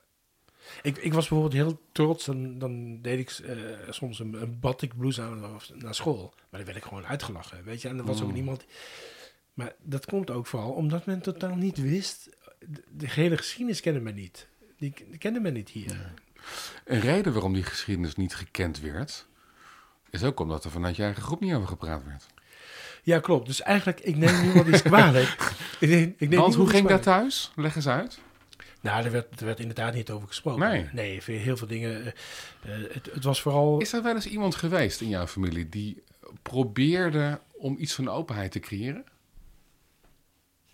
Ik, 0.81 0.97
ik 0.97 1.13
was 1.13 1.27
bijvoorbeeld 1.27 1.61
heel 1.63 1.81
trots, 1.91 2.25
dan, 2.25 2.59
dan 2.59 3.01
deed 3.01 3.19
ik 3.19 3.29
eh, 3.29 3.55
soms 3.89 4.19
een, 4.19 4.41
een 4.41 4.59
batik 4.59 4.97
blouse 4.97 5.21
aan 5.21 5.59
naar 5.73 5.95
school. 5.95 6.33
Maar 6.35 6.59
dan 6.59 6.63
werd 6.63 6.77
ik 6.77 6.83
gewoon 6.83 7.05
uitgelachen, 7.05 7.63
weet 7.63 7.81
je. 7.81 7.87
En 7.87 7.97
er 7.97 8.05
was 8.05 8.21
ook 8.21 8.27
Mm. 8.27 8.33
niemand... 8.33 8.65
Maar 9.53 9.73
dat 9.81 10.05
komt 10.05 10.29
ook 10.29 10.47
vooral 10.47 10.71
omdat 10.71 11.05
men 11.05 11.21
totaal 11.21 11.55
niet 11.55 11.81
wist... 11.81 12.29
De, 12.59 12.83
de 12.97 13.09
hele 13.09 13.37
geschiedenis 13.37 13.81
kende 13.81 13.99
men 13.99 14.15
niet. 14.15 14.47
Die, 14.77 14.93
die 15.09 15.17
kende 15.17 15.39
men 15.39 15.53
niet 15.53 15.69
hier. 15.69 16.13
Een 16.85 16.99
reden 16.99 17.33
waarom 17.33 17.53
die 17.53 17.63
geschiedenis 17.63 18.15
niet 18.15 18.35
gekend 18.35 18.79
werd... 18.79 19.27
is 20.09 20.23
ook 20.23 20.39
omdat 20.39 20.63
er 20.63 20.71
vanuit 20.71 20.95
je 20.95 21.03
eigen 21.03 21.23
groep 21.23 21.39
niet 21.39 21.53
over 21.53 21.67
gepraat 21.67 22.03
werd. 22.03 22.27
Ja, 23.03 23.19
klopt. 23.19 23.45
Dus 23.45 23.61
eigenlijk, 23.61 23.99
ik 23.99 24.15
neem 24.15 24.41
niemand 24.41 24.67
iets 24.67 24.81
kwalijk. 24.81 25.53
ik 25.79 25.89
neem, 25.89 26.13
ik 26.17 26.29
neem 26.29 26.39
Want 26.39 26.55
hoe 26.55 26.69
ging 26.69 26.87
dat 26.87 27.03
thuis? 27.03 27.51
Leg 27.55 27.75
eens 27.75 27.87
uit. 27.87 28.19
Nou, 28.81 29.05
er 29.05 29.11
werd, 29.11 29.39
er 29.39 29.45
werd 29.45 29.59
inderdaad 29.59 29.93
niet 29.93 30.11
over 30.11 30.27
gesproken. 30.27 30.69
Nee. 30.69 30.89
Nee, 30.93 31.21
veel- 31.23 31.39
heel 31.39 31.57
veel 31.57 31.67
dingen. 31.67 32.05
eh, 32.05 32.07
eh, 32.85 32.93
het, 32.93 33.09
het 33.13 33.23
was 33.23 33.41
vooral... 33.41 33.79
Is 33.79 33.93
er 33.93 34.03
wel 34.03 34.15
eens 34.15 34.27
iemand 34.27 34.55
geweest 34.55 35.01
in 35.01 35.09
jouw 35.09 35.27
familie... 35.27 35.69
die 35.69 36.03
probeerde 36.41 37.39
om 37.51 37.75
iets 37.79 37.93
van 37.93 38.09
openheid 38.09 38.51
te 38.51 38.59
creëren? 38.59 39.05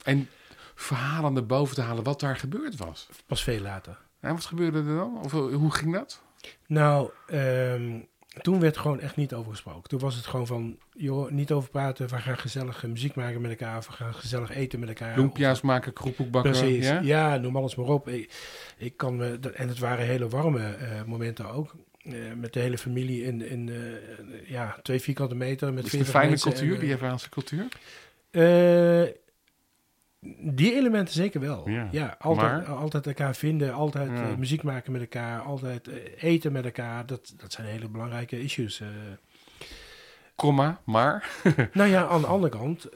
En 0.03 0.29
verhalen 0.75 1.33
naar 1.33 1.45
boven 1.45 1.75
te 1.75 1.81
halen 1.81 2.03
wat 2.03 2.19
daar 2.19 2.37
gebeurd 2.37 2.75
was? 2.75 3.07
Pas 3.25 3.43
veel 3.43 3.59
later. 3.61 3.97
En 4.19 4.31
wat 4.33 4.45
gebeurde 4.45 4.77
er 4.77 4.95
dan? 4.95 5.17
Of 5.23 5.33
eh, 5.33 5.39
hoe 5.55 5.71
ging 5.71 5.93
dat? 5.93 6.21
Nou, 6.67 7.09
ehm, 7.27 7.99
toen 8.41 8.59
werd 8.59 8.77
gewoon 8.77 8.99
echt 8.99 9.15
niet 9.15 9.33
over 9.33 9.51
gesproken. 9.51 9.89
Toen 9.89 9.99
was 9.99 10.15
het 10.15 10.25
gewoon 10.25 10.47
van, 10.47 10.77
joh, 10.91 11.31
niet 11.31 11.51
over 11.51 11.69
praten. 11.69 12.09
We 12.09 12.15
gaan 12.15 12.37
gezellig 12.37 12.83
muziek 12.83 13.15
maken 13.15 13.41
met 13.41 13.51
elkaar. 13.51 13.81
We 13.81 13.91
gaan 13.91 14.13
gezellig 14.13 14.55
eten 14.55 14.79
met 14.79 14.89
elkaar. 14.89 15.17
Lumpia's 15.17 15.61
maken, 15.61 15.93
kroephoek 15.93 16.31
bakken. 16.31 16.51
Precies. 16.51 16.85
Ja? 16.85 16.99
Ja? 16.99 17.37
noem 17.37 17.55
alles 17.55 17.75
maar 17.75 17.85
op. 17.85 18.07
Ik, 18.07 18.31
ik 18.77 18.97
kan 18.97 19.15
me, 19.15 19.39
en 19.53 19.67
het 19.67 19.79
waren 19.79 20.05
hele 20.05 20.27
warme 20.27 20.63
eh, 20.63 21.03
momenten 21.03 21.49
ook. 21.49 21.75
Eh, 22.01 22.13
met 22.35 22.53
de 22.53 22.59
hele 22.59 22.77
familie 22.77 23.23
in, 23.23 23.49
in 23.49 23.69
eh, 23.69 24.49
ja, 24.49 24.79
twee 24.83 24.99
vierkante 24.99 25.35
meter. 25.35 25.73
Met 25.73 25.85
Is 25.85 25.91
de 25.91 25.97
40 25.97 26.13
fijne 26.13 26.39
cultuur, 26.39 26.73
en, 26.73 26.79
die 26.79 26.89
Javaanse 26.89 27.29
cultuur? 27.29 27.67
Die 30.39 30.73
elementen 30.75 31.13
zeker 31.13 31.39
wel. 31.39 31.69
Ja. 31.69 31.87
Ja, 31.91 32.15
altijd, 32.19 32.51
Maar? 32.67 32.75
altijd 32.75 33.07
elkaar 33.07 33.35
vinden, 33.35 33.73
altijd 33.73 34.09
Ja. 34.09 34.29
eh, 34.29 34.35
muziek 34.35 34.63
maken 34.63 34.91
met 34.91 35.01
elkaar, 35.01 35.41
altijd 35.41 35.87
eh, 35.87 36.23
eten 36.23 36.51
met 36.51 36.65
elkaar. 36.65 37.05
Dat, 37.05 37.33
dat 37.37 37.51
zijn 37.51 37.67
hele 37.67 37.87
belangrijke 37.89 38.41
issues. 38.41 38.79
eh. 38.79 38.87
Komma, 40.35 40.81
maar. 40.85 41.29
nou 41.73 41.89
ja, 41.89 42.07
aan 42.07 42.21
de 42.21 42.27
andere 42.27 42.51
kant 42.57 42.87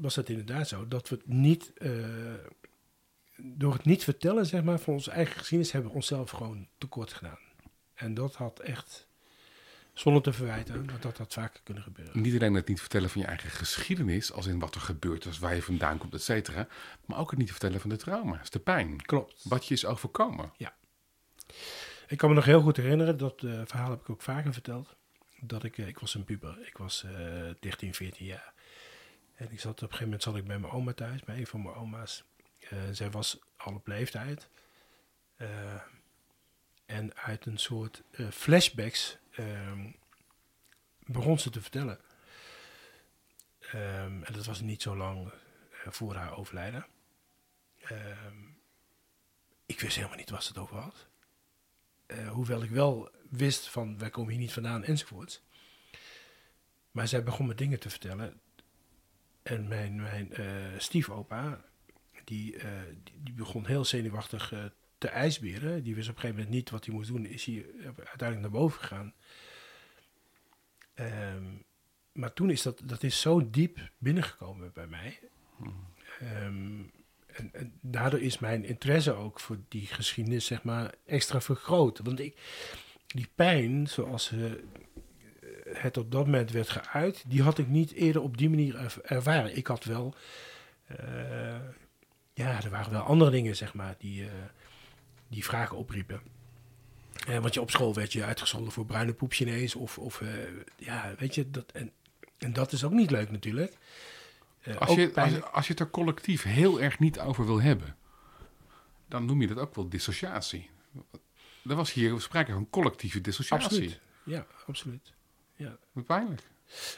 was 0.00 0.16
het 0.16 0.28
inderdaad 0.28 0.68
zo 0.68 0.88
dat 0.88 1.08
we 1.08 1.14
het 1.16 1.26
niet, 1.26 1.72
door 3.36 3.72
het 3.72 3.84
niet 3.84 4.04
vertellen 4.04 4.46
zeg 4.46 4.62
maar, 4.62 4.78
van 4.78 4.94
onze 4.94 5.10
eigen 5.10 5.38
geschiedenis, 5.38 5.72
hebben 5.72 5.90
we 5.90 5.96
onszelf 5.96 6.30
gewoon 6.30 6.66
tekort 6.78 7.12
gedaan. 7.12 7.38
En 7.94 8.14
dat 8.14 8.34
had 8.34 8.58
echt, 8.60 9.08
zonder 9.92 10.22
te 10.22 10.32
verwijten, 10.32 10.86
dat 10.86 11.02
dat 11.02 11.18
had 11.18 11.32
vaker 11.32 11.60
kunnen 11.62 11.82
gebeuren. 11.82 12.20
Niet 12.20 12.34
alleen 12.34 12.54
het 12.54 12.68
niet 12.68 12.80
vertellen 12.80 13.10
van 13.10 13.20
je 13.20 13.26
eigen 13.26 13.50
geschiedenis, 13.50 14.32
als 14.32 14.46
in 14.46 14.58
wat 14.58 14.74
er 14.74 14.80
gebeurd 14.80 15.24
is, 15.24 15.38
waar 15.38 15.54
je 15.54 15.62
vandaan 15.62 15.98
komt, 15.98 16.14
et 16.14 16.22
cetera. 16.22 16.66
Maar 17.06 17.18
ook 17.18 17.30
het 17.30 17.38
niet 17.38 17.50
vertellen 17.50 17.80
van 17.80 17.90
de 17.90 17.96
trauma's, 17.96 18.50
de 18.50 18.58
pijn. 18.58 19.02
Klopt. 19.02 19.44
Wat 19.48 19.66
je 19.66 19.74
is 19.74 19.86
overkomen. 19.86 20.52
Ik 22.08 22.18
kan 22.18 22.28
me 22.28 22.34
nog 22.34 22.44
heel 22.44 22.60
goed 22.60 22.76
herinneren, 22.76 23.18
dat 23.18 23.42
eh, 23.42 23.60
verhaal 23.64 23.90
heb 23.90 24.00
ik 24.00 24.10
ook 24.10 24.22
vaker 24.22 24.52
verteld. 24.52 24.96
Dat 25.40 25.64
ik, 25.64 25.78
eh, 25.78 25.86
ik 25.86 25.98
was 25.98 26.14
een 26.14 26.24
puber, 26.24 26.66
ik 26.66 26.76
was 26.76 27.04
eh 27.04 27.12
13, 27.60 27.94
14 27.94 28.26
jaar. 28.26 28.52
En 29.34 29.52
ik 29.52 29.60
zat 29.60 29.72
op 29.72 29.80
een 29.80 29.86
gegeven 29.86 30.04
moment 30.04 30.22
zat 30.22 30.36
ik 30.36 30.44
bij 30.44 30.58
mijn 30.58 30.72
oma 30.72 30.92
thuis, 30.92 31.24
bij 31.24 31.36
een 31.36 31.46
van 31.46 31.62
mijn 31.62 31.74
oma's. 31.74 32.24
Eh, 32.68 32.78
zij 32.92 33.10
was 33.10 33.38
al 33.56 33.74
op 33.74 33.86
leeftijd. 33.86 34.48
Eh, 35.36 35.48
en 36.86 37.16
uit 37.16 37.46
een 37.46 37.58
soort 37.58 38.02
eh, 38.10 38.30
flashbacks 38.30 39.18
ehm, 39.32 39.90
begon 40.98 41.38
ze 41.38 41.50
te 41.50 41.60
vertellen. 41.60 42.00
Ehm, 43.58 44.22
en 44.22 44.32
dat 44.32 44.46
was 44.46 44.60
niet 44.60 44.82
zo 44.82 44.96
lang 44.96 45.28
eh, 45.28 45.92
voor 45.92 46.14
haar 46.14 46.36
overlijden. 46.36 46.86
Ehm, 47.80 48.36
ik 49.66 49.80
wist 49.80 49.96
helemaal 49.96 50.16
niet 50.16 50.30
waar 50.30 50.42
ze 50.42 50.48
het 50.48 50.58
over 50.58 50.76
had. 50.76 51.06
Eh, 52.06 52.28
hoewel 52.28 52.62
ik 52.62 52.70
wel 52.70 53.10
wist 53.30 53.68
van 53.68 53.98
wij 53.98 54.10
komen 54.10 54.30
hier 54.30 54.40
niet 54.40 54.52
vandaan 54.52 54.84
enzovoorts. 54.84 55.42
Maar 56.90 57.08
zij 57.08 57.22
begon 57.22 57.46
me 57.46 57.54
dingen 57.54 57.80
te 57.80 57.90
vertellen. 57.90 58.40
En 59.42 59.68
mijn, 59.68 60.00
mijn 60.00 60.32
eh, 60.32 60.78
stiefopa, 60.78 61.64
die, 62.24 62.58
die, 63.04 63.22
die 63.22 63.34
begon 63.34 63.66
heel 63.66 63.84
zenuwachtig 63.84 64.52
te 65.02 65.08
ijsberen. 65.08 65.82
Die 65.82 65.94
wist 65.94 66.08
op 66.08 66.14
een 66.14 66.20
gegeven 66.20 66.42
moment 66.42 66.54
niet 66.56 66.70
wat 66.70 66.84
hij 66.84 66.94
moest 66.94 67.08
doen. 67.08 67.26
Is 67.26 67.44
hij 67.44 67.66
uiteindelijk 67.96 68.40
naar 68.40 68.60
boven 68.60 68.80
gegaan. 68.80 69.12
Ehm, 70.94 71.44
maar 72.12 72.32
toen 72.32 72.50
is 72.50 72.62
dat, 72.62 72.82
dat 72.84 73.02
is 73.02 73.20
zo 73.20 73.50
diep 73.50 73.78
binnengekomen 73.98 74.70
bij 74.74 74.86
mij. 74.86 75.18
Ehm, 76.20 76.82
daardoor 77.80 78.20
is 78.20 78.38
mijn 78.38 78.64
interesse 78.64 79.12
ook 79.12 79.40
voor 79.40 79.58
die 79.68 79.86
geschiedenis, 79.86 80.46
zeg 80.46 80.62
maar, 80.62 80.94
extra 81.06 81.40
vergroot. 81.40 81.98
Want 81.98 82.20
ik, 82.20 82.36
die 83.06 83.28
pijn, 83.34 83.86
zoals 83.88 84.32
eh, 84.32 84.38
het 85.68 85.96
op 85.96 86.10
dat 86.12 86.24
moment 86.24 86.50
werd 86.50 86.68
geuit, 86.68 87.24
die 87.26 87.42
had 87.42 87.58
ik 87.58 87.68
niet 87.68 87.92
eerder 87.92 88.22
op 88.22 88.36
die 88.38 88.48
manier 88.50 88.76
erv- 88.76 88.96
ervaren. 88.96 89.56
Ik 89.56 89.66
had 89.66 89.84
wel, 89.84 90.14
eh, 90.86 91.60
ja, 92.34 92.62
er 92.62 92.70
waren 92.70 92.92
wel 92.92 93.02
andere 93.02 93.30
dingen, 93.30 93.56
zeg 93.56 93.74
maar, 93.74 93.94
die, 93.98 94.22
eh, 94.24 94.30
die 95.32 95.44
vragen 95.44 95.76
opriepen. 95.76 96.20
Eh, 97.26 97.38
want 97.38 97.54
je 97.54 97.60
op 97.60 97.70
school 97.70 97.94
werd 97.94 98.12
je 98.12 98.24
uitgezonden 98.24 98.72
voor 98.72 98.86
bruine 98.86 99.12
poep 99.12 99.32
Chinees 99.32 99.74
of, 99.74 99.98
of 99.98 100.20
eh, 100.20 100.28
ja, 100.76 101.14
weet 101.18 101.34
je, 101.34 101.50
dat, 101.50 101.72
en, 101.72 101.92
en 102.38 102.52
dat 102.52 102.72
is 102.72 102.84
ook 102.84 102.92
niet 102.92 103.10
leuk 103.10 103.30
natuurlijk. 103.30 103.76
Eh, 104.60 104.76
Als 104.76 104.94
je, 104.94 105.02
als, 105.02 105.12
pijnlijk. 105.12 105.44
als 105.44 105.66
je 105.66 105.72
het 105.72 105.80
er 105.80 105.90
collectief 105.90 106.42
heel 106.42 106.80
erg 106.80 106.98
niet 106.98 107.20
over 107.20 107.46
wil 107.46 107.60
hebben, 107.60 107.96
dan 109.08 109.24
noem 109.24 109.40
je 109.40 109.46
dat 109.46 109.58
ook 109.58 109.74
wel 109.74 109.88
dissociatie. 109.88 110.70
Er 111.68 111.74
was 111.74 111.92
hier 111.92 112.20
sprake 112.20 112.52
van 112.52 112.70
collectieve 112.70 113.20
dissociatie. 113.20 113.66
Absoluut. 113.66 114.00
Ja, 114.24 114.46
absoluut. 114.66 115.12
Wat 115.92 116.06
pijnlijk. 116.06 116.42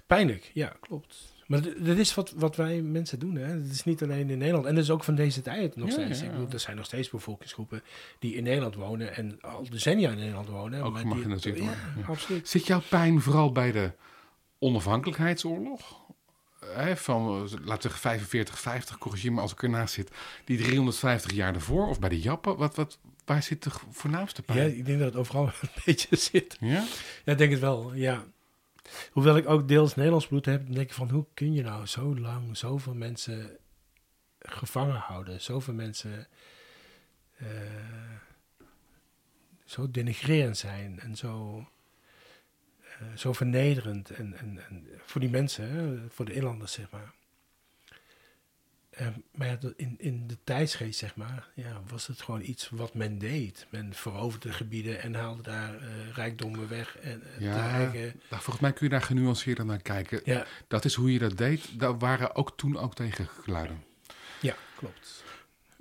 Pijnlijk, 0.06 0.50
ja, 0.54 0.76
klopt. 0.80 1.33
Maar 1.46 1.62
dat 1.78 1.96
is 1.96 2.14
wat, 2.14 2.32
wat 2.36 2.56
wij 2.56 2.82
mensen 2.82 3.18
doen. 3.18 3.34
Hè. 3.34 3.46
Het 3.46 3.70
is 3.70 3.84
niet 3.84 4.02
alleen 4.02 4.30
in 4.30 4.38
Nederland. 4.38 4.66
En 4.66 4.74
dat 4.74 4.84
is 4.84 4.90
ook 4.90 5.04
van 5.04 5.14
deze 5.14 5.42
tijd 5.42 5.76
nog 5.76 5.86
Ja, 5.88 5.92
steeds. 5.92 6.18
ja. 6.20 6.24
Ik 6.24 6.30
bedoel, 6.32 6.48
er 6.50 6.60
zijn 6.60 6.76
nog 6.76 6.84
steeds 6.86 7.10
bevolkingsgroepen 7.10 7.82
die 8.18 8.34
in 8.34 8.42
Nederland 8.42 8.74
wonen 8.74 9.16
en 9.16 9.38
al 9.40 9.66
decennia 9.70 10.10
in 10.10 10.18
Nederland 10.18 10.48
wonen. 10.48 10.82
Ook 10.82 10.92
maar 10.92 11.00
gemarginaliseerd 11.00 11.54
die, 11.54 11.64
ja, 11.64 11.70
worden, 11.70 11.94
ja. 12.00 12.06
absoluut. 12.06 12.48
Zit 12.48 12.66
jouw 12.66 12.82
pijn 12.88 13.20
vooral 13.20 13.52
bij 13.52 13.72
de 13.72 13.92
onafhankelijkheidsoorlog? 14.58 16.02
hè, 16.74 16.96
van, 16.96 17.20
eh, 17.26 17.50
laten 17.50 17.74
we 17.74 17.80
zeggen 17.80 18.00
45, 18.00 18.58
50, 18.60 18.98
corrigeer 18.98 19.32
me 19.32 19.40
als 19.40 19.52
ik 19.52 19.62
ernaast 19.62 19.94
zit, 19.94 20.10
die 20.44 20.58
350 20.58 21.32
jaar 21.32 21.54
ervoor, 21.54 21.88
of 21.88 21.98
bij 21.98 22.08
de 22.08 22.20
Jappen, 22.20 22.56
wat, 22.56 22.74
wat, 22.76 22.98
waar 23.24 23.42
zit 23.42 23.62
de 23.62 23.70
voornaamste 23.90 24.42
Ja, 24.46 24.54
pijn? 24.54 24.76
ik 24.76 24.86
denk 24.86 24.98
dat 24.98 25.08
het 25.08 25.16
overal 25.16 25.46
een 25.62 25.68
beetje 25.84 26.16
zit. 26.16 26.56
Ja? 26.60 26.84
Ja, 27.24 27.32
ik 27.32 27.38
denk 27.38 27.50
het 27.50 27.60
wel, 27.60 27.94
ja. 27.94 28.24
Hoewel 29.10 29.36
ik 29.36 29.48
ook 29.48 29.68
deels 29.68 29.94
Nederlands 29.94 30.26
bloed 30.26 30.44
heb, 30.44 30.66
denk 30.66 30.78
ik 30.78 30.92
van 30.92 31.10
hoe 31.10 31.26
kun 31.34 31.52
je 31.52 31.62
nou 31.62 31.86
zo 31.86 32.18
lang 32.18 32.56
zoveel 32.56 32.94
mensen 32.94 33.56
gevangen 34.38 34.96
houden? 34.96 35.40
Zoveel 35.40 35.74
mensen 35.74 36.26
eh, 37.36 37.46
zo 39.64 39.90
denigrerend 39.90 40.56
zijn 40.56 41.00
en 41.00 41.16
zo, 41.16 41.64
eh, 42.80 43.16
zo 43.16 43.32
vernederend. 43.32 44.10
En, 44.10 44.38
en, 44.38 44.66
en 44.68 44.88
voor 45.04 45.20
die 45.20 45.30
mensen, 45.30 46.06
voor 46.10 46.24
de 46.24 46.32
inlanders, 46.32 46.72
zeg 46.72 46.90
maar. 46.90 47.12
Eh, 48.96 49.06
maar 49.34 49.46
ja, 49.46 49.58
in, 49.76 49.94
in 49.98 50.26
de 50.26 50.36
tijdsgeest, 50.44 50.98
zeg 50.98 51.16
maar, 51.16 51.48
ja, 51.54 51.80
was 51.88 52.06
het 52.06 52.22
gewoon 52.22 52.42
iets 52.42 52.68
wat 52.70 52.94
men 52.94 53.18
deed. 53.18 53.66
Men 53.70 53.94
veroverde 53.94 54.52
gebieden 54.52 55.02
en 55.02 55.14
haalde 55.14 55.42
daar 55.42 55.74
eh, 55.74 55.88
rijkdommen 56.14 56.68
weg. 56.68 56.98
En 56.98 57.22
Ja. 57.38 57.70
eigen... 57.70 58.00
Nou, 58.02 58.42
volgens 58.42 58.60
mij 58.60 58.72
kun 58.72 58.86
je 58.86 58.92
daar 58.92 59.02
genuanceerder 59.02 59.64
naar 59.64 59.82
kijken. 59.82 60.20
Ja, 60.24 60.46
Dat 60.68 60.84
is 60.84 60.94
hoe 60.94 61.12
je 61.12 61.18
dat 61.18 61.36
deed. 61.36 61.78
Daar 61.80 61.98
waren 61.98 62.34
ook 62.36 62.52
toen 62.56 62.78
ook 62.78 62.94
tegengeluiden. 62.94 63.84
ja, 64.40 64.54
klopt. 64.76 65.23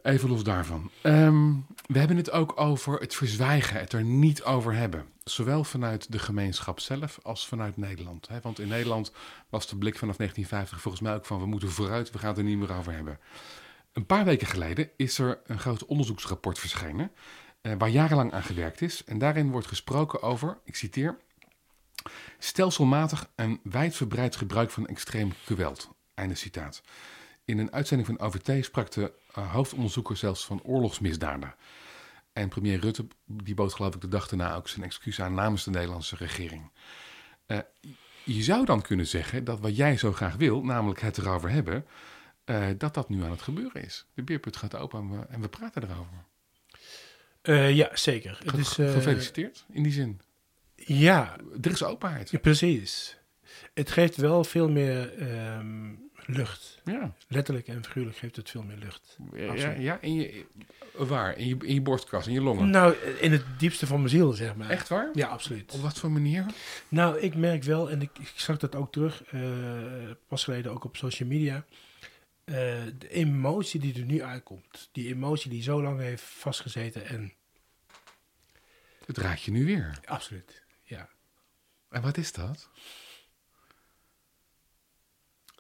Even 0.04 0.30
los 0.30 0.44
daarvan. 0.44 0.92
Ehm, 1.02 1.54
we 1.86 2.00
hebben 2.00 2.18
het 2.18 2.32
ook 2.32 2.60
over 2.60 3.00
het 3.00 3.16
verzwijgen, 3.16 3.80
het 3.80 3.94
er 3.94 4.04
niet 4.04 4.44
over 4.44 4.74
hebben. 4.74 5.06
Zowel 5.24 5.64
vanuit 5.64 6.12
de 6.12 6.20
gemeenschap 6.20 6.80
zelf 6.80 7.20
als 7.22 7.48
vanuit 7.48 7.78
Nederland. 7.78 8.28
Hè? 8.28 8.40
Want 8.42 8.60
in 8.60 8.68
Nederland 8.68 9.12
was 9.50 9.68
de 9.68 9.76
blik 9.76 9.98
vanaf 9.98 10.16
1950 10.16 10.82
volgens 10.82 11.04
mij 11.04 11.14
ook 11.14 11.26
van 11.26 11.40
we 11.40 11.46
moeten 11.46 11.70
vooruit, 11.70 12.12
we 12.12 12.18
gaan 12.18 12.30
het 12.30 12.38
er 12.38 12.44
niet 12.44 12.58
meer 12.58 12.74
over 12.74 12.94
hebben. 12.94 13.20
Een 13.94 14.06
paar 14.06 14.26
weken 14.26 14.48
geleden 14.48 14.90
is 14.96 15.18
er 15.18 15.42
een 15.46 15.60
groot 15.60 15.86
onderzoeksrapport 15.86 16.60
verschenen 16.60 17.12
eh, 17.62 17.74
waar 17.78 17.90
jarenlang 17.90 18.34
aan 18.34 18.44
gewerkt 18.44 18.82
is. 18.82 19.04
En 19.04 19.18
daarin 19.18 19.52
wordt 19.52 19.68
gesproken 19.68 20.22
over, 20.22 20.58
ik 20.64 20.76
citeer, 20.76 21.18
stelselmatig 22.40 23.30
en 23.36 23.60
wijdverbreid 23.64 24.36
gebruik 24.36 24.72
van 24.72 24.88
extreem 24.88 25.34
geweld. 25.44 25.90
Einde 26.14 26.36
citaat. 26.36 26.82
In 27.46 27.58
een 27.58 27.72
uitzending 27.74 28.08
van 28.10 28.20
OVT 28.28 28.66
sprak 28.66 28.92
de 28.92 29.14
eh, 29.34 29.52
hoofdonderzoeker 29.54 30.18
zelfs 30.18 30.46
van 30.46 30.64
oorlogsmisdaden. 30.64 31.56
En 32.34 32.50
premier 32.50 32.80
Rutte 32.80 33.08
die 33.26 33.54
bood 33.56 33.74
geloof 33.74 33.96
ik 33.96 34.02
de 34.02 34.08
dag 34.08 34.28
daarna 34.28 34.56
ook 34.56 34.68
zijn 34.70 34.86
excuus 34.86 35.22
aan 35.22 35.34
namens 35.34 35.64
de 35.64 35.70
Nederlandse 35.72 36.16
regering. 36.16 36.72
Eh, 37.46 37.58
je 38.24 38.44
zou 38.44 38.66
dan 38.66 38.82
kunnen 38.82 39.08
zeggen 39.08 39.44
dat 39.44 39.60
wat 39.60 39.76
jij 39.76 39.98
zo 39.98 40.12
graag 40.12 40.36
wil, 40.36 40.64
namelijk 40.64 41.02
het 41.02 41.18
erover 41.18 41.50
hebben, 41.50 41.86
eh, 42.44 42.68
dat 42.78 42.94
dat 42.94 43.10
nu 43.10 43.24
aan 43.24 43.32
het 43.32 43.42
gebeuren 43.42 43.84
is. 43.84 44.06
De 44.14 44.24
beerput 44.24 44.58
gaat 44.58 44.76
open 44.76 45.00
en 45.00 45.10
we, 45.20 45.26
en 45.26 45.42
we 45.42 45.48
praten 45.50 45.84
erover. 45.84 46.26
Ja, 47.74 47.90
zeker. 47.96 48.40
Ge- 48.46 48.64
Gefeliciteerd 48.92 49.66
in 49.70 49.84
die 49.84 49.92
zin. 49.92 50.22
ja, 50.76 51.36
Er 51.62 51.72
is 51.72 51.84
openheid. 51.84 52.30
ja, 52.32 52.40
precies. 52.40 53.18
Het 53.74 53.92
geeft 53.92 54.16
wel 54.16 54.44
veel 54.44 54.70
meer 54.70 55.14
ehm, 55.18 55.92
lucht. 56.26 56.82
Ja, 56.86 57.14
Letterlijk 57.28 57.68
en 57.68 57.84
figuurlijk 57.86 58.18
geeft 58.18 58.36
het 58.36 58.50
veel 58.50 58.64
meer 58.64 58.78
lucht. 58.78 59.18
ja, 59.34 59.70
ja 59.72 59.98
in 60.02 60.14
je, 60.16 60.46
waar? 60.98 61.38
In 61.38 61.48
je, 61.48 61.58
in 61.62 61.74
je 61.74 61.82
borstkas, 61.82 62.28
in 62.28 62.34
je 62.34 62.42
longen. 62.42 62.70
Nou, 62.70 62.96
in 63.20 63.32
het 63.32 63.44
diepste 63.58 63.88
van 63.88 63.98
mijn 63.98 64.10
ziel, 64.10 64.32
zeg 64.32 64.56
maar. 64.56 64.70
Echt 64.70 64.88
waar? 64.88 65.10
Ja, 65.14 65.28
absoluut. 65.28 65.72
Op 65.74 65.82
wat 65.82 66.00
voor 66.00 66.12
manier? 66.12 66.46
Nou, 66.88 67.20
ik 67.20 67.36
merk 67.36 67.64
wel, 67.64 67.90
en 67.90 68.02
ik, 68.02 68.10
ik 68.20 68.32
zag 68.36 68.58
dat 68.58 68.76
ook 68.76 68.92
terug, 68.92 69.24
eh, 69.24 69.42
pas 70.28 70.44
geleden 70.44 70.72
ook 70.72 70.84
op 70.84 70.98
social 70.98 71.30
media. 71.30 71.66
eh, 72.44 72.54
de 72.98 73.10
emotie 73.10 73.80
die 73.80 73.94
er 73.94 74.06
nu 74.06 74.24
uitkomt. 74.24 74.90
Die 74.92 75.08
emotie 75.08 75.50
die 75.50 75.62
zo 75.64 75.82
lang 75.82 76.00
heeft 76.00 76.24
vastgezeten. 76.24 77.06
En 77.06 77.34
Het 79.06 79.18
raakt 79.18 79.42
je 79.42 79.52
nu 79.52 79.66
weer. 79.66 80.00
absoluut, 80.06 80.64
ja. 80.84 81.10
En 81.90 82.02
wat 82.02 82.18
is 82.18 82.32
dat? 82.32 82.70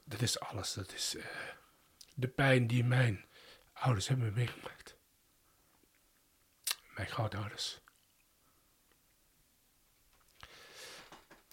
Dat 0.03 0.21
is 0.21 0.39
alles. 0.39 0.73
Dat 0.73 0.93
is 0.93 1.15
eh, 1.15 1.25
de 2.13 2.27
pijn 2.27 2.67
die 2.67 2.83
mijn 2.83 3.25
ouders 3.73 4.07
hebben 4.07 4.33
meegemaakt. 4.33 4.95
Mijn 6.95 7.07
grootouders. 7.07 7.79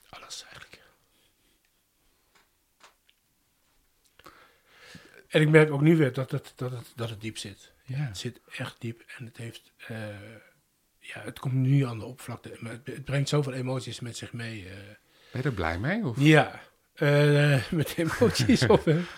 Alles 0.08 0.42
eigenlijk. 0.42 0.68
En 5.28 5.40
ik 5.40 5.48
merk 5.48 5.70
ook 5.70 5.80
nu 5.80 5.96
weer 5.96 6.12
dat 6.12 6.30
het, 6.30 6.52
dat 6.56 6.70
het, 6.70 6.92
dat 6.96 7.10
het 7.10 7.20
diep 7.20 7.38
zit. 7.38 7.72
Ja. 7.84 7.96
Het 7.96 8.18
zit 8.18 8.40
echt 8.56 8.80
diep 8.80 9.02
en 9.16 9.24
het 9.24 9.36
heeft... 9.36 9.72
eh, 9.86 10.08
ja, 10.98 11.20
het 11.20 11.38
komt 11.38 11.54
nu 11.54 11.86
aan 11.86 11.98
de 11.98 12.04
oppervlakte. 12.04 12.56
Maar 12.60 12.72
het, 12.72 12.86
het 12.86 13.04
brengt 13.04 13.28
zoveel 13.28 13.52
emoties 13.52 14.00
met 14.00 14.16
zich 14.16 14.32
mee. 14.32 14.68
eh. 14.68 14.74
Ben 15.32 15.42
je 15.42 15.48
er 15.48 15.52
blij 15.54 15.78
mee? 15.78 16.04
Of? 16.06 16.20
Ja, 16.20 16.60
met 17.70 17.94
emoties 17.96 18.66
op. 18.66 18.84
hè. 18.84 19.00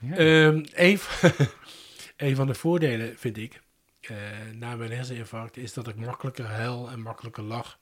Ja. 0.00 0.16
Ehm, 0.16 0.64
een, 0.74 0.98
van- 0.98 1.46
een 2.28 2.36
van 2.36 2.46
de 2.46 2.54
voordelen 2.54 3.18
vind 3.18 3.36
ik, 3.36 3.60
eh, 4.00 4.16
na 4.52 4.76
mijn 4.76 4.92
herseninfarct, 4.92 5.56
is 5.56 5.72
dat 5.72 5.88
ik 5.88 5.96
makkelijker 5.96 6.44
huil 6.44 6.90
en 6.90 7.00
makkelijker 7.00 7.42
lach. 7.42 7.78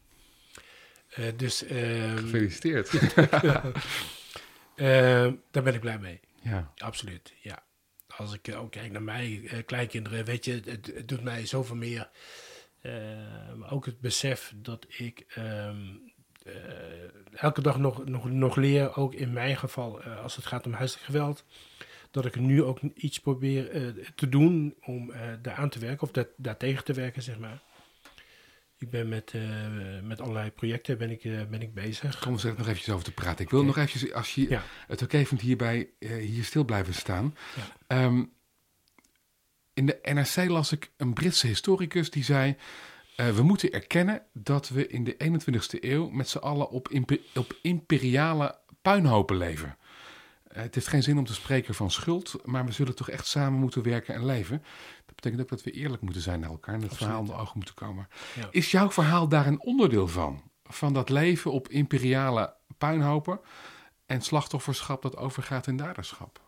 Eh, 1.08 1.24
dus 1.36 1.64
ehm, 1.64 2.16
Gefeliciteerd. 2.16 2.90
ehm, 4.76 5.34
daar 5.50 5.62
ben 5.62 5.74
ik 5.74 5.80
blij 5.80 5.98
mee. 5.98 6.20
ja. 6.42 6.72
Absoluut, 6.76 7.32
ja. 7.42 7.62
Als 8.16 8.34
ik 8.34 8.48
eh, 8.48 8.60
ook 8.60 8.70
kijk 8.70 8.92
naar 8.92 9.02
mij, 9.02 9.42
eh, 9.46 9.58
kleinkinderen, 9.66 10.24
weet 10.24 10.44
je, 10.44 10.52
het, 10.64 10.86
het 10.94 11.08
doet 11.08 11.22
mij 11.22 11.46
zoveel 11.46 11.76
meer. 11.76 12.08
Eh, 12.80 12.92
maar 13.56 13.72
ook 13.72 13.86
het 13.86 14.00
besef 14.00 14.52
dat 14.56 14.86
ik 14.88 15.24
eh, 15.28 15.70
elke 17.34 17.62
dag 17.62 17.78
nog, 17.78 18.04
nog, 18.04 18.30
nog 18.30 18.56
leer, 18.56 18.96
ook 18.96 19.14
in 19.14 19.32
mijn 19.32 19.56
geval, 19.56 20.02
eh, 20.02 20.22
als 20.22 20.36
het 20.36 20.46
gaat 20.46 20.66
om 20.66 20.72
huiselijk 20.72 21.06
geweld, 21.06 21.44
dat 22.10 22.24
ik 22.24 22.36
nu 22.36 22.62
ook 22.62 22.80
iets 22.94 23.20
probeer 23.20 23.70
eh, 23.70 23.82
te 24.14 24.28
doen 24.28 24.74
om 24.84 25.10
eh 25.10 25.20
daar 25.42 25.54
aan 25.54 25.68
te 25.70 25.78
werken, 25.78 26.02
of 26.02 26.12
dat, 26.12 26.28
daartegen 26.36 26.84
te 26.84 26.92
werken, 26.92 27.22
zeg 27.22 27.38
maar. 27.38 27.60
Ik 28.80 28.90
ben 28.90 29.08
met, 29.08 29.32
eh, 29.34 29.42
met 30.02 30.20
allerlei 30.20 30.50
projecten 30.50 30.98
ben 30.98 31.10
ik, 31.10 31.24
eh, 31.24 31.44
ben 31.50 31.62
ik 31.62 31.74
bezig. 31.74 32.18
Kom 32.18 32.38
er 32.38 32.54
nog 32.56 32.66
eventjes 32.66 32.88
over 32.90 33.04
te 33.04 33.12
praten. 33.12 33.44
Ik 33.44 33.50
wil 33.50 33.64
nog 33.64 33.76
eventjes, 33.76 34.12
als 34.12 34.34
je 34.34 34.48
Ja. 34.48 34.62
het 34.86 35.02
oké 35.02 35.24
vindt, 35.24 35.42
hierbij 35.42 35.88
eh, 35.98 36.10
hier 36.16 36.44
stil 36.44 36.64
blijven 36.64 36.94
staan. 36.94 37.36
Ja. 37.56 37.62
Ehm, 37.86 38.24
in 39.74 39.86
de 39.86 39.98
NRC 40.02 40.48
las 40.50 40.72
ik 40.72 40.90
een 40.96 41.12
Britse 41.12 41.46
historicus 41.46 42.10
die 42.10 42.24
zei... 42.24 42.56
eh, 43.20 43.34
we 43.34 43.42
moeten 43.42 43.72
erkennen 43.72 44.22
dat 44.32 44.68
we 44.68 44.86
in 44.86 45.04
de 45.04 45.16
21ste 45.24 45.84
eeuw 45.84 46.08
met 46.08 46.28
z'n 46.28 46.38
allen 46.38 46.70
op, 46.70 46.90
op 47.34 47.58
imperiale 47.62 48.58
puinhopen 48.82 49.36
leven. 49.36 49.76
Eh, 50.42 50.62
het 50.62 50.74
heeft 50.74 50.86
geen 50.86 51.02
zin 51.02 51.18
om 51.18 51.24
te 51.24 51.34
spreken 51.34 51.74
van 51.74 51.90
schuld, 51.90 52.34
maar 52.44 52.64
we 52.64 52.72
zullen 52.72 52.94
toch 52.94 53.08
echt 53.08 53.26
samen 53.26 53.60
moeten 53.60 53.82
werken 53.82 54.14
en 54.14 54.24
leven. 54.24 54.62
Dat 55.06 55.14
betekent 55.14 55.40
ook 55.40 55.48
dat 55.48 55.62
we 55.62 55.70
eerlijk 55.70 56.02
moeten 56.02 56.22
zijn 56.22 56.40
naar 56.40 56.50
elkaar 56.50 56.74
en 56.74 56.82
het 56.82 56.96
verhaal 56.96 57.20
onder 57.20 57.38
ogen 57.38 57.56
moeten 57.56 57.74
komen. 57.74 58.08
Ja. 58.36 58.48
Is 58.50 58.70
jouw 58.70 58.90
verhaal 58.90 59.28
daar 59.28 59.46
een 59.46 59.60
onderdeel 59.60 60.08
van? 60.08 60.42
Van 60.64 60.92
dat 60.92 61.08
leven 61.08 61.52
op 61.52 61.68
imperiale 61.68 62.54
puinhopen 62.78 63.40
en 64.06 64.22
slachtofferschap 64.22 65.02
dat 65.02 65.16
overgaat 65.16 65.66
in 65.66 65.76
daderschap? 65.76 66.40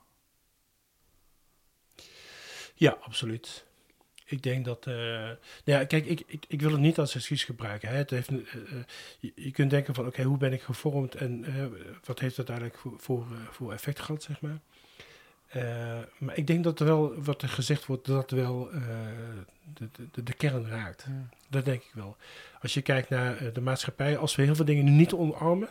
Ja, 2.75 2.97
absoluut. 3.01 3.67
Ik 4.33 4.43
denk 4.43 4.65
dat. 4.65 4.87
eh, 4.87 4.95
nou 4.95 5.37
ja, 5.65 5.85
kijk, 5.85 6.07
ik, 6.07 6.23
ik, 6.27 6.45
ik 6.49 6.61
wil 6.61 6.71
het 6.71 6.81
niet 6.81 6.99
als 6.99 7.15
excuus 7.15 7.45
gebruiken. 7.45 7.89
Hè. 7.89 7.97
Het 7.97 8.11
heeft, 8.11 8.29
eh, 8.29 8.37
eh, 8.37 8.85
je, 9.19 9.33
je 9.35 9.51
kunt 9.51 9.71
denken 9.71 9.95
van: 9.95 10.07
oké, 10.07 10.23
hoe 10.23 10.37
ben 10.37 10.53
ik 10.53 10.63
gevormd 10.63 11.15
en 11.15 11.45
wat 12.05 12.19
heeft 12.19 12.37
dat 12.37 12.49
eigenlijk 12.49 12.79
voor, 12.79 12.99
voor, 12.99 13.27
voor 13.51 13.73
effect 13.73 14.01
gehad, 14.01 14.23
zeg 14.23 14.41
maar. 14.41 14.59
Maar 16.19 16.37
ik 16.37 16.47
denk 16.47 16.65
dat 16.65 16.81
er 16.81 16.87
wel, 16.87 17.23
wat 17.23 17.43
er 17.43 17.49
gezegd 17.49 17.87
wordt, 17.87 18.07
dat 18.07 18.31
wel 18.31 18.71
de, 19.75 19.89
de, 20.13 20.23
de 20.23 20.33
kern 20.33 20.69
raakt. 20.69 21.07
Dat 21.49 21.65
denk 21.65 21.83
ik 21.83 21.91
wel. 21.95 22.17
Als 22.61 22.75
je 22.75 22.83
kijkt 22.83 23.09
naar 23.09 23.53
de 23.53 23.61
maatschappij, 23.61 24.17
als 24.17 24.35
we 24.35 24.43
heel 24.43 24.55
veel 24.55 24.65
dingen 24.65 24.97
niet 24.97 25.13
omarmen, 25.13 25.69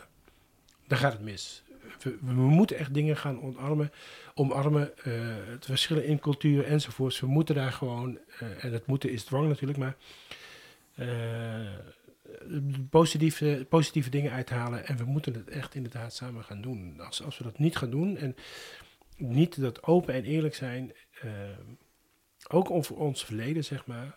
dan 0.86 0.98
gaat 0.98 1.12
het 1.12 1.22
mis. 1.22 1.62
We, 2.02 2.18
we 2.20 2.32
moeten 2.32 2.76
echt 2.78 2.94
dingen 2.94 3.16
gaan 3.16 3.42
omarmen, 3.42 3.92
omarmen 4.34 4.98
eh, 4.98 5.12
het 5.46 5.64
verschillen 5.64 6.04
in 6.04 6.18
cultuur 6.18 6.64
enzovoorts. 6.64 7.20
We 7.20 7.26
moeten 7.26 7.54
daar 7.54 7.72
gewoon, 7.72 8.18
eh, 8.38 8.64
en 8.64 8.72
het 8.72 8.86
moeten 8.86 9.10
is 9.10 9.24
dwang 9.24 9.48
natuurlijk, 9.48 9.78
maar 9.78 9.96
eh, 10.94 11.74
positieve, 12.90 13.66
positieve 13.68 14.10
dingen 14.10 14.32
uithalen. 14.32 14.86
En 14.86 14.96
we 14.96 15.04
moeten 15.04 15.34
het 15.34 15.48
echt 15.48 15.74
inderdaad 15.74 16.14
samen 16.14 16.44
gaan 16.44 16.60
doen. 16.62 17.00
Als, 17.00 17.22
als 17.22 17.38
we 17.38 17.44
dat 17.44 17.58
niet 17.58 17.76
gaan 17.76 17.90
doen 17.90 18.16
en 18.16 18.36
niet 19.16 19.60
dat 19.60 19.82
open 19.82 20.14
en 20.14 20.24
eerlijk 20.24 20.54
zijn, 20.54 20.92
ook 22.48 22.70
over 22.70 22.96
ons 22.96 23.24
verleden, 23.24 23.64
zeg 23.64 23.86
maar, 23.86 24.16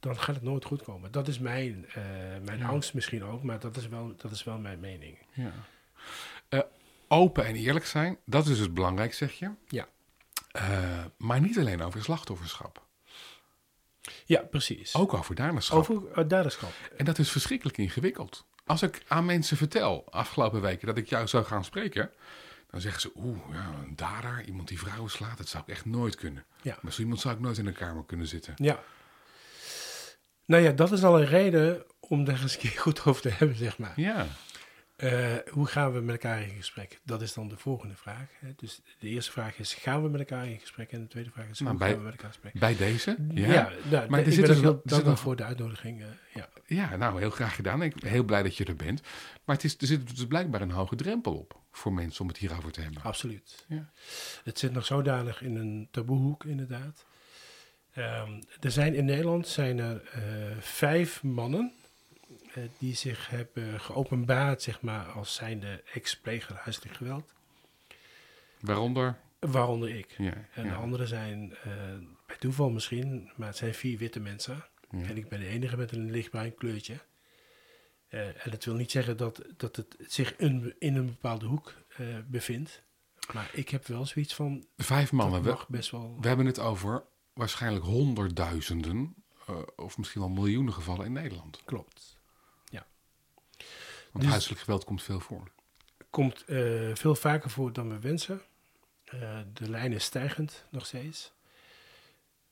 dan 0.00 0.18
gaat 0.18 0.34
het 0.34 0.44
nooit 0.44 0.64
goed 0.64 0.82
komen. 0.82 1.12
Dat 1.12 1.28
is 1.28 1.38
mijn, 1.38 1.86
mijn 2.44 2.58
Ja. 2.58 2.68
angst 2.68 2.94
misschien 2.94 3.24
ook, 3.24 3.42
maar 3.42 3.60
dat 3.60 3.76
is 3.76 3.88
wel, 3.88 4.14
dat 4.16 4.30
is 4.30 4.44
wel 4.44 4.58
mijn 4.58 4.80
mening. 4.80 5.18
Ja. 5.32 5.52
Open 7.12 7.46
en 7.46 7.54
eerlijk 7.54 7.86
zijn. 7.86 8.18
Dat 8.24 8.46
is 8.46 8.58
dus 8.58 8.72
belangrijk, 8.72 9.14
zeg 9.14 9.32
je. 9.32 9.50
Ja. 9.68 9.88
Eh, 10.50 11.04
maar 11.16 11.40
niet 11.40 11.58
alleen 11.58 11.82
over 11.82 12.02
slachtofferschap. 12.02 12.86
Ja, 14.24 14.40
precies. 14.40 14.94
Ook 14.94 15.14
over 15.14 15.34
daderschap. 15.34 15.78
Over 15.78 16.02
uh, 16.18 16.28
daderschap. 16.28 16.72
En 16.96 17.04
dat 17.04 17.18
is 17.18 17.30
verschrikkelijk 17.30 17.78
ingewikkeld. 17.78 18.46
Als 18.66 18.82
ik 18.82 19.02
aan 19.08 19.24
mensen 19.24 19.56
vertel, 19.56 20.04
afgelopen 20.10 20.60
weken, 20.60 20.86
dat 20.86 20.96
ik 20.96 21.08
jou 21.08 21.26
zou 21.26 21.44
gaan 21.44 21.64
spreken... 21.64 22.10
dan 22.70 22.80
zeggen 22.80 23.00
ze, 23.00 23.10
oeh, 23.14 23.38
ja, 23.52 23.74
een 23.84 23.96
dader, 23.96 24.44
iemand 24.44 24.68
die 24.68 24.78
vrouwen 24.78 25.10
slaat... 25.10 25.38
dat 25.38 25.48
zou 25.48 25.62
ik 25.66 25.68
echt 25.68 25.84
nooit 25.84 26.14
kunnen. 26.14 26.44
Ja. 26.62 26.78
Maar 26.82 26.92
zo 26.92 27.00
iemand 27.00 27.20
zou 27.20 27.34
ik 27.34 27.40
nooit 27.40 27.58
in 27.58 27.66
een 27.66 27.72
kamer 27.72 28.04
kunnen 28.04 28.26
zitten. 28.26 28.54
Ja. 28.56 28.82
Nou 30.44 30.62
ja, 30.62 30.72
dat 30.72 30.92
is 30.92 31.02
al 31.02 31.20
een 31.20 31.26
reden 31.26 31.84
om 32.00 32.24
daar 32.24 32.42
eens 32.42 32.54
een 32.54 32.60
keer 32.60 32.80
goed 32.80 33.04
over 33.04 33.22
te 33.22 33.28
hebben, 33.28 33.56
zeg 33.56 33.78
maar. 33.78 33.92
Ja. 33.96 34.26
Uh, 35.04 35.34
hoe 35.50 35.66
gaan 35.66 35.92
we 35.92 36.00
met 36.00 36.14
elkaar 36.22 36.42
in 36.42 36.54
gesprek? 36.56 37.00
Dat 37.04 37.22
is 37.22 37.32
dan 37.34 37.48
de 37.48 37.56
volgende 37.56 37.94
vraag. 37.96 38.26
Hè? 38.38 38.48
Dus 38.56 38.80
de 38.98 39.08
eerste 39.08 39.32
vraag 39.32 39.58
is, 39.58 39.74
gaan 39.74 40.02
we 40.02 40.08
met 40.08 40.20
elkaar 40.20 40.46
in 40.48 40.58
gesprek? 40.60 40.92
En 40.92 41.00
de 41.00 41.06
tweede 41.08 41.30
vraag 41.30 41.48
is, 41.48 41.58
Nou, 41.58 41.70
hoe 41.70 41.78
bij- 41.78 41.88
gaan 41.90 41.98
we 41.98 42.04
met 42.04 42.12
elkaar 42.12 42.26
in 42.26 42.32
gesprek? 42.32 42.60
Bij 42.60 42.76
deze? 42.76 43.16
Ja. 43.34 43.52
Ja, 43.52 43.70
nou, 43.90 44.10
Maar 44.10 44.20
er 44.24 44.32
zit 44.32 44.46
dus 44.46 44.60
wel- 44.60 44.82
er 44.84 45.16
voor 45.16 45.36
de 45.36 45.44
uitnodiging. 45.44 46.00
eh, 46.02 46.06
ja. 46.34 46.48
Ja, 46.66 46.96
nou, 46.96 47.18
heel 47.18 47.30
graag 47.30 47.54
gedaan. 47.54 47.82
Ik 47.82 47.94
ben 48.00 48.10
heel 48.10 48.22
blij 48.24 48.42
dat 48.42 48.56
je 48.56 48.64
er 48.64 48.76
bent. 48.76 49.02
Maar 49.44 49.56
het 49.56 49.64
is, 49.64 49.76
er 49.78 49.86
zit 49.86 50.16
dus 50.16 50.26
blijkbaar 50.26 50.60
een 50.60 50.70
hoge 50.70 50.96
drempel 50.96 51.34
op 51.38 51.58
voor 51.70 51.92
mensen 51.92 52.22
om 52.22 52.28
het 52.28 52.36
hierover 52.38 52.72
te 52.72 52.80
hebben. 52.80 53.02
Absoluut. 53.02 53.64
Ja. 53.68 53.90
Het 54.44 54.58
zit 54.58 54.72
nog 54.72 54.86
zodanig 54.86 55.42
in 55.42 55.56
een 55.56 55.88
taboehoek, 55.90 56.44
inderdaad. 56.44 57.04
Ehm, 57.92 58.42
er 58.60 58.70
zijn 58.70 58.94
in 58.94 59.04
Nederland 59.04 59.48
zijn 59.48 59.78
er 59.78 60.02
eh, 60.12 60.22
vijf 60.60 61.22
mannen 61.22 61.72
eh, 61.72 61.79
die 62.78 62.94
zich 62.94 63.28
hebben 63.28 63.80
geopenbaard, 63.80 64.62
zeg 64.62 64.80
maar, 64.80 65.06
als 65.06 65.34
zijnde 65.34 65.82
ex-pleger 65.92 66.54
huiselijk 66.54 66.94
geweld. 66.94 67.32
Waaronder, 68.60 69.18
Waaronder 69.38 69.96
ik. 69.96 70.14
ja, 70.18 70.32
En 70.54 70.64
ja, 70.64 70.70
de 70.70 70.74
anderen 70.74 71.08
zijn, 71.08 71.54
eh, 71.62 71.72
bij 72.26 72.36
toeval 72.38 72.70
misschien, 72.70 73.30
maar 73.36 73.48
het 73.48 73.56
zijn 73.56 73.74
vier 73.74 73.98
witte 73.98 74.20
mensen. 74.20 74.64
ja. 74.90 75.02
En 75.02 75.16
ik 75.16 75.28
ben 75.28 75.40
de 75.40 75.46
enige 75.46 75.76
met 75.76 75.92
een 75.92 76.10
lichtbruin 76.10 76.54
kleurtje. 76.54 77.00
Eh, 78.08 78.26
en 78.26 78.50
dat 78.50 78.64
wil 78.64 78.74
niet 78.74 78.90
zeggen 78.90 79.16
dat, 79.16 79.42
dat 79.56 79.76
het 79.76 79.96
zich 80.06 80.36
in, 80.36 80.74
in 80.78 80.96
een 80.96 81.06
bepaalde 81.06 81.46
hoek 81.46 81.74
eh, 81.96 82.06
bevindt. 82.26 82.82
Maar 83.32 83.50
ik 83.52 83.68
heb 83.68 83.86
wel 83.86 84.06
zoiets 84.06 84.34
van, 84.34 84.66
Vijf 84.76 85.12
mannen. 85.12 85.42
We, 85.42 85.56
best 85.68 85.90
wel... 85.90 86.16
we 86.20 86.28
hebben 86.28 86.46
het 86.46 86.58
over 86.58 87.04
waarschijnlijk 87.32 87.84
honderdduizenden 87.84 89.14
eh, 89.46 89.56
of 89.76 89.98
misschien 89.98 90.20
wel 90.20 90.30
miljoenen 90.30 90.72
gevallen 90.72 91.06
in 91.06 91.12
Nederland. 91.12 91.60
Klopt. 91.64 92.18
Want 94.10 94.24
Dus- 94.24 94.32
huiselijk 94.32 94.60
geweld 94.60 94.84
komt 94.84 95.02
veel 95.02 95.20
voor. 95.20 95.50
Komt 96.10 96.44
eh, 96.44 96.94
veel 96.94 97.14
vaker 97.14 97.50
voor 97.50 97.72
dan 97.72 97.88
we 97.88 97.98
wensen. 97.98 98.42
Eh, 99.04 99.38
de 99.52 99.70
lijn 99.70 99.92
is 99.92 100.04
stijgend 100.04 100.64
nog 100.68 100.86
steeds. 100.86 101.32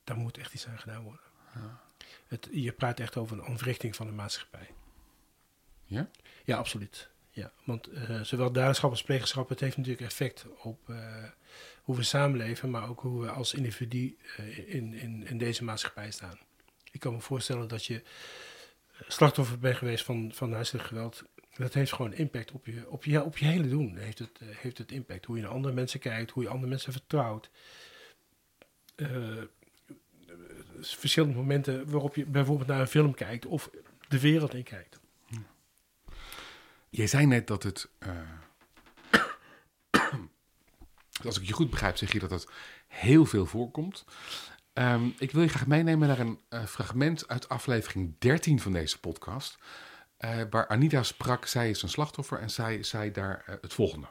Daar 0.04 0.16
moet 0.16 0.38
echt 0.38 0.54
iets 0.54 0.66
aan 0.66 0.78
gedaan 0.78 1.02
worden. 1.02 1.20
Ja. 1.54 1.80
Het, 2.26 2.48
je 2.52 2.72
praat 2.72 3.00
echt 3.00 3.16
over 3.16 3.38
een 3.38 3.46
ontwrichting 3.46 3.96
van 3.96 4.06
de 4.06 4.12
maatschappij. 4.12 4.70
Ja? 5.84 6.10
Ja, 6.44 6.56
absoluut. 6.56 7.10
Ja, 7.30 7.52
want 7.64 7.86
eh, 7.86 8.20
zowel 8.20 8.52
daderschap 8.52 8.90
als 8.90 9.02
pleegschap, 9.02 9.48
het 9.48 9.60
heeft 9.60 9.76
natuurlijk 9.76 10.04
effect 10.04 10.46
op 10.62 10.92
hoe 11.82 11.96
we 11.96 12.02
samenleven, 12.02 12.70
maar 12.70 12.88
ook 12.88 13.00
hoe 13.00 13.20
we 13.20 13.30
als 13.30 13.54
individu 13.54 14.16
in, 14.66 14.94
in, 14.94 15.26
in 15.26 15.38
deze 15.38 15.64
maatschappij 15.64 16.10
staan. 16.10 16.38
Ik 16.92 17.00
kan 17.00 17.12
me 17.12 17.20
voorstellen 17.20 17.68
dat 17.68 17.84
je 17.84 18.02
slachtoffer 19.06 19.58
bent 19.58 19.76
geweest 19.76 20.04
van, 20.04 20.32
van 20.34 20.52
huiselijk 20.52 20.86
geweld. 20.86 21.22
Dat 21.58 21.74
heeft 21.74 21.92
gewoon 21.92 22.12
impact 22.12 22.52
op 22.52 22.66
je, 22.66 22.90
op 22.90 23.04
je, 23.04 23.22
op 23.22 23.38
je 23.38 23.44
hele 23.44 23.68
doen. 23.68 23.96
Heeft 23.96 24.18
het, 24.18 24.38
eh, 24.40 24.48
heeft 24.50 24.78
het 24.78 24.92
impact. 24.92 25.24
Hoe 25.24 25.36
je 25.36 25.42
naar 25.42 25.52
andere 25.52 25.74
mensen 25.74 26.00
kijkt, 26.00 26.30
hoe 26.30 26.42
je 26.42 26.48
andere 26.48 26.68
mensen 26.68 26.92
vertrouwt. 26.92 27.50
Eh, 28.94 29.42
verschillende 30.80 31.36
momenten 31.36 31.90
waarop 31.90 32.14
je 32.14 32.24
bijvoorbeeld 32.24 32.68
naar 32.68 32.80
een 32.80 32.86
film 32.86 33.14
kijkt 33.14 33.46
of 33.46 33.70
de 34.08 34.20
wereld 34.20 34.54
in 34.54 34.62
kijkt. 34.62 34.98
Jij 36.90 37.06
zei 37.06 37.26
net 37.26 37.46
dat 37.46 37.62
het. 37.62 37.88
eh, 37.98 38.10
als 41.24 41.40
ik 41.40 41.46
je 41.46 41.52
goed 41.52 41.70
begrijp, 41.70 41.96
zeg 41.96 42.12
je 42.12 42.18
dat 42.18 42.30
het 42.30 42.48
heel 42.86 43.26
veel 43.26 43.46
voorkomt. 43.46 44.04
Ehm, 44.72 45.08
ik 45.18 45.30
wil 45.30 45.42
je 45.42 45.48
graag 45.48 45.66
meenemen 45.66 46.08
naar 46.08 46.18
een 46.18 46.40
eh, 46.48 46.64
fragment 46.64 47.28
uit 47.28 47.48
aflevering 47.48 48.14
13 48.18 48.60
van 48.60 48.72
deze 48.72 49.00
podcast. 49.00 49.58
Eh, 50.18 50.40
waar 50.50 50.68
Anita 50.68 51.02
sprak, 51.02 51.46
zij 51.46 51.70
is 51.70 51.82
een 51.82 51.88
slachtoffer 51.88 52.40
en 52.40 52.50
zij 52.50 52.82
zei 52.82 53.10
daar 53.10 53.42
eh, 53.46 53.54
het 53.60 53.74
volgende. 53.74 54.06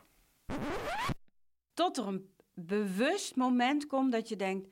tot 1.74 1.97
er 1.97 2.08
een 2.08 2.30
bewust 2.53 3.36
moment 3.36 3.88
komt 3.88 4.12
dat 4.12 4.30
je 4.30 4.36
denkt: 4.36 4.68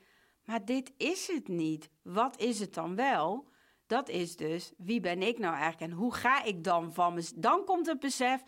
maar 0.46 0.66
dit 0.66 0.94
is 0.98 1.28
het 1.28 1.48
niet. 1.48 1.90
Wat 2.02 2.40
is 2.40 2.60
het 2.60 2.74
dan 2.74 2.96
wel? 2.96 3.48
Dat 3.88 4.10
is 4.10 4.36
dus 4.36 4.74
wie 4.78 5.00
ben 5.00 5.22
ik 5.22 5.38
nou 5.38 5.56
eigenlijk 5.56 5.92
en 5.92 5.98
hoe 5.98 6.14
ga 6.14 6.44
ik 6.44 6.64
dan 6.64 6.94
van 6.94 7.14
me? 7.14 7.30
Dan 7.36 7.66
komt 7.66 7.86
het 7.86 8.00
besef: 8.00 8.44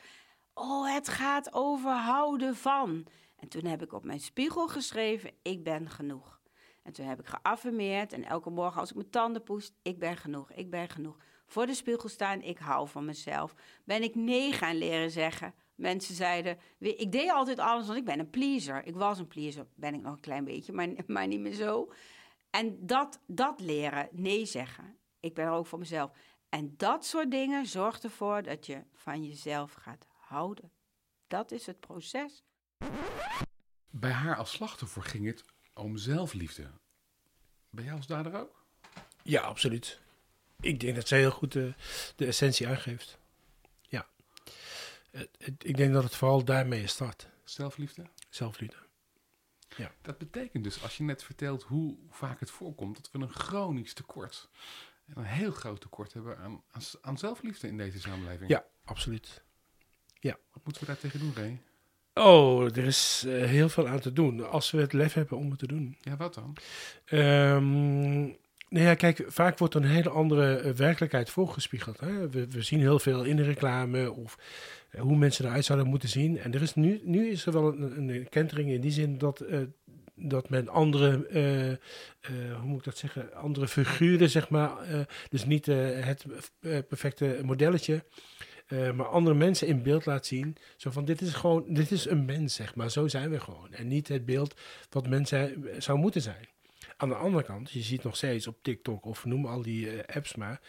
oh, 0.53 0.93
het 0.93 1.07
gaat 1.07 1.53
over 1.53 1.91
houden 1.91 2.55
van. 2.55 3.07
En 3.35 3.47
toen 3.47 3.65
heb 3.65 3.81
ik 3.81 3.93
op 3.93 4.03
mijn 4.03 4.19
spiegel 4.19 4.67
geschreven: 4.67 5.31
ik 5.41 5.63
ben 5.63 5.89
genoeg. 5.89 6.41
En 6.83 6.93
toen 6.93 7.05
heb 7.05 7.19
ik 7.19 7.25
geaffirmeerd 7.25 8.13
en 8.13 8.23
elke 8.23 8.49
morgen 8.49 8.79
als 8.79 8.89
ik 8.89 8.95
mijn 8.95 9.09
tanden 9.09 9.43
poest: 9.43 9.73
ik 9.81 9.99
ben 9.99 10.17
genoeg, 10.17 10.51
ik 10.51 10.69
ben 10.69 10.89
genoeg. 10.89 11.17
Voor 11.47 11.65
de 11.65 11.73
spiegel 11.73 12.09
staan, 12.09 12.41
ik 12.41 12.57
hou 12.57 12.87
van 12.87 13.05
mezelf. 13.05 13.53
Ben 13.83 14.03
ik 14.03 14.15
nee 14.15 14.51
gaan 14.51 14.77
leren 14.77 15.11
zeggen. 15.11 15.53
Mensen 15.75 16.15
zeiden, 16.15 16.59
ik 16.79 17.11
deed 17.11 17.31
altijd 17.31 17.59
alles, 17.59 17.85
want 17.85 17.97
ik 17.97 18.05
ben 18.05 18.19
een 18.19 18.29
pleaser. 18.29 18.85
Ik 18.85 18.95
was 18.95 19.19
een 19.19 19.27
pleaser, 19.27 19.67
ben 19.75 19.93
ik 19.93 20.01
nog 20.01 20.13
een 20.13 20.19
klein 20.19 20.43
beetje, 20.43 20.73
maar, 20.73 20.89
maar 21.07 21.27
niet 21.27 21.39
meer 21.39 21.53
zo. 21.53 21.91
En 22.49 22.85
dat, 22.85 23.19
dat 23.27 23.59
leren, 23.59 24.09
nee 24.11 24.45
zeggen. 24.45 24.97
Ik 25.19 25.33
ben 25.33 25.45
er 25.45 25.51
ook 25.51 25.67
voor 25.67 25.79
mezelf. 25.79 26.11
En 26.49 26.73
dat 26.77 27.05
soort 27.05 27.31
dingen 27.31 27.65
zorgt 27.65 28.03
ervoor 28.03 28.43
dat 28.43 28.65
je 28.65 28.83
van 28.93 29.23
jezelf 29.23 29.73
gaat 29.73 30.07
houden. 30.17 30.71
Dat 31.27 31.51
is 31.51 31.65
het 31.65 31.79
proces. 31.79 32.43
Bij 33.89 34.11
haar 34.11 34.35
als 34.35 34.51
slachtoffer 34.51 35.03
ging 35.03 35.25
het 35.25 35.43
om 35.73 35.97
zelfliefde. 35.97 36.71
Bij 37.69 37.83
jou 37.83 37.97
als 37.97 38.07
dader 38.07 38.33
ook? 38.33 38.65
Ja, 39.23 39.41
absoluut. 39.41 40.01
Ik 40.59 40.79
denk 40.79 40.95
dat 40.95 41.07
zij 41.07 41.19
heel 41.19 41.31
goed 41.31 41.51
de, 41.51 41.73
de 42.15 42.25
essentie 42.25 42.67
aangeeft. 42.67 43.17
Ja. 43.81 44.07
Het- 45.11 45.29
het- 45.37 45.63
ik 45.67 45.77
denk 45.77 45.93
dat 45.93 46.03
het 46.03 46.15
vooral 46.15 46.43
daarmee 46.45 46.87
start. 46.87 47.27
Zelfliefde? 47.43 48.05
Zelfliefde. 48.29 48.85
Dat 50.01 50.17
betekent 50.17 50.63
dus, 50.63 50.83
als 50.83 50.97
je 50.97 51.03
net 51.03 51.23
vertelt 51.23 51.63
hoe 51.63 51.97
vaak 52.09 52.39
het 52.39 52.51
voorkomt, 52.51 52.95
dat 52.95 53.09
we 53.11 53.19
een 53.19 53.29
chronisch 53.33 53.93
tekort, 53.93 54.49
en 55.05 55.17
een 55.17 55.23
heel 55.23 55.51
groot 55.51 55.81
tekort 55.81 56.13
hebben 56.13 56.37
aan, 56.37 56.63
aan, 56.71 56.81
aan 57.01 57.17
zelfliefde 57.17 57.67
in 57.67 57.77
deze 57.77 57.99
samenleving. 57.99 58.49
Ja, 58.49 58.65
absoluut. 58.83 59.45
Wat 60.21 60.63
moeten 60.63 60.81
we 60.81 60.87
daar 60.87 60.97
tegen 60.97 61.19
doen, 61.19 61.33
Ray? 61.35 61.61
Oh, 62.13 62.63
er 62.65 62.77
is 62.85 63.23
eh, 63.27 63.45
heel 63.45 63.69
veel 63.69 63.87
aan 63.87 63.99
te 63.99 64.13
doen. 64.13 64.49
Als 64.49 64.71
we 64.71 64.81
het 64.81 64.93
lef 64.93 65.13
hebben 65.13 65.37
om 65.37 65.49
het 65.49 65.59
te 65.59 65.67
doen. 65.67 65.97
Ja, 66.01 66.15
wat 66.17 66.33
dan? 66.33 66.57
Ehm 67.05 68.29
nou 68.69 68.85
ja, 68.85 68.95
kijk, 68.95 69.23
vaak 69.27 69.57
wordt 69.57 69.73
een 69.73 69.83
hele 69.83 70.09
andere 70.09 70.55
eh, 70.55 70.71
werkelijkheid 70.71 71.29
voorgespiegeld. 71.29 71.99
Hè? 71.99 72.29
We, 72.29 72.47
we 72.47 72.61
zien 72.61 72.79
heel 72.79 72.99
veel 72.99 73.23
in 73.23 73.35
de 73.35 73.43
reclame 73.43 74.11
of 74.11 74.37
eh, 74.89 75.01
hoe 75.01 75.17
mensen 75.17 75.45
eruit 75.45 75.65
zouden 75.65 75.87
moeten 75.87 76.09
zien. 76.09 76.39
En 76.39 76.53
er 76.53 76.61
is 76.61 76.75
nu, 76.75 77.01
nu 77.03 77.29
is 77.29 77.45
er 77.45 77.53
wel 77.53 77.73
een, 77.73 78.09
een 78.09 78.29
kentering 78.29 78.69
in 78.69 78.81
die 78.81 78.91
zin 78.91 79.17
dat, 79.17 79.39
eh, 79.39 79.59
dat 80.15 80.49
men 80.49 80.69
andere, 80.69 81.27
hoe 82.59 82.67
moet 82.67 82.77
ik 82.79 82.83
dat 82.83 82.97
zeggen, 82.97 83.33
andere 83.33 83.67
figuren, 83.67 84.29
zeg 84.29 84.49
maar, 84.49 84.71
dus 85.29 85.45
niet 85.45 85.65
het 85.65 86.25
perfecte 86.61 87.39
modelletje, 87.43 88.03
maar 88.69 89.07
andere 89.07 89.35
mensen 89.35 89.67
in 89.67 89.81
beeld 89.81 90.05
laat 90.05 90.25
zien. 90.25 90.55
Zo 90.77 90.91
van, 90.91 91.05
dit 91.05 91.21
is 91.21 91.33
gewoon, 91.33 91.65
dit 91.67 91.91
is 91.91 92.05
een 92.05 92.25
mens, 92.25 92.55
zeg 92.55 92.75
maar, 92.75 92.91
zo 92.91 93.07
zijn 93.07 93.29
we 93.29 93.39
gewoon. 93.39 93.73
En 93.73 93.87
niet 93.87 94.07
het 94.07 94.25
beeld 94.25 94.59
wat 94.89 95.07
mensen 95.07 95.65
zou 95.77 95.97
moeten 95.97 96.21
zijn. 96.21 96.47
Aan 96.97 97.09
de 97.09 97.15
andere 97.15 97.43
kant, 97.43 97.71
je 97.71 97.81
ziet 97.81 98.03
nog 98.03 98.15
steeds 98.15 98.47
op 98.47 98.57
TikTok 98.61 99.05
of 99.05 99.25
noem 99.25 99.45
al 99.45 99.61
die 99.61 100.01
eh, 100.01 100.15
apps 100.15 100.35
maar, 100.35 100.61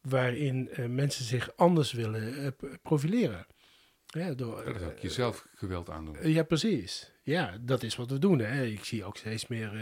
waarin 0.00 0.68
eh, 0.68 0.86
mensen 0.86 1.24
zich 1.24 1.56
anders 1.56 1.92
willen 1.92 2.44
eh, 2.44 2.70
profileren. 2.82 3.46
Ja, 4.06 4.34
door, 4.34 4.64
Dat 4.64 4.76
is 4.76 4.82
ook 4.82 4.98
jezelf 4.98 5.46
geweld 5.54 5.90
aandoen. 5.90 6.30
ja, 6.30 6.42
precies. 6.42 7.12
Ja, 7.22 7.58
dat 7.60 7.82
is 7.82 7.96
wat 7.96 8.10
we 8.10 8.18
doen. 8.18 8.38
Hè. 8.38 8.64
Ik 8.64 8.84
zie 8.84 9.04
ook 9.04 9.16
steeds 9.16 9.46
meer, 9.46 9.72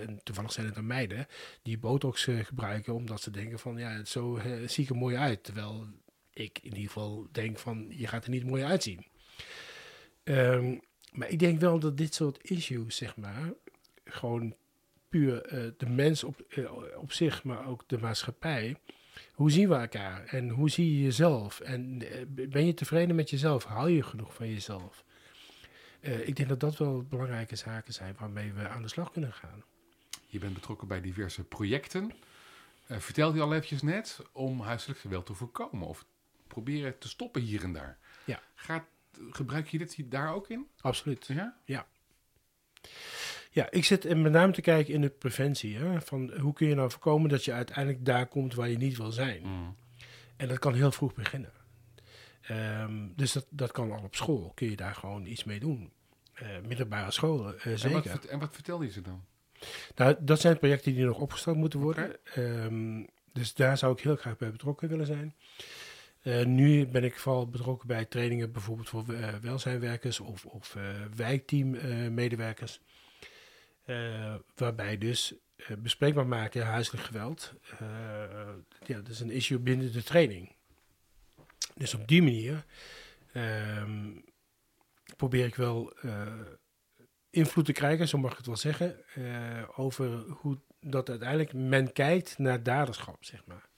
en 0.00 0.20
toevallig 0.22 0.52
zijn 0.52 0.66
het 0.66 0.74
dan 0.74 0.86
meiden, 0.86 1.26
die 1.62 1.78
botox 1.78 2.24
gebruiken 2.24 2.94
omdat 2.94 3.20
ze 3.20 3.30
denken 3.30 3.58
van, 3.58 3.76
ja, 3.76 4.04
zo 4.04 4.36
eh, 4.36 4.68
zie 4.68 4.84
ik 4.84 4.90
er 4.90 4.96
mooi 4.96 5.16
uit. 5.16 5.44
Terwijl 5.44 5.86
ik 6.32 6.58
in 6.58 6.74
ieder 6.74 6.86
geval 6.86 7.26
denk 7.32 7.58
van, 7.58 7.86
je 7.88 8.06
gaat 8.06 8.24
er 8.24 8.30
niet 8.30 8.46
mooi 8.46 8.62
uitzien. 8.62 9.06
Ehm, 10.24 10.78
maar 11.12 11.28
ik 11.28 11.38
denk 11.38 11.60
wel 11.60 11.78
dat 11.78 11.96
dit 11.96 12.14
soort 12.14 12.50
issues, 12.50 12.96
zeg 12.96 13.16
maar, 13.16 13.52
gewoon 14.04 14.54
puur 15.16 15.42
eh, 15.42 15.70
de 15.76 15.88
mens 15.88 16.24
op, 16.24 16.40
eh, 16.40 16.64
op 16.96 17.12
zich, 17.12 17.44
maar 17.44 17.66
ook 17.66 17.84
de 17.86 17.98
maatschappij. 17.98 18.76
Hoe 19.32 19.50
zien 19.50 19.68
we 19.68 19.74
elkaar 19.74 20.24
en 20.24 20.48
hoe 20.48 20.70
zie 20.70 20.96
je 20.96 21.02
jezelf? 21.02 21.60
En 21.60 22.02
eh, 22.10 22.48
ben 22.48 22.66
je 22.66 22.74
tevreden 22.74 23.16
met 23.16 23.30
jezelf? 23.30 23.64
Hou 23.64 23.90
je 23.90 24.02
genoeg 24.02 24.34
van 24.34 24.48
jezelf? 24.48 25.04
ik 26.00 26.36
denk 26.36 26.48
dat 26.48 26.60
dat 26.60 26.76
wel 26.76 27.02
belangrijke 27.02 27.56
zaken 27.56 27.92
zijn 27.92 28.14
waarmee 28.18 28.52
we 28.52 28.68
aan 28.68 28.82
de 28.82 28.88
slag 28.88 29.12
kunnen 29.12 29.32
gaan. 29.32 29.64
Je 30.26 30.38
bent 30.38 30.54
betrokken 30.54 30.88
bij 30.88 31.00
diverse 31.00 31.44
projecten. 31.44 32.12
Vertelde 32.88 33.36
je 33.36 33.42
al 33.42 33.52
eventjes 33.52 33.82
net 33.82 34.20
om 34.32 34.60
huiselijk 34.60 34.98
geweld 34.98 35.26
te 35.26 35.34
voorkomen 35.34 35.88
of 35.88 36.04
proberen 36.46 36.98
te 36.98 37.08
stoppen 37.08 37.42
hier 37.42 37.62
en 37.62 37.72
daar. 37.72 37.98
Ja. 38.24 38.40
Gaat, 38.54 38.84
gebruik 39.30 39.68
je 39.68 39.78
dit 39.78 40.10
daar 40.10 40.34
ook 40.34 40.48
in? 40.48 40.66
Absoluut. 40.80 41.26
Ja? 41.26 41.56
Ja. 41.64 41.86
Ja, 43.56 43.70
ik 43.70 43.84
zit 43.84 44.16
met 44.16 44.32
name 44.32 44.52
te 44.52 44.60
kijken 44.60 44.94
in 44.94 45.00
de 45.00 45.08
preventie. 45.08 45.76
Hè? 45.76 46.00
Van 46.00 46.32
hoe 46.40 46.52
kun 46.52 46.68
je 46.68 46.74
nou 46.74 46.90
voorkomen 46.90 47.28
dat 47.28 47.44
je 47.44 47.52
uiteindelijk 47.52 48.04
daar 48.04 48.26
komt 48.26 48.54
waar 48.54 48.68
je 48.68 48.76
niet 48.76 48.96
wil 48.96 49.12
zijn. 49.12 49.42
Mm. 49.42 49.76
En 50.36 50.48
dat 50.48 50.58
kan 50.58 50.74
heel 50.74 50.92
vroeg 50.92 51.14
beginnen. 51.14 51.52
Ehm, 52.40 53.08
dus 53.14 53.32
dat, 53.32 53.46
dat 53.50 53.72
kan 53.72 53.92
al 53.92 54.02
op 54.02 54.14
school. 54.14 54.52
Kun 54.54 54.70
je 54.70 54.76
daar 54.76 54.94
gewoon 54.94 55.26
iets 55.26 55.44
mee 55.44 55.60
doen. 55.60 55.92
Uh, 56.42 56.48
middelbare 56.66 57.10
scholen, 57.10 57.54
uh, 57.54 57.62
zeker. 57.62 58.06
En 58.06 58.12
wat, 58.12 58.24
en 58.24 58.38
wat 58.38 58.54
vertel 58.54 58.82
je 58.82 58.90
ze 58.90 59.00
dan? 59.00 59.24
Nou, 59.94 60.16
dat 60.20 60.40
zijn 60.40 60.58
projecten 60.58 60.94
die 60.94 61.04
nog 61.04 61.18
opgestart 61.18 61.56
moeten 61.56 61.80
worden. 61.80 62.04
Okay. 62.04 62.64
Um, 62.64 63.06
dus 63.32 63.54
daar 63.54 63.78
zou 63.78 63.92
ik 63.92 64.00
heel 64.00 64.16
graag 64.16 64.36
bij 64.36 64.50
betrokken 64.50 64.88
willen 64.88 65.06
zijn. 65.06 65.34
Uh, 66.22 66.44
nu 66.44 66.86
ben 66.86 67.04
ik 67.04 67.18
vooral 67.18 67.48
betrokken 67.48 67.88
bij 67.88 68.04
trainingen 68.04 68.52
bijvoorbeeld 68.52 68.88
voor 68.88 69.04
welzijnwerkers 69.40 70.20
of, 70.20 70.46
of 70.46 70.76
wijkteammedewerkers. 73.86 74.44
waarbij 74.54 74.98
dus 74.98 75.34
bespreekbaar 75.78 76.26
maken 76.26 76.66
huiselijk 76.66 77.04
geweld. 77.04 77.52
ja, 78.86 78.96
dat 78.96 79.08
is 79.08 79.20
een 79.20 79.30
issue 79.30 79.58
binnen 79.58 79.92
de 79.92 80.02
training. 80.02 80.54
Dus 81.74 81.94
op 81.94 82.08
die 82.08 82.22
manier 82.22 82.64
um, 83.34 84.24
probeer 85.16 85.46
ik 85.46 85.54
wel 85.54 85.92
invloed 87.30 87.64
te 87.64 87.72
krijgen, 87.72 88.08
zo 88.08 88.18
mag 88.18 88.30
ik 88.30 88.36
het 88.36 88.46
wel 88.46 88.56
zeggen, 88.56 89.04
over 89.76 90.24
hoe 90.28 90.58
dat 90.80 91.08
uiteindelijk 91.08 91.52
men 91.52 91.92
kijkt 91.92 92.38
naar 92.38 92.62
daderschap, 92.62 93.24
zeg 93.24 93.44
maar. 93.44 93.68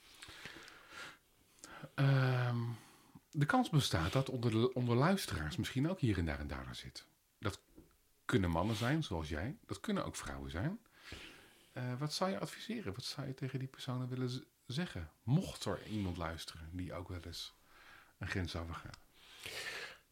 Um, 1.95 2.77
de 3.31 3.47
kans 3.47 3.71
bestaat 3.71 4.13
dat 4.13 4.31
onder, 4.31 4.51
de, 4.51 4.73
onder 4.75 4.97
luisteraars 4.97 5.57
misschien 5.57 5.91
ook 5.91 6.01
hier 6.01 6.19
en 6.19 6.25
daar 6.25 6.41
een 6.41 6.47
dader 6.47 6.75
zit. 6.75 7.07
Kunnen 8.29 8.51
mannen 8.51 8.77
zijn, 8.77 9.03
zoals 9.03 9.29
jij. 9.29 9.57
Dat 9.67 9.81
kunnen 9.81 10.05
ook 10.05 10.17
vrouwen 10.17 10.51
zijn. 10.51 10.79
Uh, 11.73 11.99
wat 11.99 12.13
zou 12.13 12.31
je 12.31 12.39
adviseren? 12.39 12.93
Wat 12.95 13.05
zou 13.05 13.27
je 13.27 13.35
tegen 13.35 13.59
die 13.59 13.69
personen 13.69 14.09
willen 14.09 14.45
zeggen? 14.67 15.11
Mocht 15.23 15.65
er 15.65 15.87
iemand 15.87 16.17
luisteren 16.17 16.69
die 16.73 16.95
ook 16.95 17.09
wel 17.09 17.21
eens 17.27 17.55
een 18.19 18.29
grens 18.29 18.57
overgaat. 18.57 18.99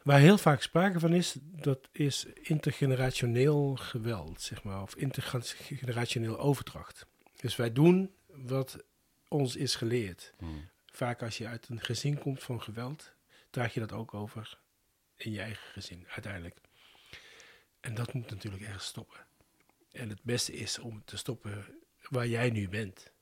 Waar 0.02 0.18
heel 0.18 0.38
vaak 0.38 0.62
sprake 0.62 1.00
van 1.00 1.12
is, 1.12 1.36
dat 1.40 1.88
is 1.92 2.24
intergenerationeel 2.24 3.76
geweld, 3.76 4.42
zeg 4.42 4.62
maar, 4.62 4.82
of 4.82 4.94
intergenerationeel 4.94 6.38
overdracht. 6.38 7.06
Dus 7.36 7.56
wij 7.56 7.72
doen 7.72 8.14
wat 8.26 8.84
ons 9.28 9.56
is 9.56 9.74
geleerd. 9.74 10.32
Hmm. 10.38 10.68
Vaak 10.86 11.22
als 11.22 11.38
je 11.38 11.46
uit 11.46 11.68
een 11.68 11.80
gezin 11.80 12.18
komt 12.18 12.42
van 12.42 12.62
geweld, 12.62 13.12
draag 13.50 13.74
je 13.74 13.80
dat 13.80 13.92
ook 13.92 14.14
over 14.14 14.58
in 15.16 15.32
je 15.32 15.40
eigen 15.40 15.72
gezin, 15.72 16.04
uiteindelijk. 16.08 16.64
En 17.86 17.94
dat 17.94 18.12
moet 18.12 18.30
natuurlijk 18.30 18.62
ergens 18.62 18.84
stoppen. 18.84 19.26
En 19.92 20.08
het 20.08 20.22
beste 20.22 20.52
is 20.52 20.78
om 20.78 21.04
te 21.04 21.16
stoppen 21.16 21.64
waar 22.08 22.26
jij 22.26 22.50
nu 22.50 22.68
bent. 22.68 23.12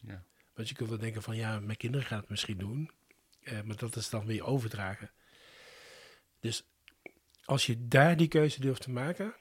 Ja. 0.00 0.24
Want 0.54 0.68
je 0.68 0.74
kunt 0.74 0.88
wel 0.88 0.98
denken 0.98 1.22
van, 1.22 1.36
ja, 1.36 1.60
mijn 1.60 1.76
kinderen 1.76 2.06
gaan 2.06 2.20
het 2.20 2.28
misschien 2.28 2.58
doen. 2.58 2.90
Eh, 3.42 3.62
maar 3.62 3.76
dat 3.76 3.96
is 3.96 4.10
dan 4.10 4.26
weer 4.26 4.44
overdragen. 4.44 5.10
Dus 6.40 6.66
als 7.44 7.66
je 7.66 7.88
daar 7.88 8.16
die 8.16 8.28
keuze 8.28 8.60
durft 8.60 8.82
te 8.82 8.90
maken, 8.90 9.34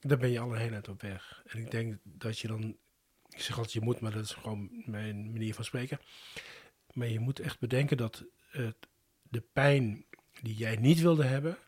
dan 0.00 0.18
ben 0.18 0.30
je 0.30 0.40
al 0.40 0.52
een 0.52 0.60
heel 0.60 0.72
eind 0.72 0.88
op 0.88 1.02
weg. 1.02 1.42
En 1.46 1.58
ik 1.58 1.70
denk 1.70 1.98
dat 2.02 2.38
je 2.38 2.48
dan, 2.48 2.76
ik 3.28 3.40
zeg 3.40 3.56
altijd 3.56 3.72
je 3.72 3.80
moet, 3.80 4.00
maar 4.00 4.12
dat 4.12 4.24
is 4.24 4.32
gewoon 4.32 4.82
mijn 4.84 5.32
manier 5.32 5.54
van 5.54 5.64
spreken. 5.64 6.00
Maar 6.92 7.08
je 7.08 7.20
moet 7.20 7.40
echt 7.40 7.58
bedenken 7.58 7.96
dat 7.96 8.24
het, 8.50 8.76
de 9.22 9.42
pijn 9.52 10.04
die 10.42 10.54
jij 10.54 10.76
niet 10.76 11.00
wilde 11.00 11.24
hebben, 11.24 11.58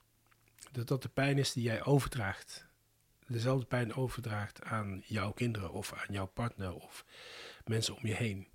dat 0.72 0.88
dat 0.88 1.02
de 1.02 1.08
pijn 1.08 1.38
is 1.38 1.52
die 1.52 1.62
jij 1.62 1.84
overdraagt. 1.84 2.66
Dezelfde 3.26 3.66
pijn 3.66 3.94
overdraagt 3.94 4.62
aan 4.62 5.02
jouw 5.06 5.32
kinderen 5.32 5.72
of 5.72 5.92
aan 5.92 6.14
jouw 6.14 6.26
partner 6.26 6.74
of 6.74 7.04
mensen 7.64 7.96
om 7.96 8.06
je 8.06 8.14
heen. 8.14 8.48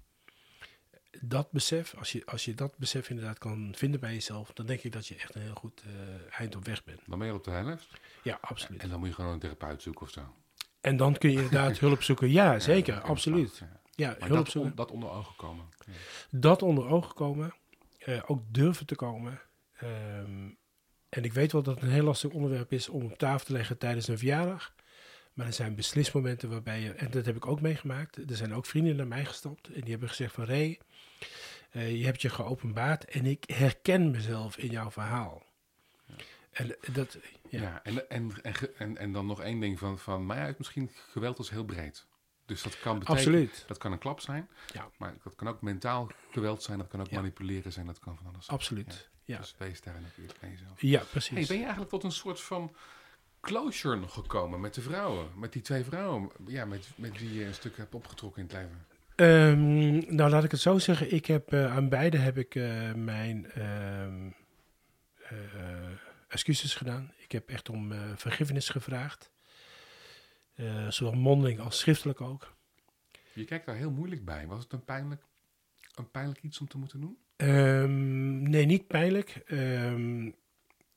Dat 1.22 1.52
besef, 1.52 1.96
als 1.98 2.12
je, 2.12 2.26
als 2.26 2.46
je 2.46 2.54
dat 2.54 2.78
besef 2.78 3.10
inderdaad 3.10 3.38
kan 3.38 3.74
vinden 3.76 4.00
bij 4.00 4.14
jezelf, 4.14 4.54
dan 4.54 4.66
denk 4.66 4.82
ik 4.82 4.92
dat 4.92 5.08
je 5.08 5.16
echt 5.16 5.36
een 5.36 5.42
heel 5.42 5.56
goed 5.56 5.84
uh, 5.88 6.40
eind 6.40 6.56
op 6.56 6.66
weg 6.66 6.84
bent. 6.84 7.02
Dan 7.06 7.20
ben 7.20 7.28
je 7.28 7.34
op 7.34 7.44
de 7.44 7.52
helft? 7.52 7.88
Ja, 8.24 8.38
absoluut. 8.42 8.82
En 8.82 8.90
dan 8.90 9.00
moet 9.00 9.08
je 9.08 9.14
gewoon 9.14 9.34
een 9.34 9.40
therapeut 9.40 9.82
zoeken 9.82 10.02
of 10.02 10.10
zo? 10.10 10.34
En 10.82 10.98
dan 10.98 11.18
kun 11.18 11.32
je 11.32 11.36
inderdaad 11.36 11.80
hulp 11.88 12.04
zoeken. 12.04 12.32
Ja, 12.32 12.60
zeker, 12.60 12.94
ja, 12.94 13.00
absoluut. 13.00 13.62
Ja, 13.96 14.16
hulp 14.20 14.30
dat, 14.30 14.50
zoeken. 14.50 14.72
on, 14.72 14.78
dat 14.78 14.92
onder 14.92 15.10
ogen 15.10 15.36
komen. 15.36 15.66
Dat 16.30 16.62
onder 16.62 16.88
ogen 16.88 17.14
komen. 17.14 17.54
Uh, 18.06 18.22
ook 18.26 18.42
durven 18.52 18.86
te 18.86 18.96
komen. 18.96 19.42
Um, 19.84 20.58
en 21.10 21.24
ik 21.24 21.34
weet 21.34 21.52
wel 21.52 21.64
dat 21.64 21.76
het 21.76 21.84
een 21.84 21.90
heel 21.90 22.04
lastig 22.04 22.30
onderwerp 22.30 22.72
is 22.72 22.90
om 22.90 23.04
op 23.04 23.18
tafel 23.18 23.46
te 23.46 23.52
leggen 23.52 23.78
tijdens 23.78 24.08
een 24.08 24.18
verjaardag. 24.18 24.76
Maar 25.34 25.46
er 25.46 25.54
zijn 25.54 25.76
beslismomenten 25.76 26.50
waarbij 26.50 26.82
je, 26.82 26.92
en 26.92 27.12
dat 27.12 27.26
heb 27.26 27.36
ik 27.36 27.48
ook 27.48 27.62
meegemaakt, 27.62 28.18
er 28.18 28.36
zijn 28.36 28.54
ook 28.54 28.66
vrienden 28.66 28.96
naar 28.96 29.08
mij 29.08 29.26
gestapt 29.26 29.68
en 29.68 29.82
die 29.82 29.90
hebben 29.90 30.10
gezegd 30.10 30.34
van 30.34 30.46
Ray, 30.46 30.80
uh, 31.72 31.98
je 31.98 32.06
hebt 32.06 32.22
je 32.22 32.30
geopenbaard 32.30 33.06
en 33.06 33.26
ik 33.26 33.44
herken 33.54 34.12
mezelf 34.12 34.58
in 34.58 34.70
jouw 34.70 34.92
verhaal. 34.92 35.44
Ja. 36.06 36.16
En 36.52 36.76
dat, 36.94 37.18
ja. 37.50 37.62
ja 37.62 37.84
en, 37.84 38.10
en, 38.10 38.32
en, 38.42 38.54
en, 38.78 38.98
en 38.98 39.12
dan 39.12 39.26
nog 39.26 39.42
één 39.42 39.60
ding 39.60 39.80
van, 39.80 40.00
van 40.00 40.26
mij 40.26 40.40
uit, 40.40 40.58
misschien 40.58 40.92
geweld 40.94 41.40
is 41.40 41.50
heel 41.50 41.66
breed. 41.66 42.06
Dus 42.48 42.62
dat 42.64 42.80
kan 42.80 43.00
betekenen, 43.00 43.18
Absoluut. 43.26 43.64
dat 43.68 43.78
kan 43.78 43.92
een 43.92 43.98
klap 43.98 44.20
zijn, 44.20 44.48
Ja. 44.74 44.90
maar 44.98 45.14
dat 45.24 45.36
kan 45.36 45.48
ook 45.48 45.62
mentaal 45.62 46.12
geweld 46.32 46.64
zijn, 46.64 46.78
dat 46.78 46.88
kan 46.88 47.00
ook 47.02 47.10
Ja. 47.10 47.16
manipuleren 47.16 47.72
zijn, 47.74 47.86
dat 47.86 48.00
kan 48.00 48.16
van 48.18 48.26
alles 48.34 48.46
zijn. 48.46 48.58
Absoluut. 48.58 49.10
Ja, 49.24 49.38
Dus 49.38 49.56
wees 49.58 49.82
daar 49.82 50.02
natuurlijk 50.02 50.40
bij 50.40 50.50
jezelf. 50.50 50.82
ja 50.82 51.02
precies. 51.12 51.38
Hey, 51.38 51.46
ben 51.48 51.56
je 51.56 51.62
eigenlijk 51.62 51.90
tot 51.92 52.04
een 52.04 52.12
soort 52.12 52.42
van 52.42 52.76
closure 53.42 53.96
nog 53.96 54.14
gekomen 54.14 54.60
met 54.60 54.74
de 54.74 54.82
vrouwen? 54.82 55.28
Met 55.36 55.54
die 55.54 55.62
twee 55.62 55.84
vrouwen, 55.84 56.30
ja, 56.46 56.66
met, 56.66 56.88
met 56.96 57.20
wie 57.20 57.34
je 57.34 57.46
een 57.46 57.54
stuk 57.54 57.78
hebt 57.78 57.96
opgetrokken 57.96 58.42
in 58.42 58.48
het 58.48 58.58
leven? 58.58 58.86
Ehm, 59.16 60.16
nou, 60.16 60.30
laat 60.30 60.44
ik 60.44 60.52
het 60.52 60.60
zo 60.60 60.78
zeggen. 60.78 61.14
Ik 61.14 61.26
heb 61.26 61.54
eh, 61.54 61.76
aan 61.76 61.90
beide 61.90 62.18
heb 62.18 62.38
ik 62.38 62.56
eh, 62.56 62.94
mijn 62.94 63.52
ehm, 63.52 64.30
eh, 65.30 65.36
excuses 66.28 66.76
gedaan. 66.76 67.14
Ik 67.18 67.32
heb 67.32 67.50
echt 67.50 67.70
om 67.70 67.94
vergiffenis 68.16 68.70
gevraagd. 68.70 69.32
Eh, 70.58 70.92
zowel 70.92 71.14
mondeling 71.14 71.60
als 71.60 71.80
schriftelijk 71.80 72.22
ook. 72.22 72.56
Je 73.34 73.46
kijkt 73.46 73.66
daar 73.66 73.76
heel 73.76 73.92
moeilijk 73.92 74.26
bij. 74.26 74.48
Was 74.48 74.64
het 74.64 74.74
een 74.74 74.86
pijnlijk, 74.86 75.24
een 75.96 76.12
pijnlijk 76.12 76.44
iets 76.44 76.60
om 76.60 76.68
te 76.68 76.78
moeten 76.78 77.02
doen? 77.02 77.18
Ehm, 77.36 78.42
nee, 78.50 78.66
niet 78.66 78.88
pijnlijk. 78.88 79.42
Ehm, 79.46 80.26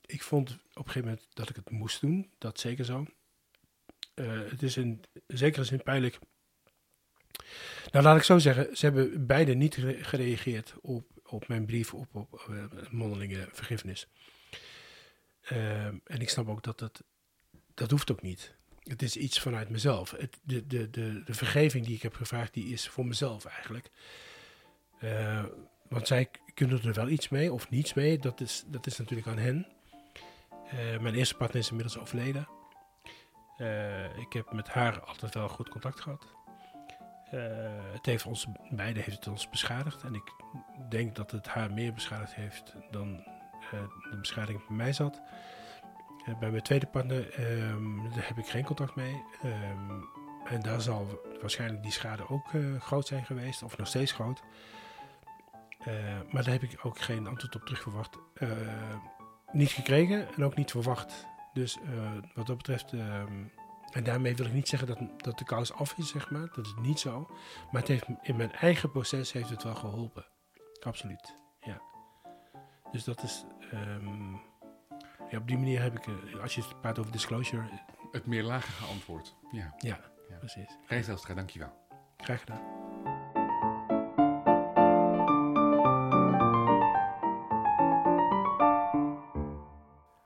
ik 0.05 0.21
vond 0.23 0.49
op 0.51 0.57
een 0.73 0.83
gegeven 0.91 1.07
moment 1.09 1.27
dat 1.33 1.49
ik 1.49 1.55
het 1.55 1.69
moest 1.69 2.01
doen. 2.01 2.31
Dat 2.37 2.59
zeker 2.59 2.85
zo. 2.85 3.05
Eh, 4.13 4.49
het 4.49 4.61
is 4.63 4.77
in 4.77 5.03
zekere 5.27 5.63
zin 5.63 5.83
pijnlijk. 5.83 6.19
Nou, 7.91 8.05
laat 8.05 8.17
ik 8.17 8.23
zo 8.23 8.39
zeggen. 8.39 8.77
Ze 8.77 8.85
hebben 8.85 9.25
beide 9.25 9.53
niet 9.53 9.73
gere- 9.75 10.03
gereageerd 10.03 10.75
op, 10.81 11.05
op 11.25 11.47
mijn 11.47 11.65
brief 11.65 11.93
op, 11.93 12.15
op 12.15 12.45
eh, 12.49 12.65
mondelinge 12.91 13.47
vergiffenis. 13.51 14.07
Ehm, 15.41 15.95
en 16.03 16.19
ik 16.19 16.29
snap 16.29 16.47
ook 16.47 16.63
dat 16.63 16.79
dat... 16.79 17.03
Dat 17.73 17.91
hoeft 17.91 18.11
ook 18.11 18.21
niet. 18.21 18.55
Het 18.83 19.01
is 19.01 19.17
iets 19.17 19.39
vanuit 19.39 19.69
mezelf. 19.69 20.11
Het, 20.11 20.39
de, 20.43 20.67
de, 20.67 20.89
de, 20.89 21.23
de 21.25 21.33
vergeving 21.33 21.85
die 21.85 21.95
ik 21.95 22.01
heb 22.01 22.15
gevraagd, 22.15 22.53
die 22.53 22.73
is 22.73 22.87
voor 22.87 23.05
mezelf 23.05 23.45
eigenlijk. 23.45 23.89
Eh, 24.99 25.43
want 25.89 26.07
zij 26.07 26.29
kunnen 26.53 26.83
er 26.83 26.93
wel 26.93 27.09
iets 27.09 27.29
mee 27.29 27.53
of 27.53 27.69
niets 27.69 27.93
mee. 27.93 28.19
Dat 28.19 28.41
is, 28.41 28.63
dat 28.67 28.87
is 28.87 28.97
natuurlijk 28.97 29.27
aan 29.27 29.37
hen. 29.37 29.67
Eh, 30.71 30.99
mijn 30.99 31.15
eerste 31.15 31.35
partner 31.35 31.61
is 31.61 31.69
inmiddels 31.69 31.97
overleden. 31.97 32.47
Eh, 33.57 34.17
ik 34.17 34.33
heb 34.33 34.51
met 34.51 34.67
haar 34.67 35.01
altijd 35.01 35.33
wel 35.33 35.49
goed 35.49 35.69
contact 35.69 36.01
gehad. 36.01 36.25
Eh, 37.31 37.41
het 37.93 38.05
heeft 38.05 38.25
ons, 38.25 38.47
beide 38.69 38.99
heeft 38.99 39.15
het 39.15 39.27
ons 39.27 39.49
beschadigd. 39.49 40.03
En 40.03 40.13
ik 40.13 40.33
denk 40.89 41.15
dat 41.15 41.31
het 41.31 41.47
haar 41.47 41.73
meer 41.73 41.93
beschadigd 41.93 42.35
heeft 42.35 42.75
dan 42.91 43.23
de 44.09 44.17
beschadiging 44.19 44.67
bij 44.67 44.75
mij 44.75 44.93
zat. 44.93 45.21
Eh, 46.25 46.37
bij 46.39 46.51
mijn 46.51 46.63
tweede 46.63 46.87
partner 46.87 47.29
ehm, 47.29 47.97
daar 48.13 48.27
heb 48.27 48.37
ik 48.37 48.47
geen 48.47 48.65
contact 48.65 48.95
mee. 48.95 49.23
Ehm, 49.41 50.01
en 50.45 50.61
daar 50.61 50.81
zal 50.81 51.21
waarschijnlijk 51.41 51.83
die 51.83 51.91
schade 51.91 52.29
ook 52.29 52.53
eh, 52.53 52.81
groot 52.81 53.07
zijn 53.07 53.25
geweest, 53.25 53.63
of 53.63 53.77
nog 53.77 53.87
steeds 53.87 54.11
groot. 54.11 54.41
Eh, 55.79 55.93
maar 56.31 56.43
daar 56.43 56.53
heb 56.53 56.63
ik 56.63 56.85
ook 56.85 56.99
geen 56.99 57.27
antwoord 57.27 57.55
op 57.55 57.61
terugverwacht. 57.61 58.17
Eh, 58.33 58.49
niet 59.51 59.69
gekregen 59.69 60.33
en 60.35 60.43
ook 60.43 60.55
niet 60.55 60.71
verwacht. 60.71 61.27
Dus 61.53 61.77
wat 62.33 62.47
dat 62.47 62.57
betreft. 62.57 62.93
ehm, 62.93 63.43
en 63.91 64.03
daarmee 64.03 64.35
wil 64.35 64.45
ik 64.45 64.53
niet 64.53 64.67
zeggen 64.67 64.87
dat, 64.87 65.23
dat 65.23 65.37
de 65.37 65.45
kous 65.45 65.73
af 65.73 65.97
is, 65.97 66.09
zeg 66.09 66.29
maar. 66.29 66.49
Dat 66.55 66.65
is 66.65 66.73
niet 66.81 66.99
zo. 66.99 67.29
Maar 67.71 67.81
het 67.81 67.87
heeft, 67.87 68.05
in 68.21 68.35
mijn 68.35 68.51
eigen 68.51 68.91
proces 68.91 69.31
heeft 69.31 69.49
het 69.49 69.63
wel 69.63 69.75
geholpen. 69.75 70.25
Absoluut. 70.79 71.37
Ja. 71.59 71.81
Dus 72.91 73.03
dat 73.03 73.23
is. 73.23 73.45
Ja, 75.31 75.37
op 75.37 75.47
die 75.47 75.57
manier 75.57 75.81
heb 75.81 75.97
ik, 75.97 76.07
eh, 76.07 76.41
als 76.41 76.55
je 76.55 76.61
het 76.61 76.81
praat 76.81 76.99
over 76.99 77.11
disclosure, 77.11 77.61
eh, 77.69 77.77
Het 78.11 78.25
meerlagige 78.25 78.85
antwoord. 78.85 79.35
Ja. 79.51 79.73
ja, 79.77 79.99
Ja. 80.29 80.37
precies. 80.37 80.77
Rees 80.87 81.05
Zelstra, 81.05 81.33
dankjewel. 81.33 81.73
Graag 82.17 82.39
gedaan. 82.39 82.79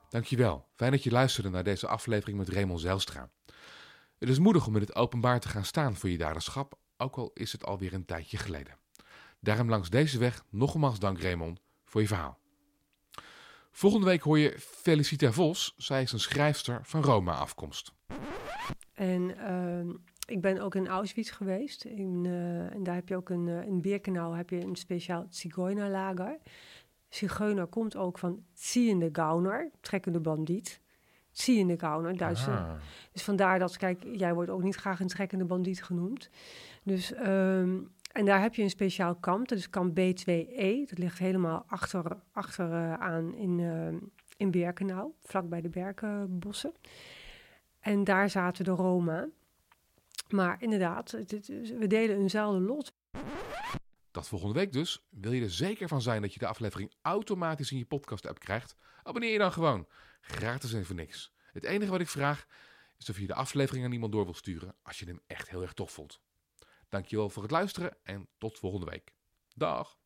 Dankjewel. 0.09 0.67
Fijn 0.75 0.91
dat 0.91 1.03
je 1.03 1.11
luisterde 1.11 1.49
naar 1.49 1.63
deze 1.63 1.87
aflevering 1.87 2.37
met 2.37 2.49
Raymond 2.49 2.79
Zijlstra. 2.79 3.29
Het 4.17 4.29
is 4.29 4.39
moedig 4.39 4.67
om 4.67 4.75
in 4.75 4.81
het 4.81 4.95
openbaar 4.95 5.39
te 5.39 5.47
gaan 5.47 5.65
staan 5.65 5.95
voor 5.95 6.09
je 6.09 6.17
daderschap, 6.17 6.79
ook 6.97 7.15
al 7.15 7.31
is 7.33 7.51
het 7.51 7.65
alweer 7.65 7.93
een 7.93 8.05
tijdje 8.05 8.37
geleden. 8.37 8.77
Daarom 9.39 9.69
langs 9.69 9.89
deze 9.89 10.17
weg 10.17 10.43
nogmaals 10.49 10.99
dank 10.99 11.21
Raymond 11.21 11.59
voor 11.85 12.01
je 12.01 12.07
verhaal. 12.07 12.39
Volgende 13.75 14.05
week 14.05 14.21
hoor 14.21 14.39
je 14.39 14.55
Felicita 14.59 15.31
Vos. 15.31 15.73
Zij 15.77 16.01
is 16.01 16.11
een 16.11 16.19
schrijfster 16.19 16.79
van 16.83 17.01
Roma-afkomst. 17.01 17.93
En 18.93 19.37
ehm, 19.37 19.89
ik 20.27 20.41
ben 20.41 20.59
ook 20.59 20.75
in 20.75 20.87
Auschwitz 20.87 21.33
geweest. 21.33 21.83
In, 21.83 22.21
eh, 22.25 22.73
en 22.73 22.83
daar 22.83 22.95
heb 22.95 23.07
je 23.09 23.15
ook 23.15 23.29
een, 23.29 23.47
eh, 23.47 23.65
in 23.67 23.81
Birkenau 23.81 24.37
heb 24.37 24.49
je 24.49 24.61
een 24.61 24.75
speciaal 24.75 25.25
Zigeunerlager. 25.29 26.37
Zigeuner 27.09 27.67
komt 27.67 27.95
ook 27.95 28.17
van 28.17 28.43
ziende 28.53 29.09
Gauner, 29.11 29.71
trekkende 29.81 30.19
bandiet. 30.19 30.81
Ziende 31.31 31.79
Gauner, 31.79 32.17
Duitse. 32.17 32.51
Ah. 32.51 32.71
Dus 33.11 33.23
vandaar 33.23 33.59
dat, 33.59 33.77
kijk, 33.77 34.03
jij 34.11 34.33
wordt 34.33 34.49
ook 34.49 34.63
niet 34.63 34.75
graag 34.75 34.99
een 34.99 35.07
trekkende 35.07 35.45
bandiet 35.45 35.83
genoemd. 35.83 36.29
Dus, 36.83 37.13
ehm, 37.13 37.79
en 38.15 38.25
daar 38.25 38.41
heb 38.41 38.55
je 38.55 38.63
een 38.63 38.69
speciaal 38.69 39.15
kamp, 39.15 39.47
dat 39.47 39.57
is 39.57 39.69
kamp 39.69 39.99
B2E. 39.99 40.89
Dat 40.89 40.97
ligt 40.97 41.19
helemaal 41.19 41.63
achter, 41.67 42.17
achter 42.31 42.71
eh, 42.71 43.17
in, 43.35 43.59
ehm, 43.59 43.97
in 44.37 44.51
Birkenau, 44.51 45.11
vlakbij 45.21 45.61
de 45.61 45.69
berkenbossen. 45.69 46.73
En 47.79 48.03
daar 48.03 48.29
zaten 48.29 48.65
de 48.65 48.71
Roma. 48.71 49.27
Maar 50.29 50.61
inderdaad, 50.61 51.11
we 51.11 51.87
delen 51.87 52.17
eenzelfde 52.17 52.59
lot. 52.59 52.93
Dat 54.11 54.27
volgende 54.27 54.53
week 54.53 54.71
dus. 54.71 55.05
Wil 55.09 55.31
je 55.31 55.41
er 55.41 55.51
zeker 55.51 55.87
van 55.87 56.01
zijn 56.01 56.21
dat 56.21 56.33
je 56.33 56.39
de 56.39 56.47
aflevering 56.47 56.93
automatisch 57.01 57.71
in 57.71 57.77
je 57.77 57.85
podcast-app 57.85 58.39
krijgt? 58.39 58.75
Abonneer 59.03 59.31
je 59.31 59.37
dan 59.37 59.51
gewoon. 59.51 59.87
Gratis 60.21 60.73
en 60.73 60.85
voor 60.85 60.95
niks. 60.95 61.33
Het 61.51 61.63
enige 61.63 61.91
wat 61.91 62.01
ik 62.01 62.09
vraag 62.09 62.45
is 62.97 63.09
of 63.09 63.19
je 63.19 63.27
de 63.27 63.33
aflevering 63.33 63.85
aan 63.85 63.91
iemand 63.91 64.11
door 64.11 64.23
wil 64.23 64.33
sturen 64.33 64.75
als 64.83 64.99
je 64.99 65.05
hem 65.05 65.19
echt 65.27 65.49
heel 65.49 65.61
erg 65.61 65.73
tof 65.73 65.91
vond. 65.91 66.23
Dankjewel 66.89 67.29
voor 67.29 67.41
het 67.41 67.51
luisteren 67.51 67.97
en 68.03 68.29
tot 68.37 68.59
volgende 68.59 68.85
week. 68.85 69.13
Dag! 69.55 69.97